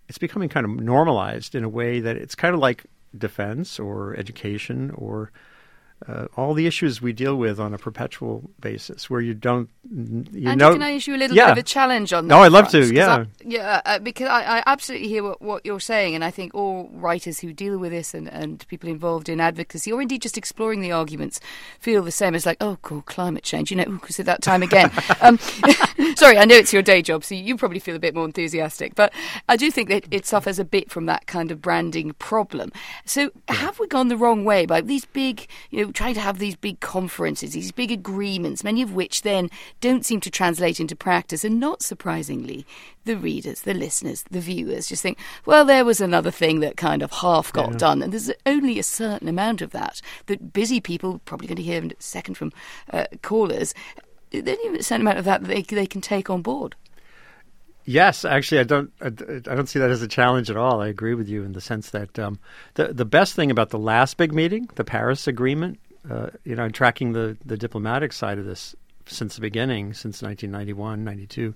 it's 0.09 0.19
becoming 0.19 0.49
kind 0.49 0.65
of 0.65 0.81
normalized 0.81 1.55
in 1.55 1.63
a 1.63 1.69
way 1.69 2.01
that 2.01 2.17
it's 2.17 2.35
kind 2.35 2.55
of 2.55 2.61
like 2.61 2.87
defense 3.17 3.79
or 3.79 4.17
education 4.17 4.93
or 4.93 5.31
uh, 6.09 6.27
all 6.37 6.55
the 6.55 6.67
issues 6.67 7.03
we 7.03 7.13
deal 7.13 7.37
with 7.37 7.61
on 7.61 7.75
a 7.75 7.79
perpetual 7.79 8.51
basis, 8.59 9.11
where 9.11 9.21
you 9.21 9.35
don't, 9.35 9.69
you 9.91 10.49
and 10.49 10.59
know. 10.59 10.73
Can 10.73 10.83
I 10.83 10.91
issue 10.91 11.15
a 11.15 11.17
little 11.17 11.37
yeah. 11.37 11.47
bit 11.47 11.53
of 11.53 11.59
a 11.59 11.63
challenge 11.63 12.13
on 12.13 12.27
that? 12.27 12.35
No, 12.35 12.43
I'd 12.43 12.53
love 12.53 12.71
front? 12.71 12.87
to. 12.87 12.95
Yeah, 12.95 13.17
I, 13.17 13.27
yeah, 13.45 13.81
uh, 13.85 13.99
because 13.99 14.29
I, 14.29 14.59
I, 14.59 14.63
absolutely 14.67 15.09
hear 15.09 15.23
what, 15.23 15.43
what, 15.43 15.67
you're 15.67 15.81
saying, 15.81 16.15
and 16.15 16.25
I 16.25 16.31
think 16.31 16.55
all 16.55 16.89
writers 16.93 17.41
who 17.41 17.53
deal 17.53 17.77
with 17.77 17.93
this 17.93 18.15
and, 18.15 18.29
and 18.29 18.67
people 18.69 18.89
involved 18.89 19.29
in 19.29 19.41
advocacy, 19.41 19.93
or 19.93 20.01
indeed 20.01 20.23
just 20.23 20.39
exploring 20.39 20.81
the 20.81 20.91
arguments, 20.91 21.39
feel 21.79 22.03
the 22.03 22.11
same 22.11 22.35
as 22.35 22.47
like, 22.47 22.57
oh, 22.63 22.79
cool, 22.81 23.03
climate 23.03 23.45
change. 23.45 23.71
You 23.71 23.77
know, 23.77 23.85
because 23.85 24.19
at 24.19 24.27
that 24.27 24.43
time 24.43 24.63
again. 24.63 24.91
um, 25.21 25.39
sorry, 26.17 26.39
I 26.39 26.47
know 26.47 26.57
it's 26.57 26.73
your 26.73 26.83
day 26.83 27.03
job, 27.03 27.25
so 27.25 27.35
you 27.35 27.57
probably 27.57 27.79
feel 27.79 27.97
a 27.97 28.01
bit 28.01 28.15
more 28.15 28.25
enthusiastic, 28.25 28.95
but 28.95 29.13
I 29.49 29.57
do 29.57 29.71
think 29.71 29.91
that 29.91 30.07
it 30.11 30.25
suffers 30.25 30.59
a 30.59 30.65
bit 30.65 30.91
from 30.91 31.07
that 31.07 31.27
kind 31.27 31.51
of 31.51 31.61
branding 31.61 32.13
problem. 32.15 32.73
So, 33.05 33.31
have 33.49 33.79
we 33.79 33.87
gone 33.87 34.09
the 34.09 34.17
wrong 34.17 34.45
way 34.45 34.67
by 34.67 34.81
these 34.81 35.05
big, 35.05 35.47
you 35.71 35.85
know, 35.85 35.90
trying 35.93 36.15
to 36.15 36.21
have 36.21 36.39
these 36.39 36.57
big 36.57 36.71
big 36.71 36.79
conferences, 36.79 37.53
these 37.53 37.73
big 37.73 37.91
agreements, 37.91 38.63
many 38.63 38.81
of 38.81 38.95
which 38.95 39.23
then 39.23 39.51
don't 39.81 40.07
seem 40.07 40.21
to 40.21 40.31
translate 40.31 40.79
into 40.79 40.95
practice. 40.95 41.45
And 41.45 41.59
not 41.59 41.83
surprisingly, 41.83 42.65
the 43.05 43.17
readers, 43.17 43.63
the 43.63 43.75
listeners, 43.75 44.25
the 44.31 44.39
viewers 44.39 44.89
just 44.89 45.03
think, 45.03 45.19
well, 45.47 45.65
there 45.65 45.85
was 45.85 46.01
another 46.01 46.31
thing 46.31 46.61
that 46.61 46.77
kind 46.77 47.03
of 47.03 47.11
half 47.11 47.53
got 47.53 47.73
yeah. 47.73 47.79
done. 47.79 48.03
And 48.03 48.13
there's 48.13 48.31
only 48.47 48.79
a 48.79 48.85
certain 48.85 49.27
amount 49.27 49.63
of 49.63 49.73
that 49.73 50.01
that 50.27 50.53
busy 50.53 50.81
people, 50.81 51.21
probably 51.25 51.49
going 51.49 51.57
to 51.57 51.63
hear 51.63 51.83
in 51.83 51.91
a 51.91 51.95
second 51.99 52.37
from 52.37 52.53
uh, 52.93 53.07
callers, 53.23 53.75
there's 54.31 54.59
only 54.65 54.79
a 54.79 54.85
certain 54.85 55.01
amount 55.01 55.19
of 55.19 55.25
that 55.25 55.43
that 55.43 55.49
they, 55.49 55.63
they 55.63 55.87
can 55.87 56.01
take 56.01 56.31
on 56.31 56.41
board. 56.41 56.77
Yes, 57.85 58.25
actually, 58.25 58.61
I 58.61 58.65
don't. 58.65 58.93
I, 59.01 59.09
don't 59.09 59.69
see 59.69 59.79
that 59.79 59.91
as 59.91 60.03
a 60.03 60.09
challenge 60.09 60.51
at 60.51 60.57
all. 60.57 60.81
I 60.81 60.89
agree 60.89 61.15
with 61.15 61.29
you 61.29 61.43
in 61.45 61.53
the 61.53 61.61
sense 61.61 61.91
that 61.91 62.19
um, 62.19 62.39
the 62.75 62.93
the 62.93 63.05
best 63.05 63.35
thing 63.35 63.51
about 63.51 63.71
the 63.71 63.79
last 63.79 64.17
big 64.17 64.33
meeting, 64.33 64.69
the 64.75 64.85
Paris 64.85 65.27
Agreement, 65.27 65.81
uh, 66.09 66.29
you 66.45 66.55
know, 66.55 66.69
tracking 66.69 67.13
the 67.13 67.37
the 67.45 67.57
diplomatic 67.57 68.13
side 68.13 68.39
of 68.39 68.45
this 68.45 68.77
since 69.07 69.35
the 69.35 69.41
beginning, 69.41 69.95
since 69.95 70.23
1991, 70.23 71.05
92. 71.05 71.55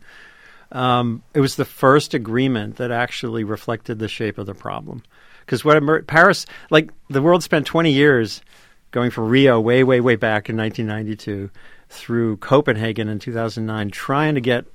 Um, 0.73 1.23
it 1.35 1.41
was 1.41 1.57
the 1.57 1.65
first 1.65 2.15
agreement 2.15 2.77
that 2.77 2.91
actually 2.91 3.45
reflected 3.45 3.99
the 3.99 4.09
shape 4.09 4.39
of 4.39 4.47
the 4.47 4.55
problem. 4.55 5.03
Because 5.41 5.65
what 5.65 5.77
emer- 5.77 6.03
Paris, 6.03 6.47
like 6.71 6.91
the 7.09 7.23
world 7.23 7.43
spent 7.43 7.67
20 7.67 7.93
years 7.93 8.43
going 8.91 9.11
from 9.11 9.29
Rio 9.29 9.61
way, 9.61 9.85
way, 9.85 10.01
way 10.01 10.17
back 10.17 10.49
in 10.49 10.57
1992 10.57 11.51
through 11.89 12.39
Copenhagen 12.39 13.09
in 13.09 13.19
2009, 13.19 13.91
trying 13.91 14.35
to 14.35 14.41
get 14.41 14.67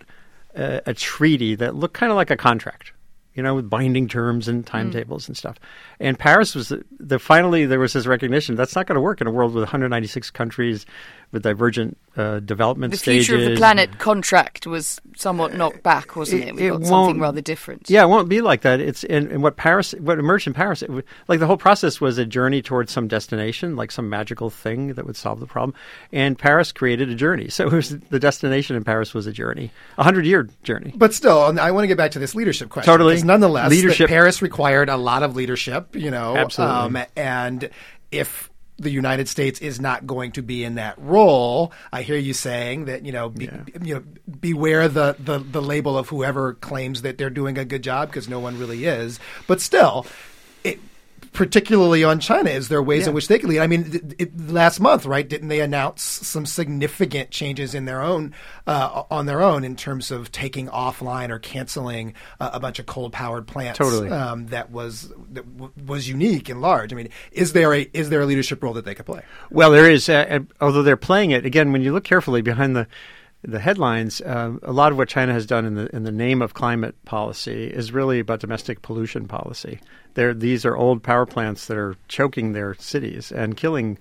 a, 0.60 0.82
a 0.88 0.94
treaty 0.94 1.56
that 1.56 1.76
looked 1.76 1.94
kind 1.94 2.12
of 2.12 2.16
like 2.16 2.30
a 2.30 2.38
contract, 2.38 2.92
you 3.34 3.42
know, 3.42 3.56
with 3.56 3.70
binding 3.70 4.08
terms 4.08 4.48
and 4.48 4.68
timetables 4.68 5.26
mm. 5.26 5.30
and 5.30 5.38
stuff. 5.38 5.58
And 6.00 6.20
Paris 6.20 6.54
was 6.54 6.70
the, 6.70 6.84
the, 7.00 7.20
finally 7.20 7.66
there 7.66 7.80
was 7.80 7.94
this 7.94 8.06
recognition 8.06 8.56
that's 8.56 8.76
not 8.76 8.86
going 8.86 8.96
to 8.96 9.02
work 9.02 9.22
in 9.22 9.28
a 9.28 9.32
world 9.32 9.54
with 9.54 9.64
196 9.64 10.30
countries 10.32 10.86
with 11.32 11.44
divergent 11.44 11.98
uh, 12.16 12.40
development 12.40 12.92
the 12.92 12.98
stages. 12.98 13.28
The 13.28 13.34
future 13.34 13.46
of 13.46 13.52
the 13.52 13.58
planet 13.58 13.98
contract 14.00 14.66
was 14.68 15.00
somewhat 15.16 15.54
knocked 15.54 15.84
back, 15.84 16.16
wasn't 16.16 16.44
it? 16.44 16.48
it 16.50 16.56
we 16.56 16.68
it 16.68 16.72
got 16.72 16.86
something 16.86 17.20
rather 17.20 17.42
different. 17.42 17.90
Yeah, 17.90 18.04
it 18.04 18.08
won't 18.08 18.28
be 18.28 18.42
like 18.42 18.62
that. 18.62 18.80
It's 18.80 19.04
and, 19.04 19.32
and 19.32 19.44
what 19.44 19.56
Paris, 19.56 19.94
what 20.00 20.20
emerged 20.20 20.48
in 20.48 20.54
Paris, 20.54 20.82
it, 20.82 20.90
like 21.28 21.40
the 21.40 21.48
whole 21.48 21.58
process 21.58 22.02
was 22.02 22.18
a 22.18 22.26
journey 22.26 22.62
towards 22.62 22.92
some 22.92 23.08
destination, 23.08 23.76
like 23.76 23.92
some 23.92 24.10
magical 24.10 24.50
thing 24.50 24.94
that 24.94 25.06
would 25.06 25.16
solve 25.16 25.40
the 25.40 25.46
problem. 25.46 25.76
And 26.12 26.38
Paris 26.38 26.72
created 26.72 27.10
a 27.10 27.16
journey, 27.16 27.50
so 27.50 27.68
it 27.68 27.74
was 27.74 27.98
the 27.98 28.20
destination 28.20 28.76
in 28.76 28.84
Paris 28.84 29.14
was 29.14 29.28
a 29.28 29.32
journey, 29.32 29.72
a 29.98 30.04
hundred 30.04 30.26
year 30.26 30.50
journey. 30.64 30.94
But 30.96 31.14
still, 31.14 31.58
I 31.60 31.72
want 31.72 31.84
to 31.84 31.88
get 31.88 31.98
back 31.98 32.12
to 32.12 32.20
this 32.20 32.36
leadership 32.36 32.70
question. 32.70 32.92
Totally, 32.92 33.22
nonetheless, 33.22 33.70
leadership. 33.70 34.10
Paris 34.10 34.42
required 34.42 34.90
a 34.90 34.98
lot 34.98 35.24
of 35.24 35.36
leadership. 35.36 35.96
You 35.96 36.12
know, 36.12 36.36
absolutely, 36.36 37.02
um, 37.02 37.08
and 37.16 37.70
if 38.12 38.49
the 38.80 38.90
United 38.90 39.28
States 39.28 39.60
is 39.60 39.80
not 39.80 40.08
going 40.08 40.32
to 40.34 40.42
be 40.42 40.64
in 40.64 40.76
that 40.76 40.96
role. 40.98 41.72
I 41.92 42.02
hear 42.02 42.18
you 42.18 42.34
saying 42.34 42.86
that 42.86 43.06
you 43.06 43.12
know, 43.12 43.30
be, 43.30 43.46
yeah. 43.46 43.62
you 43.82 43.96
know, 43.96 44.04
beware 44.40 44.88
the, 44.88 45.16
the 45.20 45.40
the 45.40 45.62
label 45.62 45.98
of 45.98 46.10
whoever 46.10 46.54
claims 46.54 47.02
that 47.02 47.18
they're 47.18 47.30
doing 47.30 47.58
a 47.58 47.66
good 47.66 47.84
job 47.84 48.10
because 48.10 48.30
no 48.30 48.40
one 48.40 48.58
really 48.58 48.86
is. 48.86 49.20
But 49.48 49.62
still, 49.62 50.06
it, 50.64 50.80
particularly 51.34 52.04
on 52.04 52.20
China? 52.20 52.50
Is 52.50 52.68
there 52.68 52.82
ways 52.82 53.04
yeah. 53.04 53.10
in 53.10 53.16
which 53.16 53.28
they 53.28 53.40
can 53.40 53.50
lead? 53.50 53.60
I 53.60 53.68
mean, 53.68 53.90
it, 53.94 54.22
it, 54.22 54.50
last 54.50 54.80
month, 54.80 55.06
right? 55.06 55.28
Didn't 55.28 55.48
they 55.48 55.62
announce 55.62 56.02
some 56.02 56.46
significant 56.46 57.32
changes 57.32 57.74
in 57.74 57.86
their 57.86 58.02
own 58.02 58.34
uh, 58.68 59.04
on 59.10 59.26
their 59.26 59.42
own 59.42 59.64
in 59.64 59.76
terms 59.76 60.12
of 60.12 60.32
taking 60.32 60.68
offline 60.68 61.30
or 61.30 61.40
canceling 61.40 62.14
uh, 62.40 62.52
a 62.54 62.60
bunch 62.60 62.80
of 62.80 62.86
coal 62.86 63.10
powered 63.10 63.48
plants? 63.48 63.78
Totally. 63.78 64.10
Um, 64.10 64.48
that 64.48 64.72
was 64.72 65.14
that 65.32 65.58
w- 65.58 65.74
was 65.86 66.08
unique 66.08 66.50
and 66.50 66.62
large. 66.62 66.94
I 66.94 66.96
mean, 66.96 67.10
is 67.32 67.54
there 67.54 67.74
a 67.74 67.90
is 67.94 68.10
there 68.10 68.22
a 68.22 68.26
leadership 68.26 68.62
role 68.64 68.74
that 68.74 68.86
they 68.86 68.96
could 68.96 69.06
play? 69.06 69.22
Well, 69.50 69.72
there 69.72 69.90
is. 69.90 70.10
Uh, 70.10 70.40
although 70.62 70.84
they're 70.84 70.98
playing 70.98 71.32
it 71.32 71.46
again, 71.46 71.72
when 71.72 71.82
you 71.82 71.94
look 71.94 72.04
carefully 72.04 72.42
behind 72.42 72.76
the 72.76 72.88
the 73.42 73.60
headlines, 73.60 74.20
uh, 74.22 74.54
a 74.64 74.74
lot 74.74 74.92
of 74.92 74.98
what 74.98 75.08
China 75.08 75.32
has 75.32 75.46
done 75.46 75.66
in 75.66 75.76
the 75.76 75.96
in 75.96 76.04
the 76.04 76.12
name 76.12 76.42
of 76.42 76.54
climate 76.54 76.96
policy 77.06 77.68
is 77.68 77.92
really 77.92 78.20
about 78.20 78.42
domestic 78.42 78.82
pollution 78.82 79.28
policy. 79.28 79.80
They're, 80.16 80.34
these 80.34 80.66
are 80.66 80.76
old 80.76 81.04
power 81.04 81.26
plants 81.26 81.68
that 81.68 81.78
are 81.78 81.96
choking 82.10 82.52
their 82.52 82.74
cities 82.76 83.32
and 83.32 83.56
killing, 83.56 83.98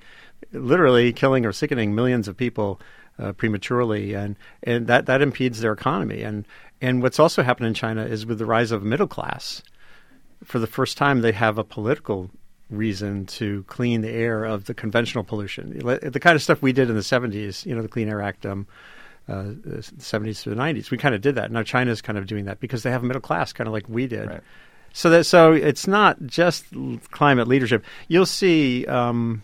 literally 0.52 1.12
killing 1.12 1.46
or 1.46 1.52
sickening 1.52 1.94
millions 1.94 2.26
of 2.26 2.36
people 2.36 2.80
uh, 3.18 3.32
prematurely, 3.32 4.14
and 4.14 4.34
and 4.64 4.88
that 4.88 5.06
that 5.06 5.22
impedes 5.22 5.60
their 5.60 5.72
economy. 5.72 6.22
And 6.22 6.44
and 6.80 7.00
what's 7.00 7.20
also 7.20 7.44
happened 7.44 7.68
in 7.68 7.74
China 7.74 8.04
is 8.04 8.26
with 8.26 8.38
the 8.38 8.46
rise 8.46 8.72
of 8.72 8.82
middle 8.82 9.08
class, 9.08 9.62
for 10.42 10.58
the 10.58 10.66
first 10.66 10.96
time 10.96 11.20
they 11.20 11.32
have 11.32 11.58
a 11.58 11.64
political 11.64 12.28
reason 12.70 13.24
to 13.24 13.62
clean 13.68 14.00
the 14.00 14.10
air 14.10 14.44
of 14.44 14.64
the 14.64 14.74
conventional 14.74 15.24
pollution, 15.24 15.78
the 15.78 16.20
kind 16.20 16.34
of 16.34 16.42
stuff 16.42 16.60
we 16.60 16.72
did 16.72 16.90
in 16.90 16.96
the 16.96 17.02
'70s, 17.02 17.64
you 17.64 17.76
know, 17.76 17.82
the 17.82 17.88
Clean 17.88 18.08
Air 18.08 18.20
Act. 18.20 18.44
Um, 18.44 18.66
uh, 19.28 19.52
70s 19.78 20.42
to 20.42 20.50
the 20.50 20.56
90s. 20.56 20.90
We 20.90 20.98
kind 20.98 21.14
of 21.14 21.20
did 21.20 21.34
that. 21.34 21.52
Now 21.52 21.62
China's 21.62 22.00
kind 22.00 22.18
of 22.18 22.26
doing 22.26 22.46
that 22.46 22.60
because 22.60 22.82
they 22.82 22.90
have 22.90 23.02
a 23.02 23.06
middle 23.06 23.20
class, 23.22 23.52
kind 23.52 23.68
of 23.68 23.72
like 23.72 23.88
we 23.88 24.06
did. 24.06 24.28
Right. 24.28 24.40
So 24.92 25.10
that 25.10 25.24
so 25.24 25.52
it's 25.52 25.86
not 25.86 26.24
just 26.26 26.64
climate 27.10 27.46
leadership. 27.46 27.84
You'll 28.08 28.26
see. 28.26 28.86
Um, 28.86 29.42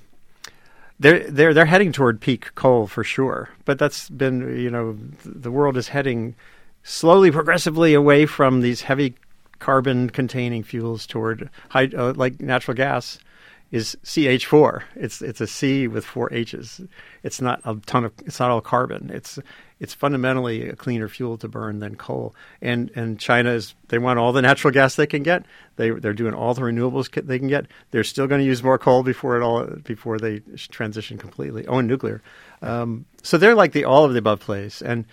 they're 0.99 1.29
they're 1.31 1.53
they're 1.53 1.67
heading 1.67 1.93
toward 1.93 2.21
peak 2.21 2.55
coal 2.55 2.87
for 2.87 3.05
sure, 3.05 3.51
but 3.65 3.79
that's 3.79 4.09
been 4.09 4.59
you 4.59 4.71
know 4.71 4.97
the 5.25 5.51
world 5.51 5.77
is 5.77 5.89
heading 5.89 6.35
slowly, 6.83 7.31
progressively 7.31 7.95
away 7.95 8.27
from 8.27 8.61
these 8.63 8.81
heavy 8.81 9.15
carbon 9.59 10.11
containing 10.11 10.63
fuels 10.63 11.07
toward 11.07 11.51
high, 11.69 11.89
uh, 11.97 12.15
like 12.17 12.41
natural 12.41 12.77
gas 12.77 13.19
is 13.75 13.97
CH4. 14.05 14.85
It's 14.95 15.21
it's 15.21 15.41
a 15.41 15.49
C 15.49 15.89
with 15.89 16.05
four 16.05 16.33
H's. 16.33 16.81
It's 17.25 17.41
not 17.41 17.61
a 17.65 17.75
ton 17.87 18.05
of. 18.05 18.13
It's 18.25 18.39
not 18.39 18.53
all 18.53 18.61
carbon. 18.61 19.11
It's 19.13 19.37
it's 19.81 19.93
fundamentally 19.93 20.69
a 20.69 20.77
cleaner 20.77 21.09
fuel 21.09 21.37
to 21.39 21.49
burn 21.49 21.81
than 21.81 21.97
coal. 21.97 22.37
And 22.63 22.93
and 22.95 23.19
China 23.19 23.51
is 23.51 23.75
they 23.89 23.99
want 23.99 24.21
all 24.21 24.33
the 24.33 24.43
natural 24.43 24.73
gas 24.73 24.95
they 24.95 25.09
can 25.09 25.25
get. 25.25 25.45
They 25.75 25.91
they're 25.91 26.13
doing 26.13 26.35
all 26.35 26.55
the 26.55 26.63
renewables 26.63 27.11
they 27.27 27.39
can 27.41 27.49
get. 27.49 27.67
They're 27.91 28.05
still 28.05 28.29
going 28.29 28.41
to 28.41 28.47
use 28.47 28.63
more 28.63 28.79
coal 28.79 29.03
before 29.03 29.37
it 29.37 29.43
all 29.43 29.67
before 29.83 30.19
they 30.19 30.39
transition 30.57 31.19
completely. 31.19 31.67
Oh, 31.67 31.79
and 31.79 31.89
nuclear. 31.89 32.23
Um, 32.63 33.07
so 33.25 33.39
they're 33.39 33.57
like 33.57 33.73
the 33.73 33.87
all 33.87 34.05
of 34.05 34.13
the 34.13 34.21
above 34.21 34.39
place, 34.39 34.83
and 34.83 35.05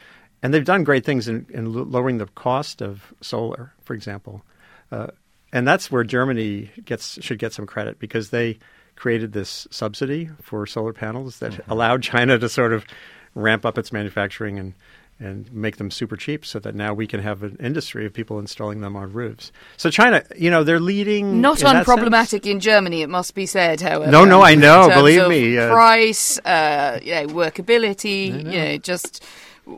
and 0.44 0.54
they've 0.54 0.64
done 0.64 0.84
great 0.84 1.04
things 1.04 1.28
in, 1.28 1.48
in 1.50 1.74
lowering 1.74 2.20
the 2.20 2.28
cost 2.28 2.84
of 2.84 3.12
solar, 3.22 3.74
for 3.82 3.96
example. 3.96 4.44
Uh, 4.92 5.08
and 5.52 5.68
that's 5.68 5.92
where 5.92 6.04
Germany 6.04 6.72
gets 6.86 7.22
should 7.24 7.40
get 7.40 7.54
some 7.54 7.66
credit 7.66 8.00
because 8.00 8.30
they 8.30 8.60
created 8.96 9.34
this 9.34 9.68
subsidy 9.72 10.30
for 10.42 10.66
solar 10.66 10.94
panels 10.94 11.40
that 11.40 11.54
mm-hmm. 11.54 11.72
allowed 11.72 12.04
China 12.04 12.38
to 12.38 12.50
sort 12.50 12.74
of 12.74 12.86
ramp 13.34 13.66
up 13.66 13.78
its 13.78 13.92
manufacturing 13.92 14.60
and 14.60 14.74
and 15.20 15.54
make 15.54 15.78
them 15.78 15.92
super 15.92 16.18
cheap 16.18 16.44
so 16.44 16.58
that 16.60 16.74
now 16.74 16.94
we 16.94 17.06
can 17.06 17.20
have 17.20 17.44
an 17.44 17.56
industry 17.60 18.08
of 18.08 18.14
people 18.14 18.40
installing 18.40 18.82
them 18.82 18.96
on 18.96 19.14
roofs. 19.14 19.52
So 19.78 19.92
China, 19.92 20.24
you 20.36 20.50
know, 20.50 20.64
they're 20.64 20.80
leading. 20.80 21.42
Not 21.42 21.60
unproblematic 21.60 22.50
in 22.50 22.60
Germany, 22.60 23.04
it 23.04 23.10
must 23.10 23.36
be 23.36 23.46
said. 23.46 23.82
However, 23.82 24.10
no, 24.10 24.26
no, 24.26 24.42
I 24.42 24.56
know. 24.56 24.90
Believe 24.90 25.28
me, 25.28 25.60
uh, 25.60 25.70
price, 25.70 26.40
uh, 26.40 27.00
you 27.04 27.14
know, 27.14 27.28
workability, 27.28 28.32
know. 28.32 28.52
you 28.52 28.60
know, 28.60 28.78
just 28.78 29.24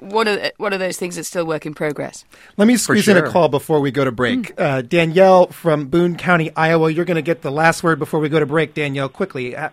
one 0.01 0.27
of 0.27 0.39
one 0.57 0.73
of 0.73 0.79
those 0.79 0.97
things 0.97 1.15
that's 1.15 1.27
still 1.27 1.45
work 1.45 1.65
in 1.65 1.73
progress. 1.73 2.25
Let 2.57 2.67
me 2.67 2.77
squeeze 2.77 3.05
sure. 3.05 3.17
in 3.17 3.23
a 3.23 3.29
call 3.29 3.49
before 3.49 3.79
we 3.79 3.91
go 3.91 4.05
to 4.05 4.11
break. 4.11 4.55
Mm. 4.55 4.61
Uh, 4.61 4.81
Danielle 4.81 5.47
from 5.47 5.87
Boone 5.87 6.15
County, 6.15 6.51
Iowa. 6.55 6.91
You're 6.91 7.05
going 7.05 7.15
to 7.15 7.21
get 7.21 7.41
the 7.41 7.51
last 7.51 7.83
word 7.83 7.99
before 7.99 8.19
we 8.19 8.29
go 8.29 8.39
to 8.39 8.45
break. 8.45 8.73
Danielle, 8.73 9.09
quickly, 9.09 9.53
how, 9.53 9.71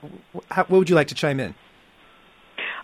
how, 0.51 0.65
what 0.65 0.79
would 0.79 0.89
you 0.89 0.97
like 0.97 1.09
to 1.09 1.15
chime 1.15 1.41
in? 1.41 1.55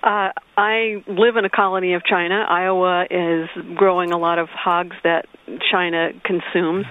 Uh, 0.02 0.30
I 0.56 1.02
live 1.08 1.36
in 1.36 1.44
a 1.44 1.50
colony 1.50 1.94
of 1.94 2.04
China. 2.04 2.46
Iowa 2.48 3.06
is 3.10 3.48
growing 3.74 4.12
a 4.12 4.18
lot 4.18 4.38
of 4.38 4.48
hogs 4.48 4.94
that 5.02 5.26
China 5.68 6.10
consumes. 6.24 6.86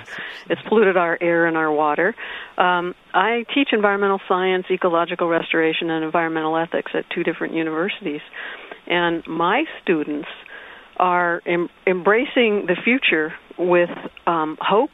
It's 0.49 0.61
polluted 0.67 0.97
our 0.97 1.17
air 1.21 1.45
and 1.45 1.55
our 1.55 1.71
water. 1.71 2.13
Um, 2.57 2.93
I 3.13 3.45
teach 3.53 3.69
environmental 3.71 4.19
science, 4.27 4.65
ecological 4.69 5.29
restoration, 5.29 5.89
and 5.89 6.03
environmental 6.03 6.57
ethics 6.57 6.91
at 6.93 7.09
two 7.09 7.23
different 7.23 7.53
universities. 7.53 8.19
And 8.87 9.25
my 9.27 9.65
students 9.81 10.27
are 10.97 11.41
em- 11.45 11.69
embracing 11.85 12.67
the 12.67 12.75
future 12.83 13.33
with 13.57 13.89
um, 14.27 14.57
hope, 14.61 14.91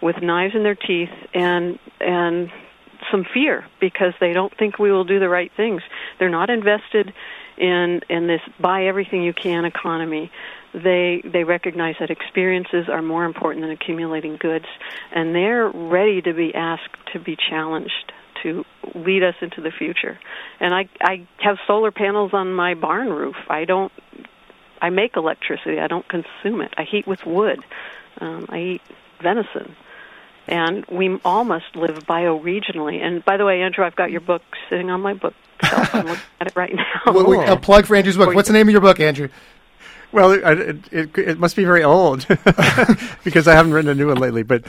with 0.00 0.16
knives 0.22 0.54
in 0.54 0.62
their 0.62 0.74
teeth, 0.74 1.10
and 1.32 1.78
and 2.00 2.50
some 3.10 3.24
fear 3.34 3.66
because 3.80 4.14
they 4.20 4.32
don't 4.32 4.56
think 4.56 4.78
we 4.78 4.90
will 4.90 5.04
do 5.04 5.18
the 5.18 5.28
right 5.28 5.50
things. 5.56 5.82
They're 6.18 6.30
not 6.30 6.50
invested 6.50 7.12
in 7.56 8.00
in 8.08 8.26
this 8.26 8.40
buy 8.60 8.86
everything 8.86 9.22
you 9.22 9.32
can 9.32 9.64
economy 9.64 10.30
they 10.72 11.22
they 11.24 11.44
recognize 11.44 11.94
that 12.00 12.10
experiences 12.10 12.88
are 12.88 13.02
more 13.02 13.24
important 13.24 13.62
than 13.62 13.70
accumulating 13.70 14.36
goods 14.36 14.64
and 15.12 15.34
they're 15.34 15.68
ready 15.68 16.20
to 16.20 16.34
be 16.34 16.52
asked 16.54 16.96
to 17.12 17.20
be 17.20 17.36
challenged 17.48 18.12
to 18.44 18.64
lead 18.94 19.24
us 19.24 19.34
into 19.40 19.60
the 19.60 19.72
future 19.72 20.18
and 20.60 20.72
i 20.72 20.88
i 21.00 21.26
have 21.38 21.56
solar 21.66 21.90
panels 21.90 22.32
on 22.32 22.54
my 22.54 22.74
barn 22.74 23.08
roof 23.08 23.36
i 23.48 23.64
don't 23.64 23.92
i 24.80 24.90
make 24.90 25.16
electricity 25.16 25.80
i 25.80 25.88
don't 25.88 26.08
consume 26.08 26.60
it 26.60 26.72
i 26.78 26.84
heat 26.84 27.06
with 27.06 27.26
wood 27.26 27.58
um, 28.20 28.46
i 28.48 28.58
eat 28.60 28.82
venison 29.20 29.74
and 30.46 30.84
we 30.86 31.18
all 31.24 31.44
must 31.44 31.74
live 31.74 32.06
bioregionally. 32.06 33.02
And 33.02 33.24
by 33.24 33.36
the 33.36 33.44
way, 33.44 33.62
Andrew, 33.62 33.84
I've 33.84 33.96
got 33.96 34.10
your 34.10 34.20
book 34.20 34.42
sitting 34.68 34.90
on 34.90 35.00
my 35.00 35.14
bookshelf. 35.14 35.94
I'm 35.94 36.06
looking 36.06 36.22
at 36.40 36.46
it 36.48 36.56
right 36.56 36.74
now. 36.74 37.12
Well, 37.12 37.52
a 37.52 37.56
plug 37.56 37.86
for 37.86 37.96
Andrew's 37.96 38.16
book. 38.16 38.34
What's 38.34 38.48
the 38.48 38.52
name 38.52 38.68
of 38.68 38.72
your 38.72 38.80
book, 38.80 39.00
Andrew? 39.00 39.28
Well, 40.12 40.30
it, 40.30 40.42
it, 40.44 40.92
it, 40.92 41.18
it 41.18 41.38
must 41.38 41.56
be 41.56 41.64
very 41.64 41.82
old 41.82 42.26
because 43.24 43.48
I 43.48 43.54
haven't 43.54 43.72
written 43.72 43.90
a 43.90 43.94
new 43.94 44.08
one 44.08 44.18
lately. 44.18 44.42
But 44.42 44.64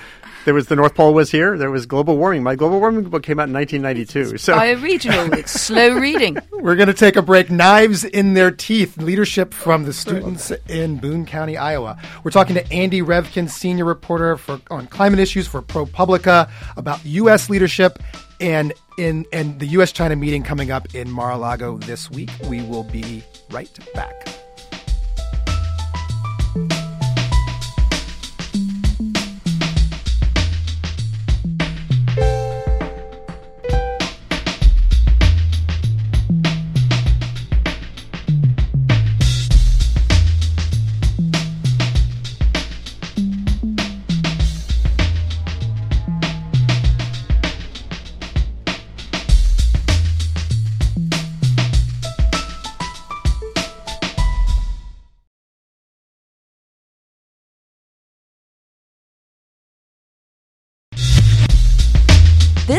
there 0.45 0.53
was 0.53 0.67
the 0.67 0.75
North 0.75 0.95
Pole 0.95 1.13
was 1.13 1.31
here. 1.31 1.57
There 1.57 1.71
was 1.71 1.85
global 1.85 2.17
warming. 2.17 2.43
My 2.43 2.55
global 2.55 2.79
warming 2.79 3.03
book 3.03 3.23
came 3.23 3.39
out 3.39 3.49
in 3.49 3.53
1992. 3.53 4.37
So 4.37 4.55
bioregional. 4.55 5.35
it's 5.37 5.51
slow 5.51 5.95
reading. 5.95 6.37
We're 6.51 6.75
going 6.75 6.87
to 6.87 6.93
take 6.93 7.15
a 7.15 7.21
break. 7.21 7.49
Knives 7.49 8.03
in 8.03 8.35
their 8.35 8.51
teeth. 8.51 8.97
Leadership 8.97 9.53
from 9.53 9.83
the 9.83 9.93
students 9.93 10.51
in 10.69 10.97
Boone 10.97 11.25
County, 11.25 11.57
Iowa. 11.57 11.97
We're 12.23 12.31
talking 12.31 12.55
to 12.55 12.71
Andy 12.71 13.01
Revkin, 13.01 13.49
senior 13.49 13.85
reporter 13.85 14.37
for 14.37 14.61
on 14.69 14.87
climate 14.87 15.19
issues 15.19 15.47
for 15.47 15.61
ProPublica, 15.61 16.49
about 16.77 17.03
U.S. 17.05 17.49
leadership 17.49 18.01
and 18.39 18.73
in 18.97 19.25
and 19.33 19.59
the 19.59 19.67
U.S. 19.67 19.91
China 19.91 20.15
meeting 20.15 20.43
coming 20.43 20.71
up 20.71 20.93
in 20.93 21.09
Mar-a-Lago 21.09 21.77
this 21.79 22.09
week. 22.11 22.29
We 22.47 22.61
will 22.61 22.83
be 22.83 23.23
right 23.49 23.69
back. 23.93 24.44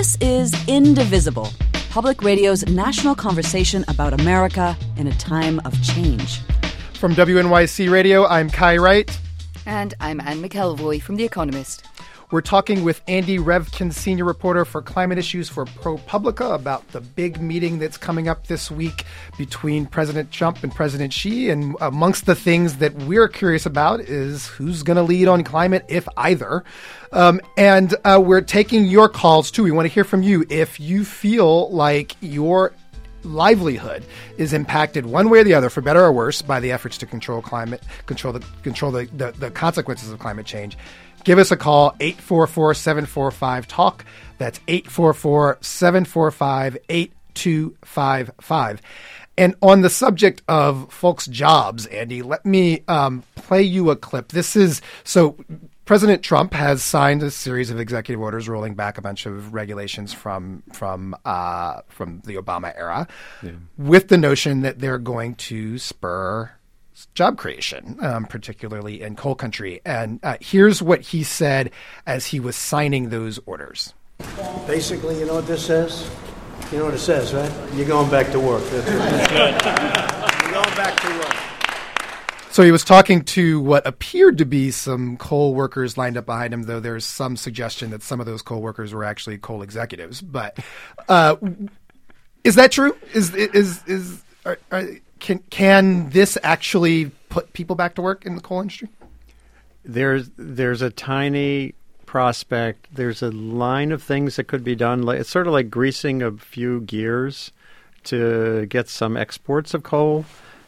This 0.06 0.18
is 0.20 0.68
Indivisible, 0.68 1.48
public 1.90 2.22
radio's 2.22 2.64
national 2.68 3.16
conversation 3.16 3.84
about 3.88 4.12
America 4.12 4.76
in 4.96 5.08
a 5.08 5.14
time 5.16 5.60
of 5.64 5.82
change. 5.82 6.38
From 6.94 7.12
WNYC 7.16 7.90
Radio, 7.90 8.24
I'm 8.24 8.48
Kai 8.48 8.76
Wright. 8.76 9.20
And 9.66 9.94
I'm 9.98 10.20
Anne 10.20 10.40
McElvoy 10.40 11.02
from 11.02 11.16
The 11.16 11.24
Economist. 11.24 11.88
We're 12.32 12.40
talking 12.40 12.82
with 12.82 13.02
Andy 13.06 13.38
Revkin, 13.38 13.92
senior 13.92 14.24
reporter 14.24 14.64
for 14.64 14.82
climate 14.82 15.16
issues 15.16 15.48
for 15.48 15.64
ProPublica, 15.64 16.56
about 16.56 16.88
the 16.88 17.00
big 17.00 17.40
meeting 17.40 17.78
that's 17.78 17.96
coming 17.96 18.26
up 18.26 18.48
this 18.48 18.68
week 18.68 19.04
between 19.38 19.86
President 19.86 20.32
Trump 20.32 20.64
and 20.64 20.74
President 20.74 21.12
Xi. 21.12 21.50
And 21.50 21.76
amongst 21.80 22.26
the 22.26 22.34
things 22.34 22.78
that 22.78 22.92
we're 22.94 23.28
curious 23.28 23.64
about 23.64 24.00
is 24.00 24.48
who's 24.48 24.82
going 24.82 24.96
to 24.96 25.04
lead 25.04 25.28
on 25.28 25.44
climate, 25.44 25.84
if 25.88 26.08
either. 26.16 26.64
Um, 27.12 27.40
and 27.56 27.94
uh, 28.04 28.20
we're 28.20 28.40
taking 28.40 28.86
your 28.86 29.08
calls 29.08 29.52
too. 29.52 29.62
We 29.62 29.70
want 29.70 29.86
to 29.86 29.94
hear 29.94 30.02
from 30.04 30.24
you 30.24 30.44
if 30.50 30.80
you 30.80 31.04
feel 31.04 31.70
like 31.70 32.16
your 32.20 32.72
livelihood 33.22 34.04
is 34.36 34.52
impacted 34.52 35.06
one 35.06 35.30
way 35.30 35.40
or 35.40 35.44
the 35.44 35.54
other, 35.54 35.70
for 35.70 35.80
better 35.80 36.02
or 36.02 36.12
worse, 36.12 36.42
by 36.42 36.58
the 36.58 36.72
efforts 36.72 36.98
to 36.98 37.06
control 37.06 37.40
climate, 37.42 37.82
control 38.06 38.32
the 38.32 38.44
control 38.62 38.90
the, 38.90 39.06
the, 39.16 39.32
the 39.32 39.50
consequences 39.50 40.10
of 40.10 40.18
climate 40.18 40.46
change. 40.46 40.76
Give 41.26 41.40
us 41.40 41.50
a 41.50 41.56
call, 41.56 41.92
844 41.98 42.74
745 42.74 43.66
TALK. 43.66 44.04
That's 44.38 44.60
844 44.68 45.58
745 45.60 46.78
8255. 46.88 48.82
And 49.36 49.56
on 49.60 49.80
the 49.80 49.90
subject 49.90 50.42
of 50.46 50.92
folks' 50.92 51.26
jobs, 51.26 51.86
Andy, 51.86 52.22
let 52.22 52.46
me 52.46 52.84
um, 52.86 53.24
play 53.34 53.62
you 53.62 53.90
a 53.90 53.96
clip. 53.96 54.28
This 54.28 54.54
is 54.54 54.80
so 55.02 55.36
President 55.84 56.22
Trump 56.22 56.54
has 56.54 56.84
signed 56.84 57.24
a 57.24 57.30
series 57.32 57.70
of 57.70 57.80
executive 57.80 58.22
orders 58.22 58.48
rolling 58.48 58.76
back 58.76 58.96
a 58.96 59.02
bunch 59.02 59.26
of 59.26 59.52
regulations 59.52 60.12
from 60.12 60.62
from 60.72 61.16
uh, 61.24 61.80
from 61.88 62.22
the 62.24 62.36
Obama 62.36 62.72
era, 62.76 63.08
yeah. 63.42 63.50
with 63.76 64.06
the 64.06 64.16
notion 64.16 64.62
that 64.62 64.78
they're 64.78 64.98
going 64.98 65.34
to 65.34 65.76
spur 65.78 66.52
job 67.14 67.36
creation, 67.36 67.98
um, 68.00 68.24
particularly 68.24 69.02
in 69.02 69.16
coal 69.16 69.34
country. 69.34 69.80
And 69.84 70.20
uh, 70.22 70.36
here's 70.40 70.82
what 70.82 71.00
he 71.02 71.22
said 71.22 71.70
as 72.06 72.26
he 72.26 72.40
was 72.40 72.56
signing 72.56 73.10
those 73.10 73.38
orders. 73.46 73.92
Basically, 74.66 75.18
you 75.18 75.26
know 75.26 75.34
what 75.34 75.46
this 75.46 75.66
says? 75.66 76.10
You 76.72 76.78
know 76.78 76.86
what 76.86 76.94
it 76.94 76.98
says, 76.98 77.34
right? 77.34 77.52
You're 77.74 77.86
going 77.86 78.10
back 78.10 78.32
to 78.32 78.40
work. 78.40 78.64
That's 78.70 78.86
what 78.86 80.42
You're 80.42 80.52
going 80.52 80.76
back 80.76 81.00
to 81.00 81.18
work. 81.18 81.36
So 82.50 82.62
he 82.62 82.72
was 82.72 82.84
talking 82.84 83.22
to 83.24 83.60
what 83.60 83.86
appeared 83.86 84.38
to 84.38 84.46
be 84.46 84.70
some 84.70 85.18
coal 85.18 85.54
workers 85.54 85.98
lined 85.98 86.16
up 86.16 86.24
behind 86.24 86.54
him, 86.54 86.62
though 86.62 86.80
there's 86.80 87.04
some 87.04 87.36
suggestion 87.36 87.90
that 87.90 88.02
some 88.02 88.18
of 88.18 88.24
those 88.24 88.40
coal 88.40 88.62
workers 88.62 88.94
were 88.94 89.04
actually 89.04 89.36
coal 89.36 89.60
executives. 89.60 90.22
But 90.22 90.58
uh, 91.06 91.36
is 92.44 92.54
that 92.54 92.72
true? 92.72 92.96
Is 93.12 93.34
is 93.34 93.82
is 93.86 94.22
are, 94.46 94.58
are, 94.72 94.88
can 95.20 95.40
can 95.50 96.10
this 96.10 96.38
actually 96.42 97.10
put 97.28 97.52
people 97.52 97.76
back 97.76 97.94
to 97.96 98.02
work 98.02 98.24
in 98.26 98.34
the 98.34 98.40
coal 98.40 98.60
industry? 98.60 98.88
There's 99.84 100.30
there's 100.36 100.82
a 100.82 100.90
tiny 100.90 101.74
prospect. 102.06 102.88
There's 102.92 103.22
a 103.22 103.30
line 103.30 103.92
of 103.92 104.02
things 104.02 104.36
that 104.36 104.44
could 104.44 104.64
be 104.64 104.74
done. 104.74 105.08
It's 105.08 105.30
sort 105.30 105.46
of 105.46 105.52
like 105.52 105.70
greasing 105.70 106.22
a 106.22 106.32
few 106.32 106.80
gears 106.80 107.52
to 108.04 108.66
get 108.66 108.88
some 108.88 109.16
exports 109.16 109.74
of 109.74 109.82
coal 109.82 110.24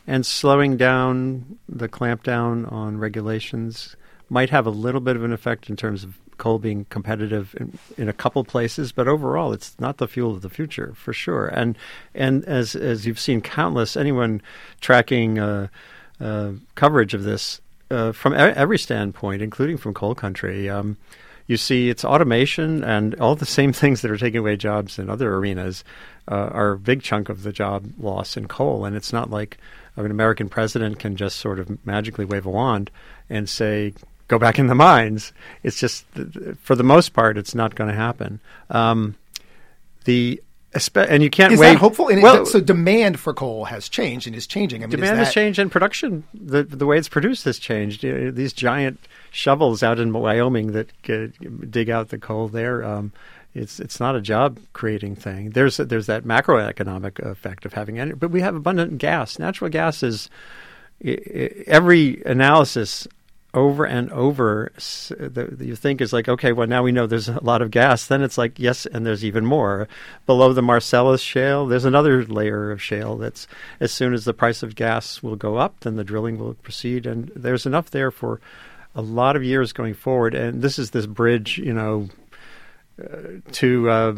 and 0.06 0.26
slowing 0.26 0.76
down 0.76 1.58
the 1.68 1.88
clampdown 1.88 2.70
on 2.72 2.98
regulations 2.98 3.96
might 4.30 4.50
have 4.50 4.66
a 4.66 4.70
little 4.70 5.00
bit 5.00 5.16
of 5.16 5.24
an 5.24 5.32
effect 5.32 5.70
in 5.70 5.76
terms 5.76 6.04
of 6.04 6.18
coal 6.36 6.58
being 6.58 6.84
competitive 6.86 7.54
in, 7.58 7.78
in, 7.96 8.08
a 8.08 8.12
couple 8.12 8.44
places, 8.44 8.92
but 8.92 9.08
overall, 9.08 9.52
it's 9.52 9.74
not 9.80 9.98
the 9.98 10.06
fuel 10.06 10.30
of 10.30 10.42
the 10.42 10.48
future 10.48 10.92
for 10.94 11.12
sure. 11.12 11.48
And 11.48 11.76
and 12.14 12.44
as 12.44 12.76
as 12.76 13.06
you've 13.06 13.18
seen, 13.18 13.40
countless 13.40 13.96
anyone 13.96 14.40
tracking 14.80 15.38
uh, 15.38 15.68
uh, 16.20 16.52
coverage 16.74 17.14
of 17.14 17.24
this 17.24 17.60
uh, 17.90 18.12
from 18.12 18.34
every 18.34 18.78
standpoint, 18.78 19.42
including 19.42 19.76
from 19.76 19.94
coal 19.94 20.14
country. 20.14 20.68
Um, 20.68 20.96
you 21.46 21.56
see, 21.56 21.88
it's 21.88 22.04
automation 22.04 22.84
and 22.84 23.14
all 23.16 23.34
the 23.34 23.46
same 23.46 23.72
things 23.72 24.02
that 24.02 24.10
are 24.10 24.18
taking 24.18 24.38
away 24.38 24.56
jobs 24.56 24.98
in 24.98 25.10
other 25.10 25.34
arenas 25.34 25.82
uh, 26.30 26.50
are 26.52 26.72
a 26.72 26.78
big 26.78 27.02
chunk 27.02 27.28
of 27.28 27.42
the 27.42 27.52
job 27.52 27.90
loss 27.98 28.36
in 28.36 28.46
coal. 28.46 28.84
And 28.84 28.94
it's 28.94 29.12
not 29.12 29.30
like 29.30 29.58
an 29.96 30.10
American 30.10 30.48
president 30.48 30.98
can 30.98 31.16
just 31.16 31.38
sort 31.38 31.58
of 31.58 31.84
magically 31.84 32.24
wave 32.24 32.46
a 32.46 32.50
wand 32.50 32.90
and 33.28 33.48
say, 33.48 33.94
go 34.28 34.38
back 34.38 34.58
in 34.58 34.68
the 34.68 34.74
mines. 34.74 35.32
It's 35.62 35.80
just, 35.80 36.06
for 36.62 36.76
the 36.76 36.84
most 36.84 37.12
part, 37.12 37.36
it's 37.36 37.54
not 37.54 37.74
going 37.74 37.90
to 37.90 37.96
happen. 37.96 38.40
Um, 38.70 39.16
the 40.04 40.40
and 40.94 41.22
you 41.22 41.30
can't 41.30 41.52
is 41.54 41.58
wait. 41.58 41.72
That 41.72 41.78
hopeful? 41.78 42.08
And 42.08 42.22
well, 42.22 42.44
so 42.44 42.60
demand 42.60 43.18
for 43.18 43.32
coal 43.32 43.64
has 43.64 43.88
changed 43.88 44.26
and 44.26 44.36
is 44.36 44.46
changing. 44.46 44.82
I 44.82 44.86
mean, 44.86 44.90
demand 44.90 45.18
that... 45.18 45.24
has 45.24 45.34
changed, 45.34 45.58
and 45.58 45.72
production, 45.72 46.24
the 46.34 46.62
the 46.62 46.86
way 46.86 46.98
it's 46.98 47.08
produced, 47.08 47.44
has 47.44 47.58
changed. 47.58 48.02
These 48.02 48.52
giant 48.52 49.00
shovels 49.30 49.82
out 49.82 49.98
in 49.98 50.12
Wyoming 50.12 50.72
that 50.72 50.88
dig 51.70 51.90
out 51.90 52.10
the 52.10 52.18
coal 52.18 52.48
there. 52.48 52.84
Um, 52.84 53.12
it's 53.54 53.80
it's 53.80 53.98
not 53.98 54.14
a 54.14 54.20
job 54.20 54.60
creating 54.74 55.16
thing. 55.16 55.50
There's 55.50 55.78
there's 55.78 56.06
that 56.06 56.24
macroeconomic 56.24 57.18
effect 57.20 57.64
of 57.64 57.72
having 57.72 57.98
energy, 57.98 58.16
but 58.18 58.30
we 58.30 58.42
have 58.42 58.54
abundant 58.54 58.98
gas. 58.98 59.38
Natural 59.38 59.70
gas 59.70 60.02
is 60.02 60.28
every 61.02 62.22
analysis 62.24 63.08
over 63.58 63.84
and 63.84 64.10
over 64.12 64.70
you 65.58 65.74
think 65.74 66.00
is 66.00 66.12
like 66.12 66.28
okay 66.28 66.52
well 66.52 66.66
now 66.66 66.82
we 66.82 66.92
know 66.92 67.06
there's 67.06 67.28
a 67.28 67.42
lot 67.42 67.60
of 67.60 67.72
gas 67.72 68.06
then 68.06 68.22
it's 68.22 68.38
like 68.38 68.58
yes 68.58 68.86
and 68.86 69.04
there's 69.04 69.24
even 69.24 69.44
more. 69.44 69.88
Below 70.26 70.52
the 70.52 70.62
marcellus 70.62 71.20
shale 71.20 71.66
there's 71.66 71.84
another 71.84 72.24
layer 72.24 72.70
of 72.70 72.80
shale 72.80 73.16
that's 73.16 73.48
as 73.80 73.90
soon 73.90 74.14
as 74.14 74.24
the 74.24 74.32
price 74.32 74.62
of 74.62 74.76
gas 74.76 75.22
will 75.22 75.36
go 75.36 75.56
up 75.56 75.80
then 75.80 75.96
the 75.96 76.04
drilling 76.04 76.38
will 76.38 76.54
proceed 76.54 77.04
and 77.04 77.32
there's 77.34 77.66
enough 77.66 77.90
there 77.90 78.10
for 78.12 78.40
a 78.94 79.02
lot 79.02 79.34
of 79.34 79.42
years 79.42 79.72
going 79.72 79.94
forward 79.94 80.34
and 80.34 80.62
this 80.62 80.78
is 80.78 80.90
this 80.90 81.06
bridge 81.06 81.58
you 81.58 81.72
know 81.72 82.08
uh, 83.02 83.40
to 83.52 83.90
uh, 83.90 84.14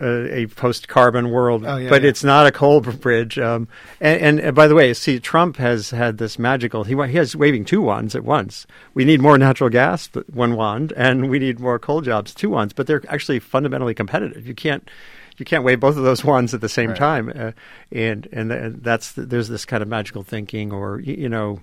a, 0.00 0.40
a 0.40 0.46
post-carbon 0.46 1.30
world, 1.30 1.64
oh, 1.66 1.76
yeah, 1.76 1.88
but 1.88 2.02
yeah. 2.02 2.08
it's 2.08 2.24
not 2.24 2.46
a 2.46 2.52
coal 2.52 2.80
bridge. 2.80 3.38
Um, 3.38 3.68
and, 4.00 4.20
and, 4.20 4.40
and, 4.40 4.56
by 4.56 4.66
the 4.66 4.74
way, 4.74 4.92
see, 4.94 5.20
Trump 5.20 5.56
has 5.56 5.90
had 5.90 6.18
this 6.18 6.38
magical. 6.38 6.84
He 6.84 6.94
he 6.94 7.16
has 7.16 7.36
waving 7.36 7.64
two 7.64 7.82
wands 7.82 8.14
at 8.14 8.24
once. 8.24 8.66
We 8.94 9.04
need 9.04 9.20
more 9.20 9.38
natural 9.38 9.70
gas, 9.70 10.08
one 10.32 10.56
wand, 10.56 10.92
and 10.96 11.28
we 11.28 11.38
need 11.38 11.60
more 11.60 11.78
coal 11.78 12.00
jobs, 12.00 12.34
two 12.34 12.50
wands. 12.50 12.72
But 12.72 12.86
they're 12.86 13.02
actually 13.08 13.38
fundamentally 13.38 13.94
competitive. 13.94 14.46
You 14.46 14.54
can't 14.54 14.88
you 15.36 15.44
can't 15.44 15.64
wave 15.64 15.80
both 15.80 15.96
of 15.96 16.04
those 16.04 16.24
wands 16.24 16.54
at 16.54 16.60
the 16.60 16.68
same 16.68 16.90
right. 16.90 16.98
time. 16.98 17.32
Uh, 17.34 17.52
and 17.92 18.28
and 18.32 18.82
that's 18.82 19.12
there's 19.12 19.48
this 19.48 19.64
kind 19.64 19.82
of 19.82 19.88
magical 19.88 20.22
thinking, 20.22 20.72
or 20.72 21.00
you, 21.00 21.14
you 21.14 21.28
know, 21.28 21.60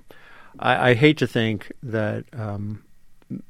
I, 0.60 0.92
I, 0.92 0.94
hate 0.94 1.18
to 1.20 1.28
think 1.28 1.72
that. 1.84 2.26
Um, 2.34 2.84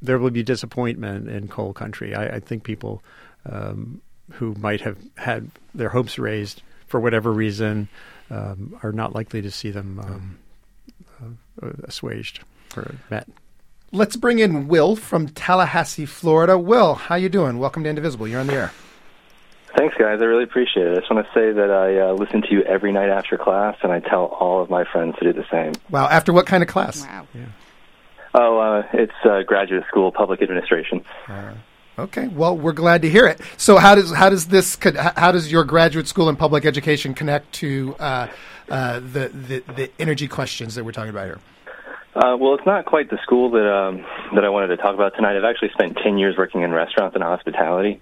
there 0.02 0.18
will 0.18 0.32
be 0.32 0.42
disappointment 0.42 1.30
in 1.30 1.48
coal 1.48 1.72
country. 1.72 2.16
I, 2.16 2.38
I 2.38 2.40
think 2.40 2.64
people 2.64 3.04
um, 3.46 4.02
who 4.32 4.54
might 4.56 4.82
have 4.82 4.98
had 5.16 5.50
their 5.74 5.90
hopes 5.90 6.18
raised 6.20 6.62
for 6.88 7.00
whatever 7.00 7.32
reason 7.32 7.88
um, 8.30 8.78
are 8.84 8.92
not 8.92 9.14
likely 9.14 9.42
to 9.42 9.52
see 9.52 9.72
them 9.72 10.00
um, 10.00 10.38
uh, 11.62 11.70
assuaged 11.84 12.42
or 12.76 12.96
met. 13.10 13.28
Let's 13.92 14.18
bring 14.18 14.40
in 14.40 14.68
Will 14.68 14.96
from 14.96 15.30
Tallahassee, 15.30 16.06
Florida. 16.06 16.58
Will, 16.58 16.96
how 16.96 17.16
you 17.16 17.30
doing? 17.30 17.58
Welcome 17.58 17.84
to 17.84 17.90
Indivisible. 17.90 18.28
You're 18.28 18.42
on 18.42 18.48
the 18.48 18.54
air. 18.54 18.72
Thanks, 19.78 19.96
guys. 19.98 20.20
I 20.22 20.26
really 20.26 20.44
appreciate 20.44 20.88
it. 20.88 20.92
I 20.92 21.00
just 21.00 21.12
want 21.12 21.26
to 21.26 21.34
say 21.34 21.52
that 21.52 21.72
I 21.72 22.10
uh, 22.10 22.14
listen 22.14 22.42
to 22.42 22.52
you 22.52 22.64
every 22.64 22.92
night 22.92 23.10
after 23.10 23.38
class, 23.38 23.78
and 23.84 23.92
I 23.92 24.00
tell 24.00 24.26
all 24.26 24.62
of 24.62 24.70
my 24.70 24.84
friends 24.84 25.16
to 25.20 25.32
do 25.32 25.34
the 25.34 25.46
same. 25.52 25.74
Wow. 25.90 26.08
After 26.08 26.34
what 26.34 26.48
kind 26.48 26.64
of 26.64 26.70
class? 26.70 27.02
Wow. 27.02 27.28
Oh, 28.34 28.60
uh, 28.60 28.84
it's 28.94 29.14
uh, 29.24 29.44
graduate 29.44 29.86
school, 29.88 30.12
public 30.12 30.42
administration. 30.42 31.04
Okay. 32.00 32.28
Well, 32.28 32.56
we're 32.56 32.74
glad 32.74 33.02
to 33.02 33.10
hear 33.10 33.26
it. 33.26 33.42
So, 33.58 33.78
how 33.78 33.96
does 33.96 34.12
how 34.14 34.30
does 34.30 34.48
this 34.48 34.78
how 35.16 35.32
does 35.32 35.52
your 35.52 35.64
graduate 35.64 36.08
school 36.08 36.30
and 36.30 36.38
public 36.38 36.66
education 36.66 37.16
connect 37.16 37.52
to 37.54 37.96
uh, 38.00 38.28
uh, 38.70 39.00
the, 39.00 39.30
the 39.30 39.64
the 39.76 39.92
energy 40.00 40.28
questions 40.28 40.76
that 40.76 40.84
we're 40.84 40.92
talking 40.92 41.10
about 41.10 41.26
here? 41.26 41.40
Uh, 42.16 42.36
well, 42.36 42.56
it's 42.56 42.66
not 42.66 42.86
quite 42.86 43.10
the 43.10 43.18
school 43.24 43.50
that 43.52 43.72
um, 43.72 44.06
that 44.36 44.44
I 44.44 44.50
wanted 44.50 44.68
to 44.68 44.78
talk 44.78 44.94
about 44.94 45.16
tonight. 45.16 45.38
I've 45.38 45.44
actually 45.44 45.70
spent 45.70 45.98
ten 45.98 46.20
years 46.20 46.38
working 46.38 46.62
in 46.62 46.72
restaurants 46.72 47.16
and 47.16 47.24
hospitality, 47.24 48.00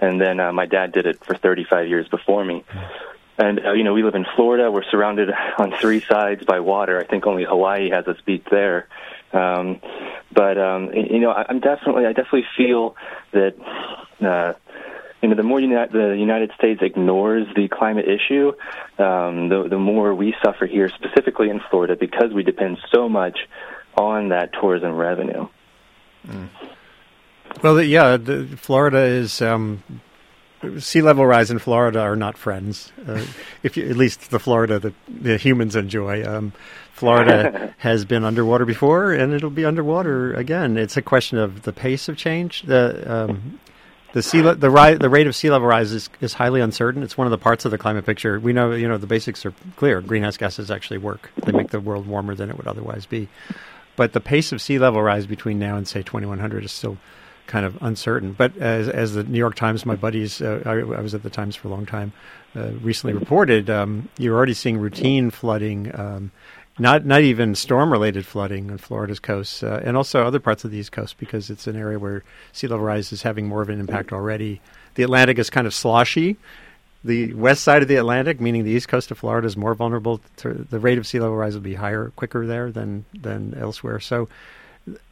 and 0.00 0.20
then 0.20 0.38
uh, 0.38 0.52
my 0.52 0.66
dad 0.66 0.92
did 0.92 1.06
it 1.06 1.24
for 1.24 1.34
35 1.34 1.88
years 1.88 2.08
before 2.08 2.44
me. 2.44 2.64
And 3.38 3.64
uh, 3.64 3.72
you 3.72 3.84
know, 3.84 3.94
we 3.94 4.02
live 4.02 4.14
in 4.14 4.26
Florida. 4.36 4.70
We're 4.70 4.84
surrounded 4.84 5.30
on 5.58 5.72
three 5.80 6.00
sides 6.00 6.44
by 6.44 6.60
water. 6.60 7.00
I 7.00 7.04
think 7.04 7.26
only 7.26 7.44
Hawaii 7.44 7.88
has 7.88 8.06
us 8.06 8.18
beat 8.26 8.44
there. 8.50 8.86
Um, 9.32 9.80
but 10.32 10.58
um, 10.58 10.92
you 10.92 11.20
know, 11.20 11.30
I, 11.30 11.46
I'm 11.48 11.60
definitely, 11.60 12.06
I 12.06 12.12
definitely 12.12 12.46
feel 12.56 12.96
that. 13.32 13.54
Uh, 14.24 14.54
you 15.22 15.28
know, 15.28 15.34
the 15.34 15.42
more 15.42 15.60
uni- 15.60 15.92
the 15.92 16.16
United 16.18 16.50
States 16.56 16.80
ignores 16.82 17.46
the 17.54 17.68
climate 17.68 18.06
issue, 18.08 18.52
um, 18.98 19.50
the, 19.50 19.66
the 19.68 19.78
more 19.78 20.14
we 20.14 20.34
suffer 20.42 20.64
here, 20.64 20.88
specifically 20.88 21.50
in 21.50 21.60
Florida, 21.68 21.94
because 21.94 22.32
we 22.32 22.42
depend 22.42 22.78
so 22.90 23.06
much 23.06 23.38
on 23.98 24.30
that 24.30 24.50
tourism 24.58 24.94
revenue. 24.94 25.46
Well, 27.62 27.74
the, 27.74 27.84
yeah, 27.84 28.16
the, 28.16 28.46
Florida 28.56 29.02
is 29.02 29.42
um, 29.42 29.82
sea 30.78 31.02
level 31.02 31.26
rise 31.26 31.50
in 31.50 31.58
Florida 31.58 32.00
are 32.00 32.16
not 32.16 32.38
friends. 32.38 32.92
Uh, 33.06 33.24
if 33.62 33.76
you, 33.76 33.88
at 33.88 33.96
least 33.96 34.30
the 34.30 34.38
Florida 34.38 34.78
that 34.78 34.94
the 35.08 35.36
humans 35.36 35.76
enjoy. 35.76 36.24
Um, 36.26 36.52
Florida 37.00 37.74
has 37.78 38.04
been 38.04 38.24
underwater 38.24 38.66
before, 38.66 39.12
and 39.12 39.32
it'll 39.32 39.48
be 39.48 39.64
underwater 39.64 40.34
again. 40.34 40.76
It's 40.76 40.98
a 40.98 41.02
question 41.02 41.38
of 41.38 41.62
the 41.62 41.72
pace 41.72 42.10
of 42.10 42.18
change. 42.18 42.62
The 42.62 43.10
um, 43.10 43.58
the 44.12 44.22
sea 44.22 44.42
le- 44.42 44.54
the 44.54 44.68
ri- 44.68 44.96
the 44.96 45.08
rate 45.08 45.26
of 45.26 45.34
sea 45.34 45.50
level 45.50 45.66
rise 45.66 45.92
is, 45.92 46.10
is 46.20 46.34
highly 46.34 46.60
uncertain. 46.60 47.02
It's 47.02 47.16
one 47.16 47.26
of 47.26 47.30
the 47.30 47.38
parts 47.38 47.64
of 47.64 47.70
the 47.70 47.78
climate 47.78 48.04
picture. 48.04 48.38
We 48.38 48.52
know 48.52 48.72
you 48.72 48.86
know 48.86 48.98
the 48.98 49.06
basics 49.06 49.46
are 49.46 49.54
clear. 49.76 50.02
Greenhouse 50.02 50.36
gases 50.36 50.70
actually 50.70 50.98
work. 50.98 51.30
They 51.46 51.52
make 51.52 51.70
the 51.70 51.80
world 51.80 52.06
warmer 52.06 52.34
than 52.34 52.50
it 52.50 52.58
would 52.58 52.66
otherwise 52.66 53.06
be. 53.06 53.28
But 53.96 54.12
the 54.12 54.20
pace 54.20 54.52
of 54.52 54.60
sea 54.60 54.78
level 54.78 55.02
rise 55.02 55.26
between 55.26 55.58
now 55.58 55.76
and 55.76 55.88
say 55.88 56.02
2100 56.02 56.64
is 56.64 56.72
still 56.72 56.98
kind 57.46 57.66
of 57.66 57.76
uncertain. 57.82 58.32
But 58.32 58.56
as, 58.58 58.88
as 58.88 59.14
the 59.14 59.24
New 59.24 59.38
York 59.38 59.56
Times, 59.56 59.84
my 59.84 59.96
buddies, 59.96 60.40
uh, 60.40 60.62
I, 60.64 60.70
I 60.70 61.00
was 61.00 61.14
at 61.14 61.22
the 61.22 61.30
Times 61.30 61.56
for 61.56 61.66
a 61.66 61.70
long 61.70 61.84
time, 61.84 62.12
uh, 62.54 62.70
recently 62.80 63.12
reported, 63.12 63.68
um, 63.68 64.08
you're 64.18 64.36
already 64.36 64.54
seeing 64.54 64.78
routine 64.78 65.30
flooding, 65.30 65.90
um, 65.98 66.30
not 66.78 67.04
not 67.04 67.22
even 67.22 67.54
storm 67.54 67.92
related 67.92 68.26
flooding 68.26 68.70
on 68.70 68.78
Florida's 68.78 69.20
coast, 69.20 69.62
uh, 69.62 69.80
and 69.82 69.96
also 69.96 70.24
other 70.24 70.40
parts 70.40 70.64
of 70.64 70.70
the 70.70 70.78
East 70.78 70.92
Coast 70.92 71.18
because 71.18 71.50
it's 71.50 71.66
an 71.66 71.76
area 71.76 71.98
where 71.98 72.22
sea 72.52 72.68
level 72.68 72.84
rise 72.84 73.12
is 73.12 73.22
having 73.22 73.46
more 73.46 73.62
of 73.62 73.68
an 73.68 73.80
impact 73.80 74.12
already. 74.12 74.60
The 74.94 75.02
Atlantic 75.02 75.38
is 75.38 75.50
kind 75.50 75.66
of 75.66 75.74
sloshy. 75.74 76.36
The 77.02 77.32
west 77.32 77.64
side 77.64 77.82
of 77.82 77.88
the 77.88 77.96
Atlantic, 77.96 78.40
meaning 78.40 78.64
the 78.64 78.72
east 78.72 78.88
coast 78.88 79.10
of 79.10 79.18
Florida, 79.18 79.46
is 79.46 79.56
more 79.56 79.74
vulnerable 79.74 80.20
to 80.38 80.52
the 80.52 80.78
rate 80.78 80.98
of 80.98 81.06
sea 81.06 81.18
level 81.18 81.36
rise 81.36 81.54
will 81.54 81.62
be 81.62 81.74
higher, 81.74 82.12
quicker 82.16 82.46
there 82.46 82.70
than 82.70 83.04
than 83.18 83.54
elsewhere. 83.58 84.00
So, 84.00 84.28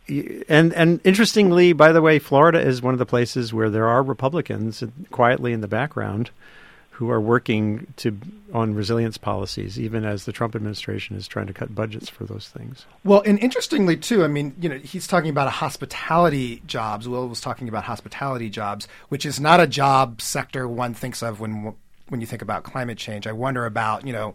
and 0.06 0.72
and 0.74 1.00
interestingly, 1.04 1.72
by 1.72 1.92
the 1.92 2.02
way, 2.02 2.18
Florida 2.18 2.60
is 2.60 2.82
one 2.82 2.94
of 2.94 2.98
the 2.98 3.06
places 3.06 3.54
where 3.54 3.70
there 3.70 3.88
are 3.88 4.02
Republicans 4.02 4.84
quietly 5.10 5.52
in 5.52 5.60
the 5.60 5.68
background 5.68 6.30
who 6.98 7.10
are 7.10 7.20
working 7.20 7.86
to 7.96 8.18
on 8.52 8.74
resilience 8.74 9.16
policies, 9.16 9.78
even 9.78 10.04
as 10.04 10.24
the 10.24 10.32
Trump 10.32 10.56
administration 10.56 11.14
is 11.14 11.28
trying 11.28 11.46
to 11.46 11.52
cut 11.52 11.72
budgets 11.72 12.08
for 12.08 12.24
those 12.24 12.48
things. 12.48 12.86
Well, 13.04 13.22
and 13.24 13.38
interestingly 13.38 13.96
too, 13.96 14.24
I 14.24 14.26
mean, 14.26 14.52
you 14.60 14.68
know, 14.68 14.78
he's 14.78 15.06
talking 15.06 15.30
about 15.30 15.48
hospitality 15.48 16.60
jobs. 16.66 17.08
Will 17.08 17.28
was 17.28 17.40
talking 17.40 17.68
about 17.68 17.84
hospitality 17.84 18.50
jobs, 18.50 18.88
which 19.10 19.24
is 19.24 19.38
not 19.38 19.60
a 19.60 19.68
job 19.68 20.20
sector 20.20 20.66
one 20.66 20.92
thinks 20.92 21.22
of 21.22 21.38
when 21.38 21.72
when 22.08 22.20
you 22.20 22.26
think 22.26 22.42
about 22.42 22.64
climate 22.64 22.98
change. 22.98 23.28
I 23.28 23.32
wonder 23.32 23.64
about, 23.64 24.04
you 24.04 24.12
know, 24.12 24.34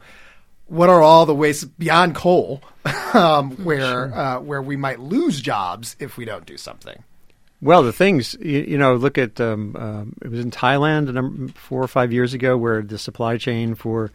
what 0.68 0.88
are 0.88 1.02
all 1.02 1.26
the 1.26 1.36
ways 1.36 1.66
beyond 1.66 2.16
coal 2.16 2.62
um, 3.14 3.52
where 3.66 4.16
uh, 4.16 4.40
where 4.40 4.62
we 4.62 4.78
might 4.78 5.02
lose 5.02 5.42
jobs 5.42 5.98
if 6.00 6.16
we 6.16 6.24
don't 6.24 6.46
do 6.46 6.56
something. 6.56 7.04
Well, 7.64 7.82
the 7.82 7.94
things 7.94 8.36
you, 8.42 8.60
you 8.60 8.78
know, 8.78 8.96
look 8.96 9.18
at 9.18 9.40
um, 9.40 9.74
um, 9.78 10.16
it 10.22 10.30
was 10.30 10.42
in 10.42 10.52
Thailand 10.52 11.14
number, 11.14 11.54
four 11.54 11.82
or 11.82 11.88
five 11.88 12.12
years 12.12 12.34
ago, 12.34 12.58
where 12.58 12.82
the 12.82 12.98
supply 12.98 13.38
chain 13.38 13.74
for 13.74 14.12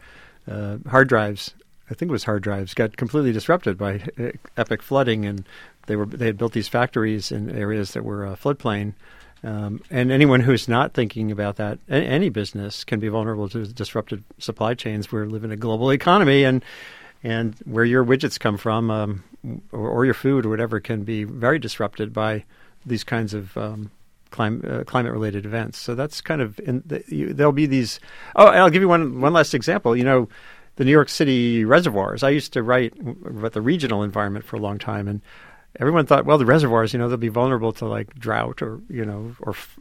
uh, 0.47 0.77
hard 0.87 1.09
drives, 1.09 1.55
I 1.89 1.95
think 1.95 2.09
it 2.09 2.11
was 2.11 2.25
hard 2.25 2.43
drives, 2.43 2.75
got 2.75 2.95
completely 2.95 3.31
disrupted 3.31 3.75
by 3.75 4.03
uh, 4.19 4.33
epic 4.55 4.83
flooding, 4.83 5.25
and 5.25 5.45
they 5.87 5.95
were 5.95 6.05
they 6.05 6.27
had 6.27 6.37
built 6.37 6.53
these 6.53 6.67
factories 6.67 7.31
in 7.31 7.49
areas 7.49 7.93
that 7.93 8.03
were 8.03 8.27
uh, 8.27 8.35
floodplain. 8.35 8.93
Um, 9.43 9.81
and 9.89 10.11
anyone 10.11 10.41
who's 10.41 10.67
not 10.67 10.93
thinking 10.93 11.31
about 11.31 11.55
that, 11.55 11.79
any 11.89 12.29
business 12.29 12.83
can 12.83 12.99
be 12.99 13.07
vulnerable 13.07 13.49
to 13.49 13.65
disrupted 13.65 14.23
supply 14.37 14.75
chains. 14.75 15.11
We 15.11 15.21
live 15.21 15.43
in 15.43 15.51
a 15.51 15.57
global 15.57 15.91
economy, 15.91 16.43
and 16.43 16.63
and 17.23 17.55
where 17.65 17.85
your 17.85 18.05
widgets 18.05 18.39
come 18.39 18.57
from, 18.57 18.91
um, 18.91 19.23
or, 19.71 19.89
or 19.89 20.05
your 20.05 20.13
food 20.13 20.45
or 20.45 20.49
whatever, 20.49 20.79
can 20.79 21.03
be 21.03 21.23
very 21.23 21.57
disrupted 21.57 22.13
by 22.13 22.43
these 22.85 23.03
kinds 23.03 23.33
of 23.33 23.55
um, 23.57 23.91
clim- 24.31 24.63
uh, 24.67 24.83
climate-related 24.83 25.45
events. 25.45 25.77
So 25.77 25.95
that's 25.95 26.21
kind 26.21 26.41
of 26.41 26.59
in 26.59 26.83
the, 26.85 27.03
you, 27.07 27.33
there'll 27.33 27.51
be 27.51 27.65
these. 27.65 27.99
Oh, 28.35 28.47
and 28.47 28.57
I'll 28.57 28.69
give 28.69 28.81
you 28.81 28.89
one 28.89 29.21
one 29.21 29.33
last 29.33 29.53
example. 29.53 29.95
You 29.95 30.03
know, 30.03 30.29
the 30.75 30.85
New 30.85 30.91
York 30.91 31.09
City 31.09 31.65
reservoirs. 31.65 32.23
I 32.23 32.29
used 32.29 32.53
to 32.53 32.63
write 32.63 32.93
about 33.25 33.53
the 33.53 33.61
regional 33.61 34.03
environment 34.03 34.45
for 34.45 34.55
a 34.55 34.59
long 34.59 34.77
time, 34.77 35.07
and 35.07 35.21
everyone 35.79 36.05
thought, 36.05 36.25
well, 36.25 36.37
the 36.37 36.45
reservoirs, 36.45 36.93
you 36.93 36.99
know, 36.99 37.09
they'll 37.09 37.17
be 37.17 37.27
vulnerable 37.29 37.73
to 37.73 37.85
like 37.85 38.13
drought 38.15 38.61
or 38.61 38.81
you 38.89 39.05
know 39.05 39.35
or. 39.41 39.51
F- 39.51 39.79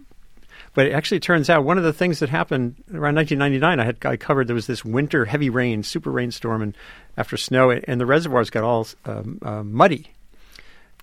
but 0.75 0.87
it 0.87 0.93
actually 0.93 1.19
turns 1.19 1.51
out 1.51 1.65
one 1.65 1.79
of 1.79 1.83
the 1.83 1.93
things 1.93 2.21
that 2.21 2.29
happened 2.29 2.77
around 2.93 3.17
1999, 3.17 3.81
I 3.81 3.85
had 3.85 4.07
I 4.07 4.17
covered 4.17 4.47
there 4.47 4.55
was 4.55 4.67
this 4.67 4.85
winter 4.85 5.25
heavy 5.25 5.51
rain, 5.51 5.83
super 5.83 6.11
rainstorm, 6.11 6.63
and 6.63 6.77
after 7.17 7.37
snow, 7.37 7.71
and 7.71 8.01
the 8.01 8.07
reservoirs 8.07 8.51
got 8.51 8.63
all 8.63 8.87
um, 9.05 9.39
uh, 9.43 9.63
muddy 9.65 10.13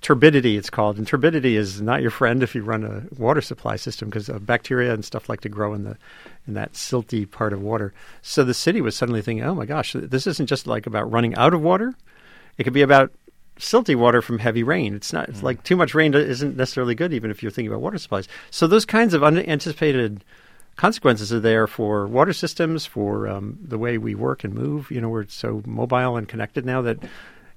turbidity 0.05 0.55
it's 0.55 0.69
called. 0.69 0.99
And 0.99 1.07
turbidity 1.07 1.57
is 1.57 1.81
not 1.81 2.03
your 2.03 2.11
friend 2.11 2.43
if 2.43 2.53
you 2.53 2.61
run 2.61 2.83
a 2.83 3.03
water 3.19 3.41
supply 3.41 3.75
system 3.75 4.07
because 4.07 4.29
uh, 4.29 4.37
bacteria 4.37 4.93
and 4.93 5.03
stuff 5.03 5.29
like 5.29 5.41
to 5.41 5.49
grow 5.49 5.73
in 5.73 5.83
the 5.83 5.97
in 6.45 6.53
that 6.53 6.73
silty 6.73 7.29
part 7.29 7.53
of 7.53 7.61
water. 7.63 7.91
So 8.21 8.43
the 8.43 8.53
city 8.53 8.81
was 8.81 8.95
suddenly 8.95 9.23
thinking 9.23 9.43
oh 9.43 9.55
my 9.55 9.65
gosh 9.65 9.95
this 9.97 10.27
isn't 10.27 10.45
just 10.45 10.67
like 10.67 10.85
about 10.85 11.11
running 11.11 11.33
out 11.33 11.55
of 11.55 11.61
water. 11.61 11.95
It 12.59 12.65
could 12.65 12.73
be 12.73 12.83
about 12.83 13.13
silty 13.57 13.95
water 13.95 14.21
from 14.21 14.37
heavy 14.37 14.61
rain. 14.61 14.93
It's 14.93 15.11
not 15.11 15.27
it's 15.27 15.41
like 15.41 15.63
too 15.63 15.75
much 15.75 15.95
rain 15.95 16.13
isn't 16.13 16.55
necessarily 16.55 16.93
good 16.93 17.11
even 17.11 17.31
if 17.31 17.41
you're 17.41 17.51
thinking 17.51 17.71
about 17.71 17.81
water 17.81 17.97
supplies. 17.97 18.27
So 18.51 18.67
those 18.67 18.85
kinds 18.85 19.15
of 19.15 19.23
unanticipated 19.23 20.23
consequences 20.75 21.33
are 21.33 21.39
there 21.39 21.65
for 21.65 22.05
water 22.05 22.33
systems 22.33 22.85
for 22.85 23.27
um, 23.27 23.57
the 23.59 23.79
way 23.79 23.97
we 23.97 24.13
work 24.13 24.43
and 24.43 24.53
move. 24.53 24.91
You 24.91 25.01
know 25.01 25.09
we're 25.09 25.27
so 25.29 25.63
mobile 25.65 26.15
and 26.15 26.27
connected 26.27 26.63
now 26.63 26.83
that 26.83 26.99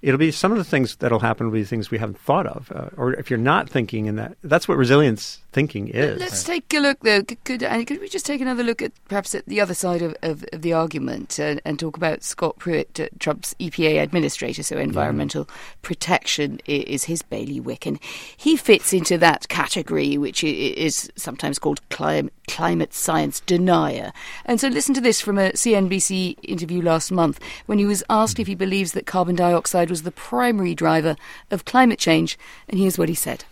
it'll 0.02 0.18
be 0.18 0.30
some 0.30 0.52
of 0.52 0.58
the 0.58 0.64
things 0.64 0.96
that'll 0.96 1.20
happen 1.20 1.46
will 1.46 1.54
be 1.54 1.64
things 1.64 1.90
we 1.90 1.98
haven't 1.98 2.18
thought 2.18 2.46
of, 2.46 2.70
uh, 2.72 2.88
or 2.96 3.12
if 3.14 3.30
you're 3.30 3.38
not 3.38 3.68
thinking 3.68 4.06
in 4.06 4.16
that. 4.16 4.36
That's 4.42 4.68
what 4.68 4.78
resilience 4.78 5.40
thinking 5.58 5.88
is. 5.88 6.20
Let's 6.20 6.44
take 6.44 6.72
a 6.72 6.78
look, 6.78 7.00
though. 7.00 7.22
Could, 7.22 7.44
could, 7.44 7.60
could 7.86 8.00
we 8.00 8.08
just 8.08 8.24
take 8.26 8.40
another 8.40 8.62
look 8.62 8.80
at 8.80 8.92
perhaps 9.08 9.34
at 9.34 9.44
the 9.46 9.60
other 9.60 9.74
side 9.74 10.02
of, 10.02 10.14
of, 10.22 10.44
of 10.52 10.62
the 10.62 10.72
argument 10.72 11.40
uh, 11.40 11.56
and 11.64 11.78
talk 11.78 11.96
about 11.96 12.22
Scott 12.22 12.58
Pruitt, 12.58 13.00
uh, 13.00 13.08
Trump's 13.18 13.54
EPA 13.58 14.00
administrator, 14.02 14.62
so 14.62 14.78
environmental 14.78 15.48
protection 15.82 16.60
i- 16.68 16.84
is 16.86 17.04
his 17.04 17.22
bailiwick, 17.22 17.86
and 17.86 17.98
he 18.36 18.56
fits 18.56 18.92
into 18.92 19.18
that 19.18 19.48
category, 19.48 20.16
which 20.16 20.44
is 20.44 21.10
sometimes 21.16 21.58
called 21.58 21.80
clim- 21.88 22.30
climate 22.46 22.94
science 22.94 23.40
denier. 23.40 24.12
And 24.44 24.60
so 24.60 24.68
listen 24.68 24.94
to 24.94 25.00
this 25.00 25.20
from 25.20 25.38
a 25.38 25.50
CNBC 25.52 26.36
interview 26.44 26.82
last 26.82 27.10
month 27.10 27.40
when 27.66 27.78
he 27.78 27.84
was 27.86 28.04
asked 28.08 28.38
if 28.38 28.46
he 28.46 28.54
believes 28.54 28.92
that 28.92 29.06
carbon 29.06 29.34
dioxide 29.34 29.90
was 29.90 30.02
the 30.04 30.12
primary 30.12 30.74
driver 30.74 31.16
of 31.50 31.64
climate 31.64 31.98
change, 31.98 32.38
and 32.68 32.78
here's 32.78 32.96
what 32.98 33.08
he 33.08 33.14
said. 33.16 33.44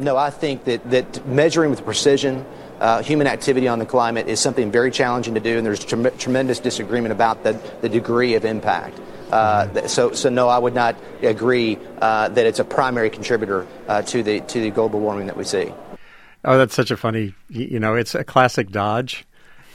No, 0.00 0.16
I 0.16 0.30
think 0.30 0.64
that, 0.64 0.90
that 0.90 1.26
measuring 1.26 1.70
with 1.70 1.84
precision 1.84 2.46
uh, 2.80 3.02
human 3.02 3.26
activity 3.26 3.68
on 3.68 3.78
the 3.78 3.84
climate 3.84 4.26
is 4.28 4.40
something 4.40 4.70
very 4.70 4.90
challenging 4.90 5.34
to 5.34 5.40
do, 5.40 5.58
and 5.58 5.66
there's 5.66 5.84
trem- 5.84 6.16
tremendous 6.16 6.58
disagreement 6.58 7.12
about 7.12 7.44
the, 7.44 7.60
the 7.82 7.88
degree 7.90 8.34
of 8.34 8.46
impact. 8.46 8.98
Uh, 9.30 9.66
th- 9.68 9.88
so, 9.88 10.12
so 10.12 10.30
no, 10.30 10.48
I 10.48 10.58
would 10.58 10.74
not 10.74 10.96
agree 11.22 11.78
uh, 12.00 12.28
that 12.30 12.46
it's 12.46 12.58
a 12.58 12.64
primary 12.64 13.10
contributor 13.10 13.66
uh, 13.86 14.00
to 14.02 14.22
the 14.22 14.40
to 14.40 14.60
the 14.60 14.70
global 14.70 14.98
warming 14.98 15.26
that 15.26 15.36
we 15.36 15.44
see. 15.44 15.72
Oh, 16.44 16.56
that's 16.56 16.74
such 16.74 16.90
a 16.90 16.96
funny. 16.96 17.34
You 17.50 17.78
know, 17.78 17.94
it's 17.94 18.14
a 18.14 18.24
classic 18.24 18.70
dodge 18.70 19.26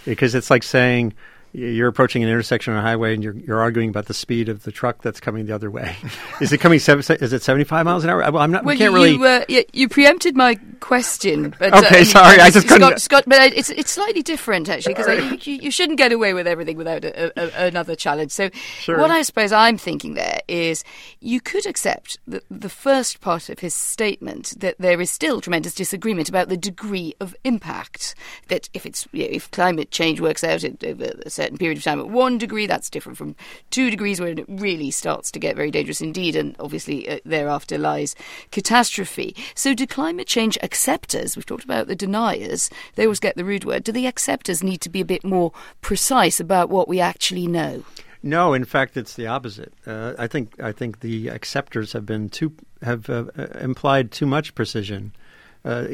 because 0.04 0.34
it's 0.34 0.50
like 0.50 0.64
saying 0.64 1.14
you're 1.56 1.88
approaching 1.88 2.22
an 2.24 2.30
intersection 2.30 2.74
on 2.74 2.80
a 2.80 2.82
highway 2.82 3.14
and 3.14 3.24
you're, 3.24 3.36
you're 3.36 3.60
arguing 3.62 3.90
about 3.90 4.08
the 4.08 4.14
speed 4.14 4.50
of 4.50 4.64
the 4.64 4.72
truck 4.72 5.02
that's 5.02 5.20
coming 5.20 5.46
the 5.46 5.56
other 5.56 5.72
way. 5.72 5.96
is 6.42 6.52
it 6.52 6.58
coming? 6.60 6.80
Seven, 6.80 7.04
is 7.22 7.32
it 7.34 7.42
75 7.42 7.86
miles 7.86 8.04
an 8.04 8.10
hour? 8.10 8.20
Well, 8.20 8.38
I'm 8.40 8.52
not. 8.52 8.66
Well, 8.66 8.76
we 8.76 8.80
can't 8.80 8.92
you, 8.92 8.96
really. 8.98 9.12
you, 9.14 9.24
uh, 9.24 9.46
you, 9.48 9.64
you 9.72 9.88
preempted 9.90 10.36
my 10.36 10.56
question. 10.82 11.56
But, 11.58 11.74
Okay, 11.74 12.02
uh, 12.02 12.06
sorry, 12.06 12.40
I 12.40 12.50
just 12.50 12.68
Scott, 12.68 12.80
couldn't- 12.82 13.00
Scott, 13.00 13.24
but 13.28 13.54
it's 13.54 13.70
it's 13.70 13.92
slightly 13.92 14.22
different 14.22 14.70
actually 14.70 14.96
because 14.96 15.48
you, 15.48 15.54
you 15.56 15.72
shouldn't 15.72 15.98
get 15.98 16.12
away 16.12 16.34
with 16.34 16.48
everything 16.48 16.78
without 16.78 17.06
a, 17.06 17.32
a, 17.64 17.68
another 17.68 17.96
challenge. 17.96 18.32
So 18.32 18.50
Sure. 18.80 19.00
what 19.00 19.12
I 19.12 19.22
suppose 19.22 19.52
I'm 19.52 19.78
thinking 19.78 20.14
there 20.16 20.42
is 20.48 20.84
you 21.22 21.40
could 21.42 21.66
accept 21.66 22.20
the, 22.28 22.42
the 22.52 22.70
first 22.70 23.22
part 23.22 23.50
of 23.50 23.60
his 23.60 23.74
statement 23.74 24.54
that 24.60 24.76
there 24.80 25.00
is 25.00 25.10
still 25.10 25.42
tremendous 25.42 25.74
disagreement 25.74 26.30
about 26.30 26.50
the 26.50 26.58
degree 26.58 27.14
of 27.20 27.36
impact. 27.44 28.14
That 28.50 28.70
if 28.74 28.86
it's 28.86 29.08
you 29.12 29.24
know, 29.24 29.30
if 29.32 29.50
climate 29.52 29.92
change 29.92 30.20
works 30.20 30.44
out 30.44 30.64
at, 30.64 30.84
over 30.84 31.14
a 31.26 31.30
certain 31.46 31.58
period 31.60 31.78
of 31.78 31.84
time 31.84 32.00
at 32.00 32.10
one 32.10 32.40
degree, 32.40 32.66
that's 32.66 32.90
different 32.90 33.18
from 33.18 33.36
two 33.70 33.92
degrees, 33.92 34.20
where 34.20 34.30
it 34.30 34.46
really 34.48 34.90
starts 34.90 35.30
to 35.32 35.40
get 35.40 35.56
very 35.56 35.70
dangerous 35.70 36.02
indeed, 36.02 36.36
and 36.36 36.56
obviously 36.60 37.08
uh, 37.08 37.20
thereafter 37.24 37.78
lies 37.78 38.16
catastrophe. 38.52 39.36
So, 39.54 39.76
do 39.76 39.86
climate 39.86 40.28
change 40.28 40.58
acceptors? 40.64 41.36
We've 41.36 41.46
talked 41.46 41.64
about 41.64 41.88
the 41.88 41.96
deniers; 41.96 42.72
they 42.96 43.04
always 43.04 43.20
get 43.20 43.36
the 43.36 43.46
rude 43.46 43.64
word. 43.64 43.84
Do 43.84 43.92
the 43.92 44.08
acceptors 44.08 44.64
need 44.64 44.82
to 44.82 44.90
be 44.90 45.02
a 45.02 45.06
bit 45.06 45.24
more 45.24 45.52
precise 45.82 46.40
about 46.40 46.70
what 46.70 46.88
we 46.88 47.00
actually 47.00 47.46
know? 47.46 47.84
No, 48.24 48.54
in 48.54 48.66
fact, 48.66 48.98
it's 48.98 49.14
the 49.14 49.28
opposite. 49.28 49.72
Uh, 49.86 50.14
I 50.18 50.26
think 50.26 50.60
I 50.60 50.72
think 50.72 51.02
the 51.02 51.30
acceptors 51.30 51.94
have 51.94 52.08
been 52.08 52.30
too 52.30 52.54
have 52.82 53.08
uh, 53.08 53.26
uh, 53.38 53.44
implied 53.62 54.12
too 54.12 54.26
much 54.26 54.56
precision. 54.56 55.14
Uh, 55.66 55.88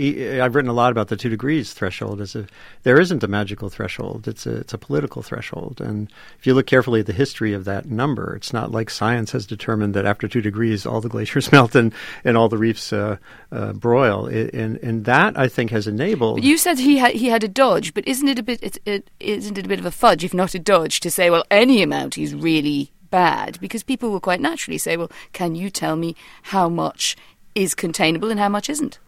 I've 0.44 0.54
written 0.54 0.70
a 0.70 0.74
lot 0.74 0.92
about 0.92 1.08
the 1.08 1.16
two 1.16 1.30
degrees 1.30 1.72
threshold. 1.72 2.20
A, 2.20 2.46
there 2.84 3.00
isn't 3.00 3.24
a 3.24 3.28
magical 3.28 3.70
threshold; 3.70 4.28
it's 4.28 4.46
a 4.46 4.58
it's 4.58 4.74
a 4.74 4.78
political 4.78 5.22
threshold. 5.22 5.80
And 5.80 6.12
if 6.38 6.46
you 6.46 6.54
look 6.54 6.68
carefully 6.68 7.00
at 7.00 7.06
the 7.06 7.14
history 7.14 7.54
of 7.54 7.64
that 7.64 7.86
number, 7.86 8.36
it's 8.36 8.52
not 8.52 8.72
like 8.72 8.90
science 8.90 9.32
has 9.32 9.46
determined 9.46 9.94
that 9.94 10.06
after 10.06 10.28
two 10.28 10.42
degrees 10.42 10.86
all 10.86 11.00
the 11.00 11.08
glaciers 11.08 11.52
melt 11.54 11.74
and, 11.74 11.94
and 12.26 12.36
all 12.36 12.50
the 12.50 12.58
reefs 12.58 12.92
uh, 12.92 13.16
uh, 13.54 13.72
broil. 13.72 14.28
It, 14.28 14.54
and 14.54 14.76
and 14.78 15.06
that 15.06 15.40
I 15.40 15.48
think 15.48 15.72
has 15.72 15.88
enabled. 15.88 16.38
But 16.38 16.44
you 16.44 16.58
said 16.58 16.78
he 16.78 16.98
had 16.98 17.14
he 17.14 17.28
had 17.28 17.46
a 17.46 17.48
dodge, 17.48 17.94
but 17.94 18.06
isn't 18.06 18.28
it 18.28 18.38
a 18.38 18.44
bit 18.44 18.62
it, 18.62 18.78
it, 18.86 19.10
isn't 19.22 19.58
it 19.58 19.66
a 19.66 19.70
bit 19.70 19.80
of 19.80 19.86
a 19.86 19.92
fudge, 19.92 20.26
if 20.26 20.34
not 20.34 20.54
a 20.54 20.60
dodge, 20.60 21.00
to 21.00 21.10
say 21.10 21.30
well 21.30 21.46
any 21.50 21.82
amount 21.82 22.18
is 22.18 22.36
really 22.36 22.92
bad? 23.10 23.58
Because 23.62 23.84
people 23.84 24.12
will 24.12 24.20
quite 24.20 24.42
naturally 24.42 24.78
say, 24.78 24.98
well, 24.98 25.12
can 25.32 25.56
you 25.56 25.70
tell 25.70 25.96
me 25.96 26.14
how 26.44 26.68
much 26.68 27.16
is 27.56 27.74
containable 27.74 28.30
and 28.30 28.40
how 28.40 28.50
much 28.50 28.70
isn't? 28.70 29.00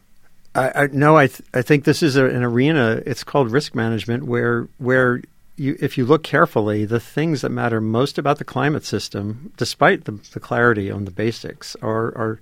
I, 0.56 0.84
I 0.84 0.88
no, 0.92 1.18
I 1.18 1.28
th- 1.28 1.42
I 1.54 1.62
think 1.62 1.84
this 1.84 2.04
is 2.04 2.16
a, 2.16 2.26
an 2.26 2.44
arena. 2.44 3.02
It's 3.06 3.24
called 3.24 3.52
risk 3.52 3.76
management, 3.76 4.24
where 4.24 4.68
where 4.78 5.22
you, 5.56 5.78
if 5.80 5.98
you 5.98 6.06
look 6.06 6.24
carefully, 6.24 6.86
the 6.86 7.00
things 7.00 7.42
that 7.42 7.50
matter 7.50 7.80
most 7.82 8.18
about 8.18 8.38
the 8.38 8.44
climate 8.44 8.86
system, 8.86 9.52
despite 9.58 10.06
the, 10.06 10.14
the 10.34 10.40
clarity 10.40 10.90
on 10.90 11.06
the 11.06 11.12
basics, 11.12 11.76
are, 11.82 12.08
are 12.18 12.40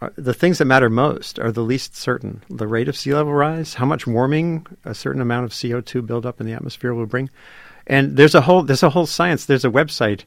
are 0.00 0.12
the 0.16 0.34
things 0.34 0.58
that 0.58 0.64
matter 0.64 0.90
most 0.90 1.38
are 1.38 1.52
the 1.52 1.62
least 1.62 1.96
certain. 1.96 2.42
The 2.50 2.66
rate 2.66 2.88
of 2.88 2.96
sea 2.96 3.14
level 3.14 3.32
rise, 3.32 3.74
how 3.74 3.86
much 3.86 4.06
warming 4.06 4.66
a 4.84 4.94
certain 4.94 5.22
amount 5.22 5.44
of 5.44 5.58
CO 5.58 5.80
two 5.80 6.02
buildup 6.02 6.40
in 6.40 6.46
the 6.46 6.52
atmosphere 6.54 6.94
will 6.94 7.06
bring, 7.06 7.30
and 7.86 8.16
there's 8.16 8.34
a 8.34 8.40
whole 8.40 8.62
there's 8.62 8.82
a 8.82 8.90
whole 8.90 9.06
science. 9.06 9.46
There's 9.46 9.64
a 9.64 9.70
website. 9.70 10.24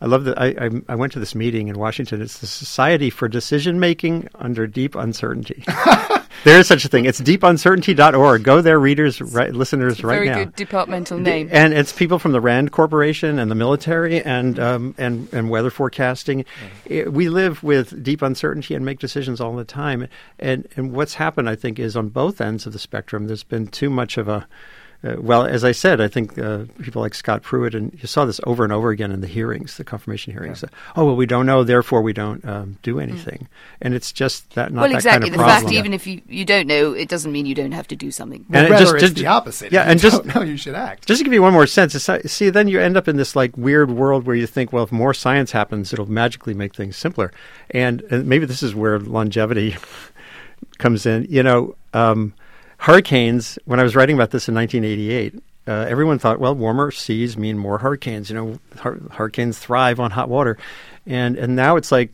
I 0.00 0.06
love 0.06 0.24
that. 0.24 0.38
I, 0.40 0.48
I 0.66 0.70
I 0.90 0.94
went 0.94 1.12
to 1.14 1.20
this 1.20 1.34
meeting 1.34 1.68
in 1.68 1.78
Washington. 1.78 2.20
It's 2.20 2.38
the 2.38 2.46
Society 2.46 3.08
for 3.08 3.28
Decision 3.28 3.80
Making 3.80 4.28
Under 4.34 4.66
Deep 4.66 4.94
Uncertainty. 4.94 5.64
there 6.46 6.60
is 6.60 6.68
such 6.68 6.84
a 6.84 6.88
thing. 6.88 7.06
It's 7.06 7.20
deepuncertainty.org. 7.20 8.44
Go 8.44 8.60
there, 8.60 8.78
readers, 8.78 9.20
right, 9.20 9.52
listeners, 9.52 10.04
right 10.04 10.14
Very 10.14 10.28
now. 10.28 10.34
good 10.36 10.54
departmental 10.54 11.18
name. 11.18 11.48
And 11.50 11.74
it's 11.74 11.92
people 11.92 12.20
from 12.20 12.30
the 12.30 12.40
Rand 12.40 12.70
Corporation 12.70 13.40
and 13.40 13.50
the 13.50 13.56
military 13.56 14.22
and 14.22 14.56
um, 14.60 14.94
and 14.96 15.28
and 15.32 15.50
weather 15.50 15.70
forecasting. 15.70 16.44
It- 16.84 17.12
we 17.12 17.28
live 17.28 17.64
with 17.64 18.00
deep 18.00 18.22
uncertainty 18.22 18.76
and 18.76 18.84
make 18.84 19.00
decisions 19.00 19.40
all 19.40 19.56
the 19.56 19.64
time. 19.64 20.06
And 20.38 20.68
and 20.76 20.92
what's 20.92 21.14
happened, 21.14 21.48
I 21.48 21.56
think, 21.56 21.80
is 21.80 21.96
on 21.96 22.10
both 22.10 22.40
ends 22.40 22.64
of 22.64 22.72
the 22.72 22.78
spectrum. 22.78 23.26
There's 23.26 23.42
been 23.42 23.66
too 23.66 23.90
much 23.90 24.16
of 24.16 24.28
a 24.28 24.46
uh, 25.06 25.16
well, 25.20 25.44
as 25.46 25.62
I 25.64 25.72
said, 25.72 26.00
I 26.00 26.08
think 26.08 26.38
uh, 26.38 26.64
people 26.82 27.02
like 27.02 27.14
Scott 27.14 27.42
Pruitt, 27.42 27.74
and 27.74 27.96
you 28.00 28.06
saw 28.06 28.24
this 28.24 28.40
over 28.44 28.64
and 28.64 28.72
over 28.72 28.90
again 28.90 29.12
in 29.12 29.20
the 29.20 29.26
hearings, 29.26 29.76
the 29.76 29.84
confirmation 29.84 30.32
hearings. 30.32 30.64
Uh, 30.64 30.68
oh 30.96 31.04
well, 31.06 31.16
we 31.16 31.26
don't 31.26 31.46
know, 31.46 31.62
therefore 31.64 32.02
we 32.02 32.12
don't 32.12 32.44
um, 32.44 32.78
do 32.82 32.98
anything, 32.98 33.48
and 33.80 33.94
it's 33.94 34.12
just 34.12 34.50
that 34.54 34.72
not 34.72 34.80
well, 34.82 34.90
that 34.90 34.96
exactly. 34.96 35.30
kind 35.30 35.34
of 35.34 35.38
the 35.38 35.44
problem. 35.44 35.64
fact, 35.68 35.74
even 35.78 35.92
if 35.94 36.06
you, 36.06 36.20
you 36.28 36.44
don't 36.44 36.66
know, 36.66 36.92
it 36.92 37.08
doesn't 37.08 37.30
mean 37.30 37.46
you 37.46 37.54
don't 37.54 37.72
have 37.72 37.88
to 37.88 37.96
do 37.96 38.10
something. 38.10 38.44
Well, 38.48 38.64
And 38.64 38.74
it 38.74 38.78
just- 38.78 38.94
it's 38.94 39.02
just- 39.02 39.14
the 39.16 39.26
opposite. 39.26 39.72
yeah, 39.72 39.82
If 39.82 39.86
you 39.86 39.90
and 39.92 40.00
just- 40.00 40.26
don't 40.34 40.48
you 40.48 40.56
should 40.56 40.74
act. 40.74 41.06
Just 41.06 41.18
to 41.20 41.24
give 41.24 41.32
you 41.32 41.42
one 41.42 41.52
more 41.52 41.66
sense, 41.66 41.94
it's, 41.94 42.32
see, 42.32 42.50
then 42.50 42.68
you 42.68 42.80
end 42.80 42.96
up 42.96 43.08
in 43.08 43.16
this 43.16 43.36
like 43.36 43.56
weird 43.56 43.90
world 43.90 44.26
where 44.26 44.36
you 44.36 44.46
think, 44.46 44.72
well, 44.72 44.84
if 44.84 44.92
more 44.92 45.14
science 45.14 45.52
happens, 45.52 45.92
it'll 45.92 46.10
magically 46.10 46.54
make 46.54 46.74
things 46.74 46.96
simpler, 46.96 47.32
and, 47.70 48.02
and 48.10 48.26
maybe 48.26 48.46
this 48.46 48.62
is 48.62 48.74
where 48.74 48.98
longevity 48.98 49.76
comes 50.78 51.06
in. 51.06 51.26
You 51.28 51.42
know, 51.42 51.74
um, 51.94 52.34
hurricanes. 52.78 53.58
When 53.64 53.80
I 53.80 53.82
was 53.82 53.96
writing 53.96 54.16
about 54.16 54.30
this 54.30 54.48
in 54.48 54.54
1988, 54.54 55.42
uh, 55.68 55.86
everyone 55.88 56.18
thought, 56.18 56.38
well, 56.38 56.54
warmer 56.54 56.90
seas 56.90 57.36
mean 57.36 57.58
more 57.58 57.78
hurricanes. 57.78 58.30
You 58.30 58.36
know, 58.36 58.58
hur- 58.80 59.00
hurricanes 59.12 59.58
thrive 59.58 59.98
on 59.98 60.10
hot 60.10 60.28
water, 60.28 60.58
and 61.06 61.36
and 61.36 61.56
now 61.56 61.76
it's 61.76 61.90
like 61.90 62.12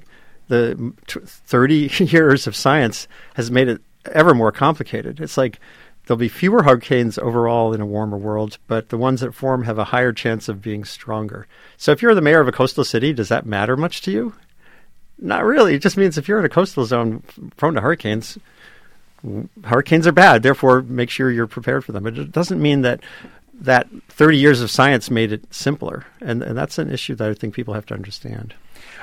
the 0.49 0.93
t- 1.07 1.21
30 1.25 1.91
years 2.05 2.47
of 2.47 2.57
science 2.57 3.09
has 3.35 3.51
made 3.51 3.69
it 3.69 3.81
ever 4.11 4.35
more 4.35 4.53
complicated. 4.53 5.21
It's 5.21 5.37
like 5.37 5.61
there'll 6.07 6.19
be 6.19 6.29
fewer 6.29 6.63
hurricanes 6.63 7.19
overall 7.19 7.73
in 7.73 7.81
a 7.81 7.87
warmer 7.87 8.19
world, 8.19 8.59
but 8.67 8.89
the 8.89 8.99
ones 8.99 9.21
that 9.21 9.35
form 9.35 9.65
have 9.65 9.79
a 9.79 9.85
higher 9.85 10.13
chance 10.13 10.49
of 10.49 10.63
being 10.63 10.85
stronger. 10.85 11.47
So 11.77 11.93
if 11.93 12.03
you're 12.03 12.15
the 12.15 12.21
mayor 12.21 12.41
of 12.41 12.49
a 12.49 12.53
coastal 12.53 12.85
city, 12.85 13.13
does 13.13 13.29
that 13.29 13.47
matter 13.47 13.77
much 13.77 14.03
to 14.03 14.11
you? 14.11 14.35
Not 15.19 15.45
really. 15.45 15.75
It 15.75 15.83
just 15.83 15.97
means 15.97 16.19
if 16.19 16.27
you're 16.27 16.41
in 16.41 16.45
a 16.45 16.49
coastal 16.49 16.85
zone 16.85 17.23
prone 17.57 17.75
to 17.75 17.81
hurricanes, 17.81 18.39
hurricanes 19.65 20.07
are 20.07 20.13
bad. 20.13 20.43
Therefore, 20.43 20.83
make 20.83 21.11
sure 21.11 21.31
you're 21.31 21.47
prepared 21.47 21.85
for 21.85 21.93
them. 21.93 22.05
But 22.05 22.19
it 22.19 22.33
doesn't 22.33 22.61
mean 22.61 22.83
that 22.83 23.01
that 23.55 23.89
30 24.09 24.39
years 24.39 24.61
of 24.61 24.71
science 24.71 25.11
made 25.11 25.33
it 25.33 25.45
simpler, 25.55 26.05
and, 26.21 26.43
and 26.43 26.57
that's 26.57 26.79
an 26.79 26.91
issue 26.91 27.15
that 27.15 27.31
I 27.31 27.35
think 27.35 27.55
people 27.55 27.75
have 27.75 27.87
to 27.87 27.95
understand. 27.95 28.55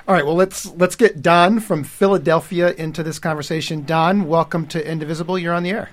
All 0.07 0.15
right, 0.15 0.25
well 0.25 0.35
let's 0.35 0.65
let's 0.73 0.95
get 0.95 1.21
Don 1.21 1.59
from 1.59 1.83
Philadelphia 1.83 2.73
into 2.73 3.03
this 3.03 3.19
conversation. 3.19 3.85
Don, 3.85 4.27
welcome 4.27 4.67
to 4.67 4.85
Indivisible. 4.85 5.37
You're 5.37 5.53
on 5.53 5.63
the 5.63 5.69
air. 5.69 5.91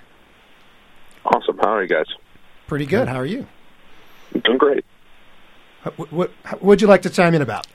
Awesome. 1.24 1.58
How 1.58 1.74
are 1.74 1.82
you 1.82 1.88
guys? 1.88 2.06
Pretty 2.66 2.86
good. 2.86 3.08
How 3.08 3.16
are 3.16 3.26
you? 3.26 3.46
Doing 4.44 4.58
great. 4.58 4.84
What 5.96 6.10
what 6.12 6.62
would 6.62 6.80
you 6.80 6.88
like 6.88 7.02
to 7.02 7.10
chime 7.10 7.34
in 7.34 7.42
about? 7.42 7.66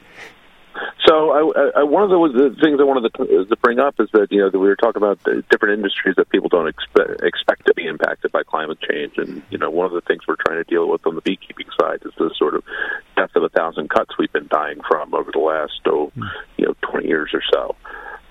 So, 1.12 1.32
I, 1.32 1.82
I, 1.82 1.84
one 1.84 2.03
of 2.03 2.09
the, 2.09 2.16
the 2.32 2.55
things 2.64 2.80
I 2.80 2.84
wanted 2.84 3.14
to, 3.14 3.45
to 3.45 3.55
bring 3.57 3.80
up 3.80 3.99
is 3.99 4.07
that 4.14 4.32
you 4.32 4.39
know 4.39 4.49
that 4.49 4.57
we 4.57 4.68
were 4.68 4.78
talking 4.78 5.01
about 5.01 5.22
the 5.24 5.43
different 5.51 5.74
industries 5.74 6.16
that 6.16 6.30
people 6.30 6.47
don't 6.47 6.70
expect 6.70 7.22
expect 7.22 7.66
to 7.66 7.74
be 7.74 7.86
impacted 7.86 8.32
by 8.32 8.43
climate 8.43 8.78
change, 8.80 9.18
and 9.18 9.43
you 9.49 9.57
know 9.57 9.70
one 9.70 9.86
of 9.86 9.91
the 9.91 9.99
things 9.99 10.22
we're 10.26 10.38
trying 10.47 10.64
to 10.64 10.70
deal 10.70 10.88
with 10.88 11.05
on 11.05 11.16
the 11.16 11.22
beekeeping 11.22 11.68
side 11.78 11.99
is 12.05 12.14
the 12.18 12.34
sort 12.38 12.55
of 12.55 12.64
death 13.18 13.32
of 13.36 13.43
a 13.43 13.49
thousand 13.49 13.89
cuts 13.89 14.18
we've 14.18 14.32
been 14.32 14.47
dying 14.47 14.80
from 14.88 15.14
over 15.14 15.32
the 15.34 15.39
last 15.39 15.82
oh, 15.86 16.14
you 16.55 16.66
know 16.66 16.76
twenty 16.80 17.09
years 17.09 17.32
or 17.34 17.41
so. 17.51 17.76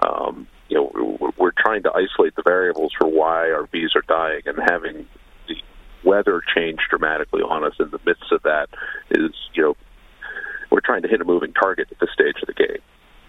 Um, 0.02 0.48
you 0.70 0.76
know, 0.78 1.18
we're, 1.20 1.32
we're 1.36 1.52
trying 1.58 1.82
to 1.82 1.90
isolate 1.90 2.34
the 2.34 2.42
variables 2.42 2.94
for 2.98 3.06
why 3.06 3.50
our 3.50 3.66
bees 3.66 3.90
are 3.94 4.04
dying, 4.08 4.40
and 4.46 4.58
having 4.70 5.06
the 5.48 5.56
weather 6.02 6.40
change 6.56 6.78
dramatically 6.88 7.42
on 7.42 7.62
us 7.62 7.74
in 7.78 7.90
the 7.90 8.00
midst 8.06 8.32
of 8.32 8.42
that 8.44 8.70
is 9.10 9.32
you 9.52 9.64
know 9.64 9.76
we're 10.70 10.80
trying 10.80 11.02
to 11.02 11.08
hit 11.08 11.20
a 11.20 11.24
moving 11.24 11.52
target 11.52 11.88
at 11.90 11.98
this 11.98 12.10
stage 12.12 12.36
of 12.42 12.46
the 12.46 12.54
game. 12.54 12.82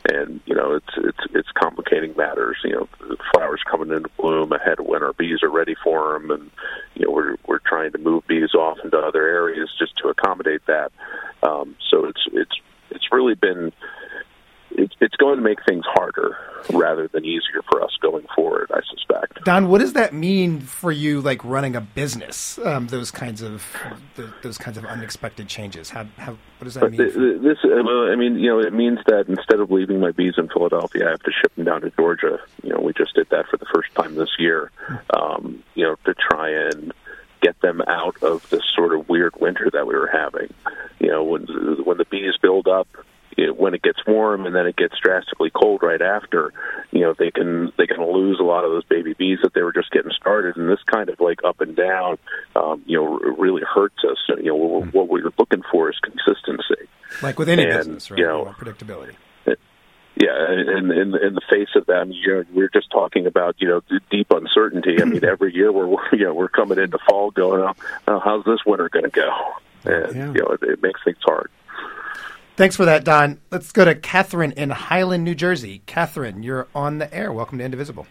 And 0.10 0.42
you 0.46 0.56
know 0.56 0.74
it's 0.74 0.94
it's 0.98 1.34
it's 1.36 1.50
complicating 1.52 2.16
matters. 2.18 2.58
You 2.64 2.72
know, 2.72 2.90
flowers 3.32 3.62
coming 3.70 3.96
into 3.96 4.10
bloom 4.18 4.52
ahead 4.52 4.80
of 4.80 4.88
when 4.88 5.04
our 5.04 5.14
bees 5.14 5.44
are 5.44 5.50
ready 5.50 5.76
for 5.84 6.14
them, 6.14 6.32
and 6.32 6.50
you 6.96 7.06
know 7.06 7.12
we're 7.12 7.36
we're 7.48 7.60
trying 7.60 7.92
to 7.92 8.00
move 8.00 8.26
bees 8.28 8.56
off 8.56 8.80
into 8.84 8.98
other 8.98 9.28
areas 9.28 9.70
just 9.78 9.96
to 9.98 10.10
accommodate 10.10 10.66
that. 10.66 10.92
Um, 11.44 11.76
so 11.92 12.06
it's 12.06 12.22
it's 12.34 12.56
it's 12.90 13.12
really 13.12 13.36
been 13.36 13.72
it's 14.78 14.96
it's 15.00 15.16
going 15.16 15.38
to 15.38 15.42
make 15.42 15.60
things 15.66 15.84
harder 15.88 16.38
rather 16.72 17.08
than 17.08 17.26
easier 17.26 17.62
for 17.70 17.82
us 17.82 17.92
going 18.02 18.26
forward. 18.36 18.72
I 18.74 18.82
suspect. 18.90 19.44
Don, 19.44 19.68
what 19.70 19.82
does 19.82 19.94
that 19.94 20.14
mean 20.14 20.62
for 20.62 20.92
you, 20.92 21.22
like 21.22 21.44
running 21.44 21.76
a 21.76 21.82
business? 21.82 22.58
Um, 22.60 22.88
those 22.88 23.12
kinds 23.12 23.42
of 23.42 23.66
those 24.42 24.58
kinds 24.58 24.78
of 24.78 24.86
unexpected 24.86 25.48
changes. 25.48 25.90
How, 25.90 26.06
how 26.18 26.32
what 26.32 26.66
does 26.66 26.76
that 26.76 26.92
mean? 26.92 27.00
th- 27.00 27.14
th- 27.14 27.42
this, 27.42 27.58
uh, 27.64 28.12
I 28.12 28.16
mean, 28.16 28.36
you 28.36 28.50
know, 28.50 28.60
it 28.60 28.74
means 28.74 29.00
that 29.08 29.28
instead 29.28 29.60
of 29.60 29.72
leaving 29.72 30.00
my 30.00 30.12
bees 30.12 30.36
in 30.38 30.48
Philadelphia, 30.50 31.08
I 31.08 31.12
have 31.12 31.24
to 31.24 31.32
ship 31.32 31.56
them 31.56 31.66
down 31.66 31.82
to 31.82 31.90
Georgia. 31.92 32.40
You 32.64 32.70
know, 32.70 32.80
we 32.80 32.94
just 32.94 33.16
did 33.16 33.30
that 33.30 33.48
for 33.48 33.58
the 33.58 33.68
first 33.74 33.94
time 33.96 34.16
this 34.16 34.30
year. 34.40 34.72
Um, 35.14 35.64
you 35.76 35.84
know, 35.84 35.96
to 36.06 36.14
try 36.14 36.50
and 36.50 36.94
get 37.42 37.60
them 37.62 37.82
out 37.88 38.22
of 38.22 38.48
this 38.50 38.62
sort 38.76 38.94
of 38.94 39.10
weird 39.10 39.34
winter 39.40 39.70
that 39.74 39.88
we 39.88 39.96
were 39.96 40.10
having. 40.12 40.54
You 41.00 41.10
know, 41.10 41.24
when 41.24 41.46
when 41.84 41.98
the 41.98 42.06
bees 42.06 42.38
build 42.42 42.68
up, 42.68 42.88
know, 43.38 43.54
when 43.54 43.74
it 43.74 43.82
gets 43.82 44.00
warm 44.06 44.46
and 44.46 44.56
then 44.56 44.68
it 44.68 44.76
gets 44.76 44.96
drastically 45.02 45.50
cold 45.50 45.82
right 45.84 46.02
after, 46.02 46.54
you 46.92 47.02
know, 47.02 47.14
they 47.18 47.32
can 47.32 47.72
they 47.78 47.88
can 47.88 48.02
lose 48.02 48.40
a 48.40 48.44
lot 48.44 48.64
of 48.64 48.72
those 48.72 48.84
baby 48.86 49.14
bees 49.14 49.40
that 49.44 49.54
they 49.54 49.62
were 49.62 49.74
just 49.74 49.92
getting 49.92 50.12
started. 50.12 50.58
And 50.58 50.70
this 50.70 50.84
kind 50.86 51.10
of 51.10 51.20
like 51.20 51.40
up 51.44 51.62
and 51.62 51.76
down, 51.76 52.18
um, 52.56 52.84
you 52.86 53.00
know, 53.00 53.18
really 53.38 53.64
hurts 53.64 54.04
us. 54.10 54.18
You 54.28 54.52
know, 54.52 54.56
what, 54.56 54.94
what 54.94 55.08
we're 55.10 55.32
looking 55.38 55.64
for 55.72 55.90
is 55.90 55.98
consistency, 56.00 56.88
like 57.22 57.40
with 57.40 57.50
any 57.50 57.64
and, 57.64 57.74
business, 57.74 58.12
right? 58.12 58.20
You 58.20 58.26
know, 58.26 58.56
predictability. 58.58 59.16
Yeah, 60.14 60.52
in, 60.52 60.92
in 60.92 61.16
in 61.16 61.34
the 61.34 61.42
face 61.50 61.70
of 61.76 61.86
that, 61.88 62.08
you 62.14 62.34
know, 62.34 62.44
we're 62.54 62.70
just 62.70 62.92
talking 62.92 63.26
about 63.26 63.56
you 63.60 63.68
know 63.68 63.82
deep 64.12 64.28
uncertainty. 64.30 65.02
I 65.02 65.06
mean, 65.06 65.24
every 65.26 65.56
year 65.56 65.72
we're 65.72 65.88
you 66.12 66.26
know 66.26 66.34
we're 66.34 66.50
coming 66.50 66.78
into 66.78 67.00
fall, 67.08 67.32
going, 67.32 67.74
oh, 68.08 68.20
how's 68.20 68.44
this 68.44 68.60
winter 68.66 68.90
going 68.90 69.06
to 69.06 69.10
go? 69.10 69.32
And 69.86 70.16
yeah. 70.16 70.28
you 70.28 70.42
know, 70.42 70.58
it, 70.62 70.64
it 70.64 70.84
makes 70.84 71.00
things 71.04 71.18
hard. 71.24 71.50
Thanks 72.62 72.76
for 72.76 72.86
that, 72.86 73.04
Don. 73.04 73.42
Let's 73.50 73.72
go 73.72 73.86
to 73.86 73.96
Catherine 73.96 74.52
in 74.52 74.70
Highland, 74.70 75.24
New 75.24 75.34
Jersey. 75.34 75.82
Catherine, 75.88 76.44
you're 76.44 76.68
on 76.76 77.00
the 77.00 77.12
air. 77.12 77.34
Welcome 77.34 77.58
to 77.58 77.64
Indivisible. 77.64 78.06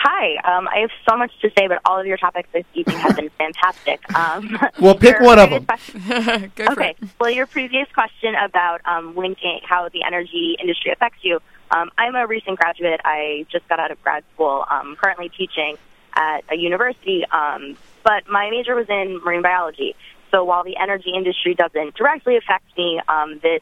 Hi, 0.00 0.34
um, 0.38 0.66
I 0.66 0.78
have 0.78 0.90
so 1.08 1.16
much 1.16 1.30
to 1.42 1.50
say, 1.56 1.68
but 1.68 1.78
all 1.84 2.00
of 2.00 2.04
your 2.04 2.16
topics 2.16 2.48
this 2.52 2.64
evening 2.74 2.96
have 2.96 3.14
been 3.14 3.30
fantastic. 3.38 4.00
Um, 4.16 4.58
well, 4.80 4.96
pick 4.96 5.20
one 5.20 5.38
of 5.38 5.50
them. 5.50 5.66
okay. 6.58 6.96
Well, 7.20 7.30
your 7.30 7.46
previous 7.46 7.86
question 7.94 8.34
about 8.34 8.80
um, 8.84 9.14
linking 9.14 9.60
how 9.62 9.88
the 9.90 10.02
energy 10.04 10.56
industry 10.60 10.90
affects 10.90 11.20
you. 11.22 11.38
Um, 11.70 11.92
I'm 11.96 12.16
a 12.16 12.26
recent 12.26 12.58
graduate. 12.58 13.00
I 13.04 13.46
just 13.48 13.68
got 13.68 13.78
out 13.78 13.92
of 13.92 14.02
grad 14.02 14.24
school. 14.34 14.64
I'm 14.68 14.96
currently 14.96 15.28
teaching 15.28 15.78
at 16.14 16.42
a 16.50 16.56
university, 16.56 17.24
um, 17.30 17.76
but 18.02 18.28
my 18.28 18.50
major 18.50 18.74
was 18.74 18.88
in 18.88 19.20
marine 19.24 19.42
biology. 19.42 19.94
So 20.32 20.44
while 20.44 20.64
the 20.64 20.76
energy 20.82 21.12
industry 21.14 21.54
doesn't 21.54 21.94
directly 21.94 22.36
affect 22.36 22.64
me, 22.76 23.00
um, 23.08 23.38
this 23.42 23.60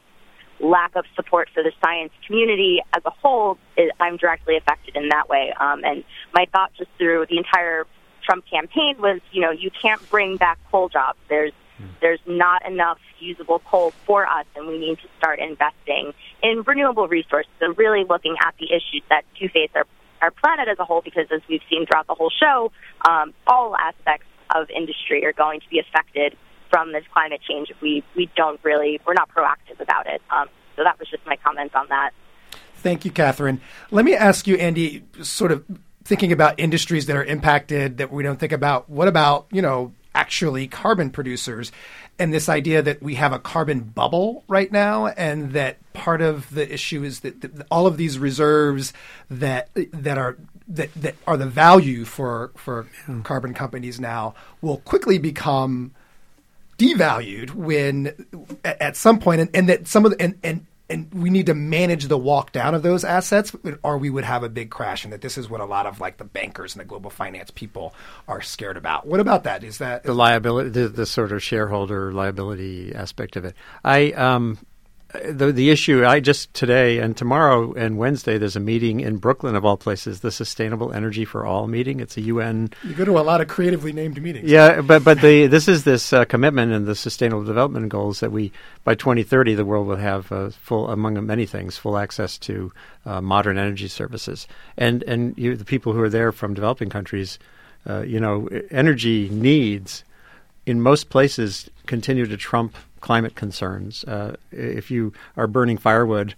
lack 0.59 0.95
of 0.95 1.05
support 1.15 1.49
for 1.53 1.63
the 1.63 1.71
science 1.83 2.11
community 2.25 2.81
as 2.93 3.01
a 3.05 3.09
whole, 3.09 3.57
is, 3.77 3.89
I'm 3.99 4.17
directly 4.17 4.57
affected 4.57 4.95
in 4.95 5.09
that 5.09 5.27
way. 5.27 5.53
Um, 5.59 5.83
and 5.83 6.03
my 6.33 6.45
thought 6.51 6.71
just 6.77 6.89
through 6.97 7.25
the 7.29 7.37
entire 7.37 7.85
Trump 8.23 8.45
campaign 8.49 8.95
was, 8.99 9.19
you 9.31 9.41
know, 9.41 9.51
you 9.51 9.69
can't 9.69 10.07
bring 10.09 10.37
back 10.37 10.59
coal 10.71 10.89
jobs. 10.89 11.19
There's 11.29 11.53
there's 11.99 12.19
not 12.27 12.63
enough 12.67 12.99
usable 13.19 13.57
coal 13.57 13.91
for 14.05 14.27
us, 14.27 14.45
and 14.55 14.67
we 14.67 14.77
need 14.77 14.99
to 14.99 15.07
start 15.17 15.39
investing 15.39 16.13
in 16.43 16.61
renewable 16.61 17.07
resources 17.07 17.51
and 17.59 17.75
really 17.75 18.03
looking 18.07 18.35
at 18.39 18.53
the 18.59 18.67
issues 18.67 19.01
that 19.09 19.23
do 19.39 19.49
face 19.49 19.71
our 19.73 19.85
our 20.21 20.29
planet 20.29 20.67
as 20.67 20.77
a 20.77 20.85
whole. 20.85 21.01
Because 21.01 21.25
as 21.31 21.41
we've 21.49 21.61
seen 21.71 21.87
throughout 21.87 22.05
the 22.05 22.13
whole 22.13 22.29
show, 22.29 22.71
um, 23.09 23.33
all 23.47 23.75
aspects 23.75 24.27
of 24.53 24.69
industry 24.69 25.25
are 25.25 25.33
going 25.33 25.59
to 25.59 25.69
be 25.69 25.79
affected 25.79 26.37
from 26.71 26.91
this 26.93 27.03
climate 27.13 27.41
change 27.47 27.69
if 27.69 27.79
we, 27.81 28.03
we 28.15 28.31
don't 28.35 28.59
really, 28.63 28.99
we're 29.05 29.13
not 29.13 29.29
proactive 29.29 29.79
about 29.79 30.07
it. 30.07 30.21
Um, 30.31 30.47
so 30.75 30.83
that 30.83 30.97
was 30.97 31.07
just 31.07 31.23
my 31.27 31.35
comments 31.35 31.75
on 31.75 31.85
that. 31.89 32.11
Thank 32.75 33.05
you, 33.05 33.11
Catherine. 33.11 33.61
Let 33.91 34.05
me 34.05 34.15
ask 34.15 34.47
you, 34.47 34.55
Andy, 34.55 35.03
sort 35.21 35.51
of 35.51 35.63
thinking 36.03 36.31
about 36.31 36.59
industries 36.59 37.05
that 37.05 37.15
are 37.15 37.23
impacted 37.23 37.97
that 37.97 38.11
we 38.11 38.23
don't 38.23 38.39
think 38.39 38.51
about. 38.51 38.89
What 38.89 39.07
about, 39.07 39.45
you 39.51 39.61
know, 39.61 39.93
actually 40.15 40.67
carbon 40.67 41.09
producers 41.09 41.71
and 42.19 42.33
this 42.33 42.49
idea 42.49 42.81
that 42.81 43.01
we 43.01 43.15
have 43.15 43.31
a 43.31 43.39
carbon 43.39 43.79
bubble 43.79 44.43
right 44.47 44.71
now 44.71 45.07
and 45.07 45.53
that 45.53 45.77
part 45.93 46.21
of 46.21 46.53
the 46.53 46.71
issue 46.71 47.03
is 47.03 47.21
that, 47.21 47.41
that 47.41 47.65
all 47.71 47.87
of 47.87 47.97
these 47.97 48.19
reserves 48.19 48.93
that 49.29 49.69
that 49.75 50.17
are 50.17 50.37
that, 50.67 50.93
that 50.95 51.15
are 51.27 51.37
the 51.37 51.45
value 51.45 52.03
for 52.03 52.51
for 52.55 52.87
yeah. 53.07 53.21
carbon 53.23 53.53
companies 53.53 53.99
now 53.99 54.33
will 54.61 54.77
quickly 54.77 55.17
become 55.17 55.91
devalued 56.81 57.51
when 57.51 58.13
at 58.63 58.95
some 58.95 59.19
point, 59.19 59.41
and, 59.41 59.55
and 59.55 59.69
that 59.69 59.87
some 59.87 60.05
of 60.05 60.11
the 60.11 60.21
and, 60.21 60.37
and 60.43 60.65
and 60.89 61.11
we 61.13 61.29
need 61.29 61.45
to 61.45 61.53
manage 61.53 62.07
the 62.07 62.17
walk 62.17 62.51
down 62.51 62.75
of 62.75 62.83
those 62.83 63.05
assets, 63.05 63.55
or 63.81 63.97
we 63.97 64.09
would 64.09 64.25
have 64.25 64.43
a 64.43 64.49
big 64.49 64.69
crash. 64.69 65.05
And 65.05 65.13
that 65.13 65.21
this 65.21 65.37
is 65.37 65.49
what 65.49 65.61
a 65.61 65.65
lot 65.65 65.85
of 65.85 66.01
like 66.01 66.17
the 66.17 66.25
bankers 66.25 66.75
and 66.75 66.81
the 66.81 66.85
global 66.85 67.09
finance 67.09 67.49
people 67.49 67.95
are 68.27 68.41
scared 68.41 68.75
about. 68.75 69.07
What 69.07 69.21
about 69.21 69.45
that? 69.45 69.63
Is 69.63 69.77
that 69.77 70.03
the 70.03 70.13
liability, 70.13 70.69
the, 70.69 70.89
the 70.89 71.05
sort 71.05 71.31
of 71.31 71.41
shareholder 71.41 72.11
liability 72.11 72.93
aspect 72.93 73.37
of 73.37 73.45
it? 73.45 73.55
I 73.85 74.11
um, 74.11 74.57
the 75.13 75.51
the 75.51 75.69
issue 75.69 76.05
I 76.05 76.19
just 76.19 76.53
today 76.53 76.99
and 76.99 77.15
tomorrow 77.15 77.73
and 77.73 77.97
Wednesday 77.97 78.37
there's 78.37 78.55
a 78.55 78.61
meeting 78.61 78.99
in 79.01 79.17
Brooklyn 79.17 79.55
of 79.55 79.65
all 79.65 79.77
places 79.77 80.21
the 80.21 80.31
Sustainable 80.31 80.93
Energy 80.93 81.25
for 81.25 81.45
All 81.45 81.67
meeting. 81.67 81.99
It's 81.99 82.17
a 82.17 82.21
UN. 82.21 82.69
You 82.83 82.93
go 82.93 83.05
to 83.05 83.19
a 83.19 83.21
lot 83.21 83.41
of 83.41 83.47
creatively 83.47 83.93
named 83.93 84.21
meetings. 84.21 84.49
Yeah, 84.49 84.81
but 84.81 85.03
but 85.03 85.21
the 85.21 85.47
this 85.47 85.67
is 85.67 85.83
this 85.83 86.13
uh, 86.13 86.25
commitment 86.25 86.71
and 86.71 86.85
the 86.85 86.95
Sustainable 86.95 87.43
Development 87.43 87.89
Goals 87.89 88.19
that 88.21 88.31
we 88.31 88.51
by 88.83 88.95
2030 88.95 89.55
the 89.55 89.65
world 89.65 89.87
will 89.87 89.95
have 89.97 90.31
uh, 90.31 90.49
full 90.49 90.89
among 90.89 91.25
many 91.25 91.45
things 91.45 91.77
full 91.77 91.97
access 91.97 92.37
to 92.39 92.71
uh, 93.05 93.21
modern 93.21 93.57
energy 93.57 93.87
services 93.87 94.47
and 94.77 95.03
and 95.03 95.37
you, 95.37 95.55
the 95.55 95.65
people 95.65 95.93
who 95.93 96.01
are 96.01 96.09
there 96.09 96.31
from 96.31 96.53
developing 96.53 96.89
countries, 96.89 97.37
uh, 97.89 98.01
you 98.01 98.19
know, 98.19 98.47
energy 98.69 99.29
needs 99.29 100.03
in 100.65 100.81
most 100.81 101.09
places 101.09 101.69
continue 101.87 102.25
to 102.25 102.37
trump 102.37 102.75
climate 103.01 103.35
concerns. 103.35 104.03
Uh, 104.05 104.35
if 104.51 104.89
you 104.89 105.13
are 105.35 105.47
burning 105.47 105.77
firewood 105.77 106.35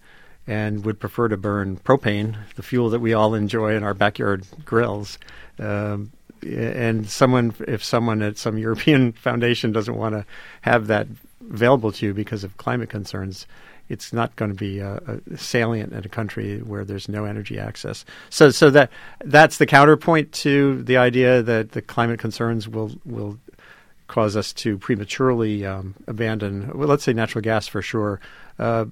and 0.47 0.83
would 0.83 0.99
prefer 0.99 1.27
to 1.27 1.37
burn 1.37 1.77
propane, 1.77 2.35
the 2.55 2.63
fuel 2.63 2.89
that 2.89 2.99
we 2.99 3.13
all 3.13 3.33
enjoy 3.33 3.75
in 3.75 3.83
our 3.83 3.93
backyard 3.93 4.45
grills, 4.65 5.17
um, 5.59 6.11
and 6.41 7.09
someone, 7.09 7.53
if 7.67 7.83
someone 7.83 8.21
at 8.21 8.37
some 8.37 8.57
European 8.67 9.11
foundation 9.13 9.71
doesn't 9.71 9.95
want 9.95 10.13
to 10.15 10.25
have 10.61 10.87
that 10.87 11.07
available 11.51 11.91
to 11.91 12.05
you 12.07 12.13
because 12.13 12.43
of 12.43 12.57
climate 12.57 12.89
concerns, 12.89 13.45
it's 13.89 14.13
not 14.13 14.35
going 14.35 14.49
to 14.49 14.55
be 14.55 14.81
uh, 14.81 14.99
salient 15.35 15.93
in 15.93 16.03
a 16.03 16.09
country 16.09 16.59
where 16.59 16.85
there's 16.85 17.09
no 17.09 17.25
energy 17.25 17.59
access. 17.59 18.05
So, 18.29 18.49
so 18.49 18.69
that 18.71 18.91
that's 19.23 19.57
the 19.57 19.65
counterpoint 19.65 20.31
to 20.33 20.81
the 20.83 20.97
idea 20.97 21.43
that 21.43 21.71
the 21.71 21.81
climate 21.81 22.19
concerns 22.19 22.67
will 22.67 22.91
will 23.05 23.37
cause 24.07 24.35
us 24.35 24.53
to 24.53 24.77
prematurely 24.77 25.65
um, 25.65 25.95
abandon, 26.07 26.71
well, 26.77 26.87
let's 26.87 27.03
say 27.03 27.13
natural 27.13 27.41
gas 27.41 27.67
for 27.67 27.81
sure. 27.81 28.19
Uh, 28.59 28.85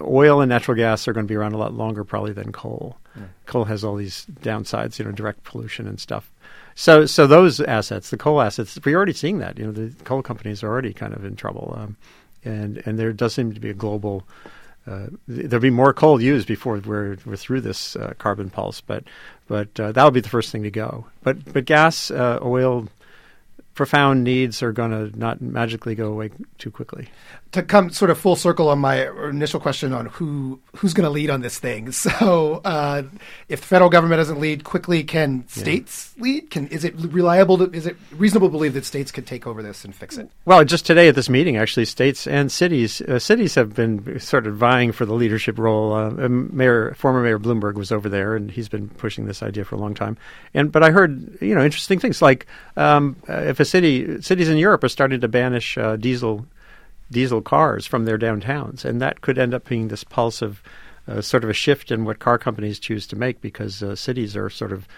oil 0.00 0.40
and 0.40 0.48
natural 0.48 0.76
gas 0.76 1.08
are 1.08 1.12
going 1.12 1.26
to 1.26 1.28
be 1.28 1.36
around 1.36 1.54
a 1.54 1.58
lot 1.58 1.72
longer 1.72 2.04
probably 2.04 2.32
than 2.32 2.52
coal. 2.52 2.98
Yeah. 3.16 3.22
Coal 3.46 3.64
has 3.64 3.82
all 3.84 3.96
these 3.96 4.26
downsides, 4.42 4.98
you 4.98 5.04
know, 5.04 5.12
direct 5.12 5.44
pollution 5.44 5.86
and 5.86 5.98
stuff. 5.98 6.30
So, 6.74 7.06
so 7.06 7.26
those 7.26 7.60
assets, 7.60 8.10
the 8.10 8.18
coal 8.18 8.42
assets, 8.42 8.78
we're 8.84 8.96
already 8.96 9.14
seeing 9.14 9.38
that. 9.38 9.58
You 9.58 9.66
know, 9.66 9.72
the 9.72 9.94
coal 10.04 10.22
companies 10.22 10.62
are 10.62 10.68
already 10.68 10.92
kind 10.92 11.14
of 11.14 11.24
in 11.24 11.34
trouble, 11.34 11.74
um, 11.78 11.96
and 12.44 12.82
and 12.84 12.98
there 12.98 13.14
does 13.14 13.32
seem 13.32 13.54
to 13.54 13.60
be 13.60 13.70
a 13.70 13.74
global. 13.74 14.24
Uh, 14.86 15.06
there'll 15.26 15.62
be 15.62 15.70
more 15.70 15.94
coal 15.94 16.20
used 16.20 16.46
before 16.46 16.78
we're 16.78 17.16
we're 17.24 17.36
through 17.36 17.62
this 17.62 17.96
uh, 17.96 18.12
carbon 18.18 18.50
pulse, 18.50 18.82
but 18.82 19.04
but 19.48 19.80
uh, 19.80 19.90
that'll 19.90 20.10
be 20.10 20.20
the 20.20 20.28
first 20.28 20.52
thing 20.52 20.64
to 20.64 20.70
go. 20.70 21.06
But 21.22 21.50
but 21.50 21.64
gas, 21.64 22.10
uh, 22.10 22.40
oil, 22.42 22.88
profound 23.76 24.24
needs 24.24 24.62
are 24.62 24.72
going 24.72 24.90
to 24.90 25.16
not 25.16 25.40
magically 25.40 25.94
go 25.94 26.08
away 26.08 26.30
too 26.58 26.70
quickly. 26.70 27.08
To 27.52 27.62
come 27.62 27.90
sort 27.90 28.10
of 28.10 28.18
full 28.18 28.34
circle 28.34 28.68
on 28.68 28.80
my 28.80 29.08
initial 29.28 29.60
question 29.60 29.92
on 29.92 30.06
who 30.06 30.60
who's 30.76 30.94
going 30.94 31.04
to 31.04 31.10
lead 31.10 31.30
on 31.30 31.42
this 31.42 31.58
thing. 31.58 31.92
So, 32.06 32.62
uh, 32.64 33.02
if 33.48 33.60
the 33.60 33.66
federal 33.66 33.90
government 33.90 34.20
doesn't 34.20 34.40
lead 34.40 34.64
quickly, 34.64 35.02
can 35.02 35.46
states 35.48 36.14
yeah. 36.16 36.22
lead? 36.22 36.50
Can 36.50 36.68
is 36.68 36.84
it 36.84 36.94
reliable? 36.96 37.58
To, 37.58 37.70
is 37.70 37.86
it 37.86 37.96
reasonable 38.12 38.48
to 38.48 38.52
believe 38.52 38.74
that 38.74 38.84
states 38.84 39.10
could 39.10 39.26
take 39.26 39.46
over 39.46 39.62
this 39.62 39.84
and 39.84 39.94
fix 39.94 40.16
it? 40.16 40.30
Well, 40.44 40.64
just 40.64 40.86
today 40.86 41.08
at 41.08 41.14
this 41.14 41.28
meeting, 41.28 41.56
actually, 41.56 41.84
states 41.84 42.26
and 42.26 42.50
cities 42.50 43.02
uh, 43.02 43.18
cities 43.18 43.54
have 43.56 43.74
been 43.74 44.18
sort 44.20 44.46
of 44.46 44.56
vying 44.56 44.92
for 44.92 45.04
the 45.04 45.14
leadership 45.14 45.58
role. 45.58 45.92
Uh, 45.92 46.28
Mayor 46.28 46.94
former 46.94 47.22
Mayor 47.22 47.38
Bloomberg 47.38 47.74
was 47.74 47.90
over 47.90 48.08
there, 48.08 48.36
and 48.36 48.50
he's 48.50 48.68
been 48.68 48.88
pushing 48.88 49.26
this 49.26 49.42
idea 49.42 49.64
for 49.64 49.74
a 49.74 49.78
long 49.78 49.94
time. 49.94 50.16
And 50.54 50.72
but 50.72 50.82
I 50.82 50.90
heard 50.90 51.38
you 51.42 51.54
know 51.54 51.64
interesting 51.64 51.98
things 51.98 52.22
like 52.22 52.46
um, 52.76 53.16
uh, 53.28 53.42
if 53.42 53.60
a 53.60 53.65
city 53.66 54.20
cities 54.22 54.48
in 54.48 54.56
Europe 54.56 54.84
are 54.84 54.88
starting 54.88 55.20
to 55.20 55.28
banish 55.28 55.76
uh, 55.76 55.96
diesel 55.96 56.46
diesel 57.10 57.40
cars 57.40 57.86
from 57.86 58.04
their 58.04 58.18
downtowns, 58.18 58.84
and 58.84 59.00
that 59.00 59.20
could 59.20 59.38
end 59.38 59.54
up 59.54 59.68
being 59.68 59.88
this 59.88 60.04
pulse 60.04 60.42
of 60.42 60.62
uh, 61.08 61.20
sort 61.20 61.44
of 61.44 61.50
a 61.50 61.54
shift 61.54 61.90
in 61.90 62.04
what 62.04 62.18
car 62.18 62.38
companies 62.38 62.78
choose 62.78 63.06
to 63.06 63.16
make 63.16 63.40
because 63.40 63.82
uh, 63.82 63.94
cities 63.94 64.36
are 64.36 64.50
sort 64.50 64.72
of 64.72 64.88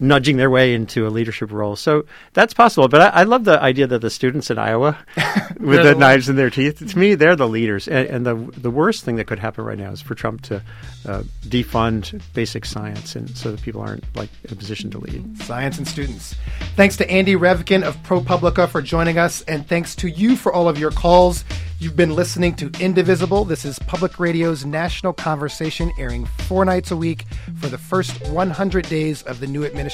nudging 0.00 0.36
their 0.36 0.50
way 0.50 0.74
into 0.74 1.06
a 1.06 1.10
leadership 1.10 1.50
role. 1.50 1.76
So 1.76 2.04
that's 2.32 2.54
possible. 2.54 2.88
But 2.88 3.00
I, 3.00 3.20
I 3.20 3.22
love 3.24 3.44
the 3.44 3.60
idea 3.60 3.86
that 3.86 4.00
the 4.00 4.10
students 4.10 4.50
in 4.50 4.58
Iowa, 4.58 4.98
with 5.58 5.82
the, 5.82 5.90
the 5.90 5.94
knives 5.94 6.28
in 6.28 6.36
their 6.36 6.50
teeth, 6.50 6.86
to 6.86 6.98
me, 6.98 7.14
they're 7.14 7.36
the 7.36 7.48
leaders. 7.48 7.88
And, 7.88 8.08
and, 8.08 8.26
the 8.26 8.34
the 8.58 8.70
worst 8.70 9.04
thing 9.04 9.16
that 9.16 9.26
could 9.26 9.38
happen 9.38 9.64
right 9.64 9.78
now 9.78 9.90
is 9.90 10.02
for 10.02 10.14
Trump 10.14 10.42
to 10.42 10.62
uh, 11.06 11.22
defund 11.44 12.20
basic 12.34 12.64
science, 12.64 13.16
and 13.16 13.30
so 13.36 13.50
that 13.52 13.62
people 13.62 13.80
aren't 13.80 14.04
like 14.16 14.30
in 14.44 14.52
a 14.52 14.56
position 14.56 14.90
to 14.90 14.98
lead. 14.98 15.42
Science 15.42 15.78
and 15.78 15.88
students. 15.88 16.34
Thanks 16.76 16.96
to 16.98 17.10
Andy 17.10 17.34
Revkin 17.34 17.82
of 17.82 17.96
ProPublica 18.02 18.68
for 18.68 18.82
joining 18.82 19.18
us, 19.18 19.42
and 19.42 19.66
thanks 19.66 19.94
to 19.96 20.08
you 20.08 20.36
for 20.36 20.52
all 20.52 20.68
of 20.68 20.78
your 20.78 20.90
calls. 20.90 21.44
You've 21.80 21.96
been 21.96 22.16
listening 22.16 22.56
to 22.56 22.72
Indivisible. 22.80 23.44
This 23.44 23.64
is 23.64 23.78
Public 23.78 24.18
Radio's 24.18 24.64
national 24.64 25.12
conversation, 25.12 25.92
airing 25.96 26.24
four 26.24 26.64
nights 26.64 26.90
a 26.90 26.96
week 26.96 27.24
for 27.60 27.68
the 27.68 27.78
first 27.78 28.28
100 28.30 28.88
days 28.88 29.22
of 29.22 29.38
the 29.38 29.46
new 29.46 29.64
administration. 29.64 29.87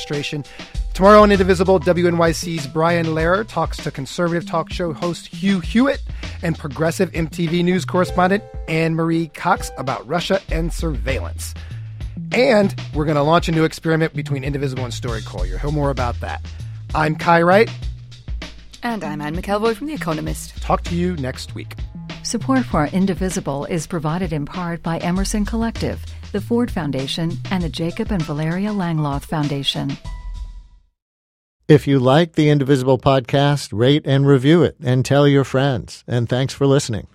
Tomorrow 0.95 1.23
on 1.23 1.33
Indivisible, 1.33 1.81
WNYC's 1.81 2.67
Brian 2.69 3.07
Lehrer 3.07 3.47
talks 3.47 3.77
to 3.79 3.91
conservative 3.91 4.47
talk 4.47 4.73
show 4.73 4.93
host 4.93 5.27
Hugh 5.27 5.61
Hewitt. 5.61 6.03
and 6.43 6.59
progressive 6.59 7.11
MTV 7.13 7.65
News 7.65 7.85
correspondent 7.85 8.45
Ana 8.69 8.95
Marie 8.95 9.29
Cox 9.29 9.71
about 9.79 10.07
Russia 10.07 10.41
and 10.51 10.73
surveillance. 10.73 11.55
And 12.33 12.75
we're 12.95 13.07
going 13.07 13.17
to 13.17 13.23
launch 13.23 13.49
a 13.49 13.53
new 13.53 13.65
experiment 13.65 14.15
between 14.15 14.45
Indivisible 14.45 14.85
and 14.85 14.93
StoryCorps. 14.93 15.49
You'll 15.49 15.59
hear 15.59 15.71
more 15.71 15.91
about 15.91 16.21
that. 16.21 16.45
I'm 16.95 17.17
Kai 17.17 17.43
Wright. 17.43 17.71
And 18.83 19.03
I'm 19.03 19.21
Anne 19.21 19.35
McElvoy 19.35 19.75
from 19.75 19.87
The 19.87 19.95
Economist. 19.95 20.61
Talk 20.61 20.83
to 20.85 20.95
you 20.95 21.17
next 21.17 21.55
week. 21.55 21.75
Support 22.23 22.65
for 22.65 22.87
Indivisible 22.87 23.65
is 23.65 23.87
provided 23.87 24.33
in 24.33 24.45
part 24.45 24.83
by 24.83 24.99
Emerson 24.99 25.45
Collective, 25.45 26.05
the 26.35 26.41
Ford 26.41 26.69
Foundation, 26.69 27.39
and 27.53 27.63
the 27.63 27.69
Jacob 27.69 28.11
and 28.11 28.21
Valeria 28.21 28.71
Langeloth 28.71 29.25
Foundation. 29.25 29.97
If 31.69 31.87
you 31.87 32.01
like 32.01 32.33
the 32.33 32.51
Indivisible 32.51 32.99
podcast, 32.99 33.71
rate 33.73 34.03
and 34.05 34.27
review 34.27 34.65
it 34.65 34.77
and 34.83 35.05
tell 35.05 35.29
your 35.29 35.45
friends. 35.45 36.03
And 36.09 36.29
thanks 36.29 36.53
for 36.53 36.67
listening. 36.67 37.07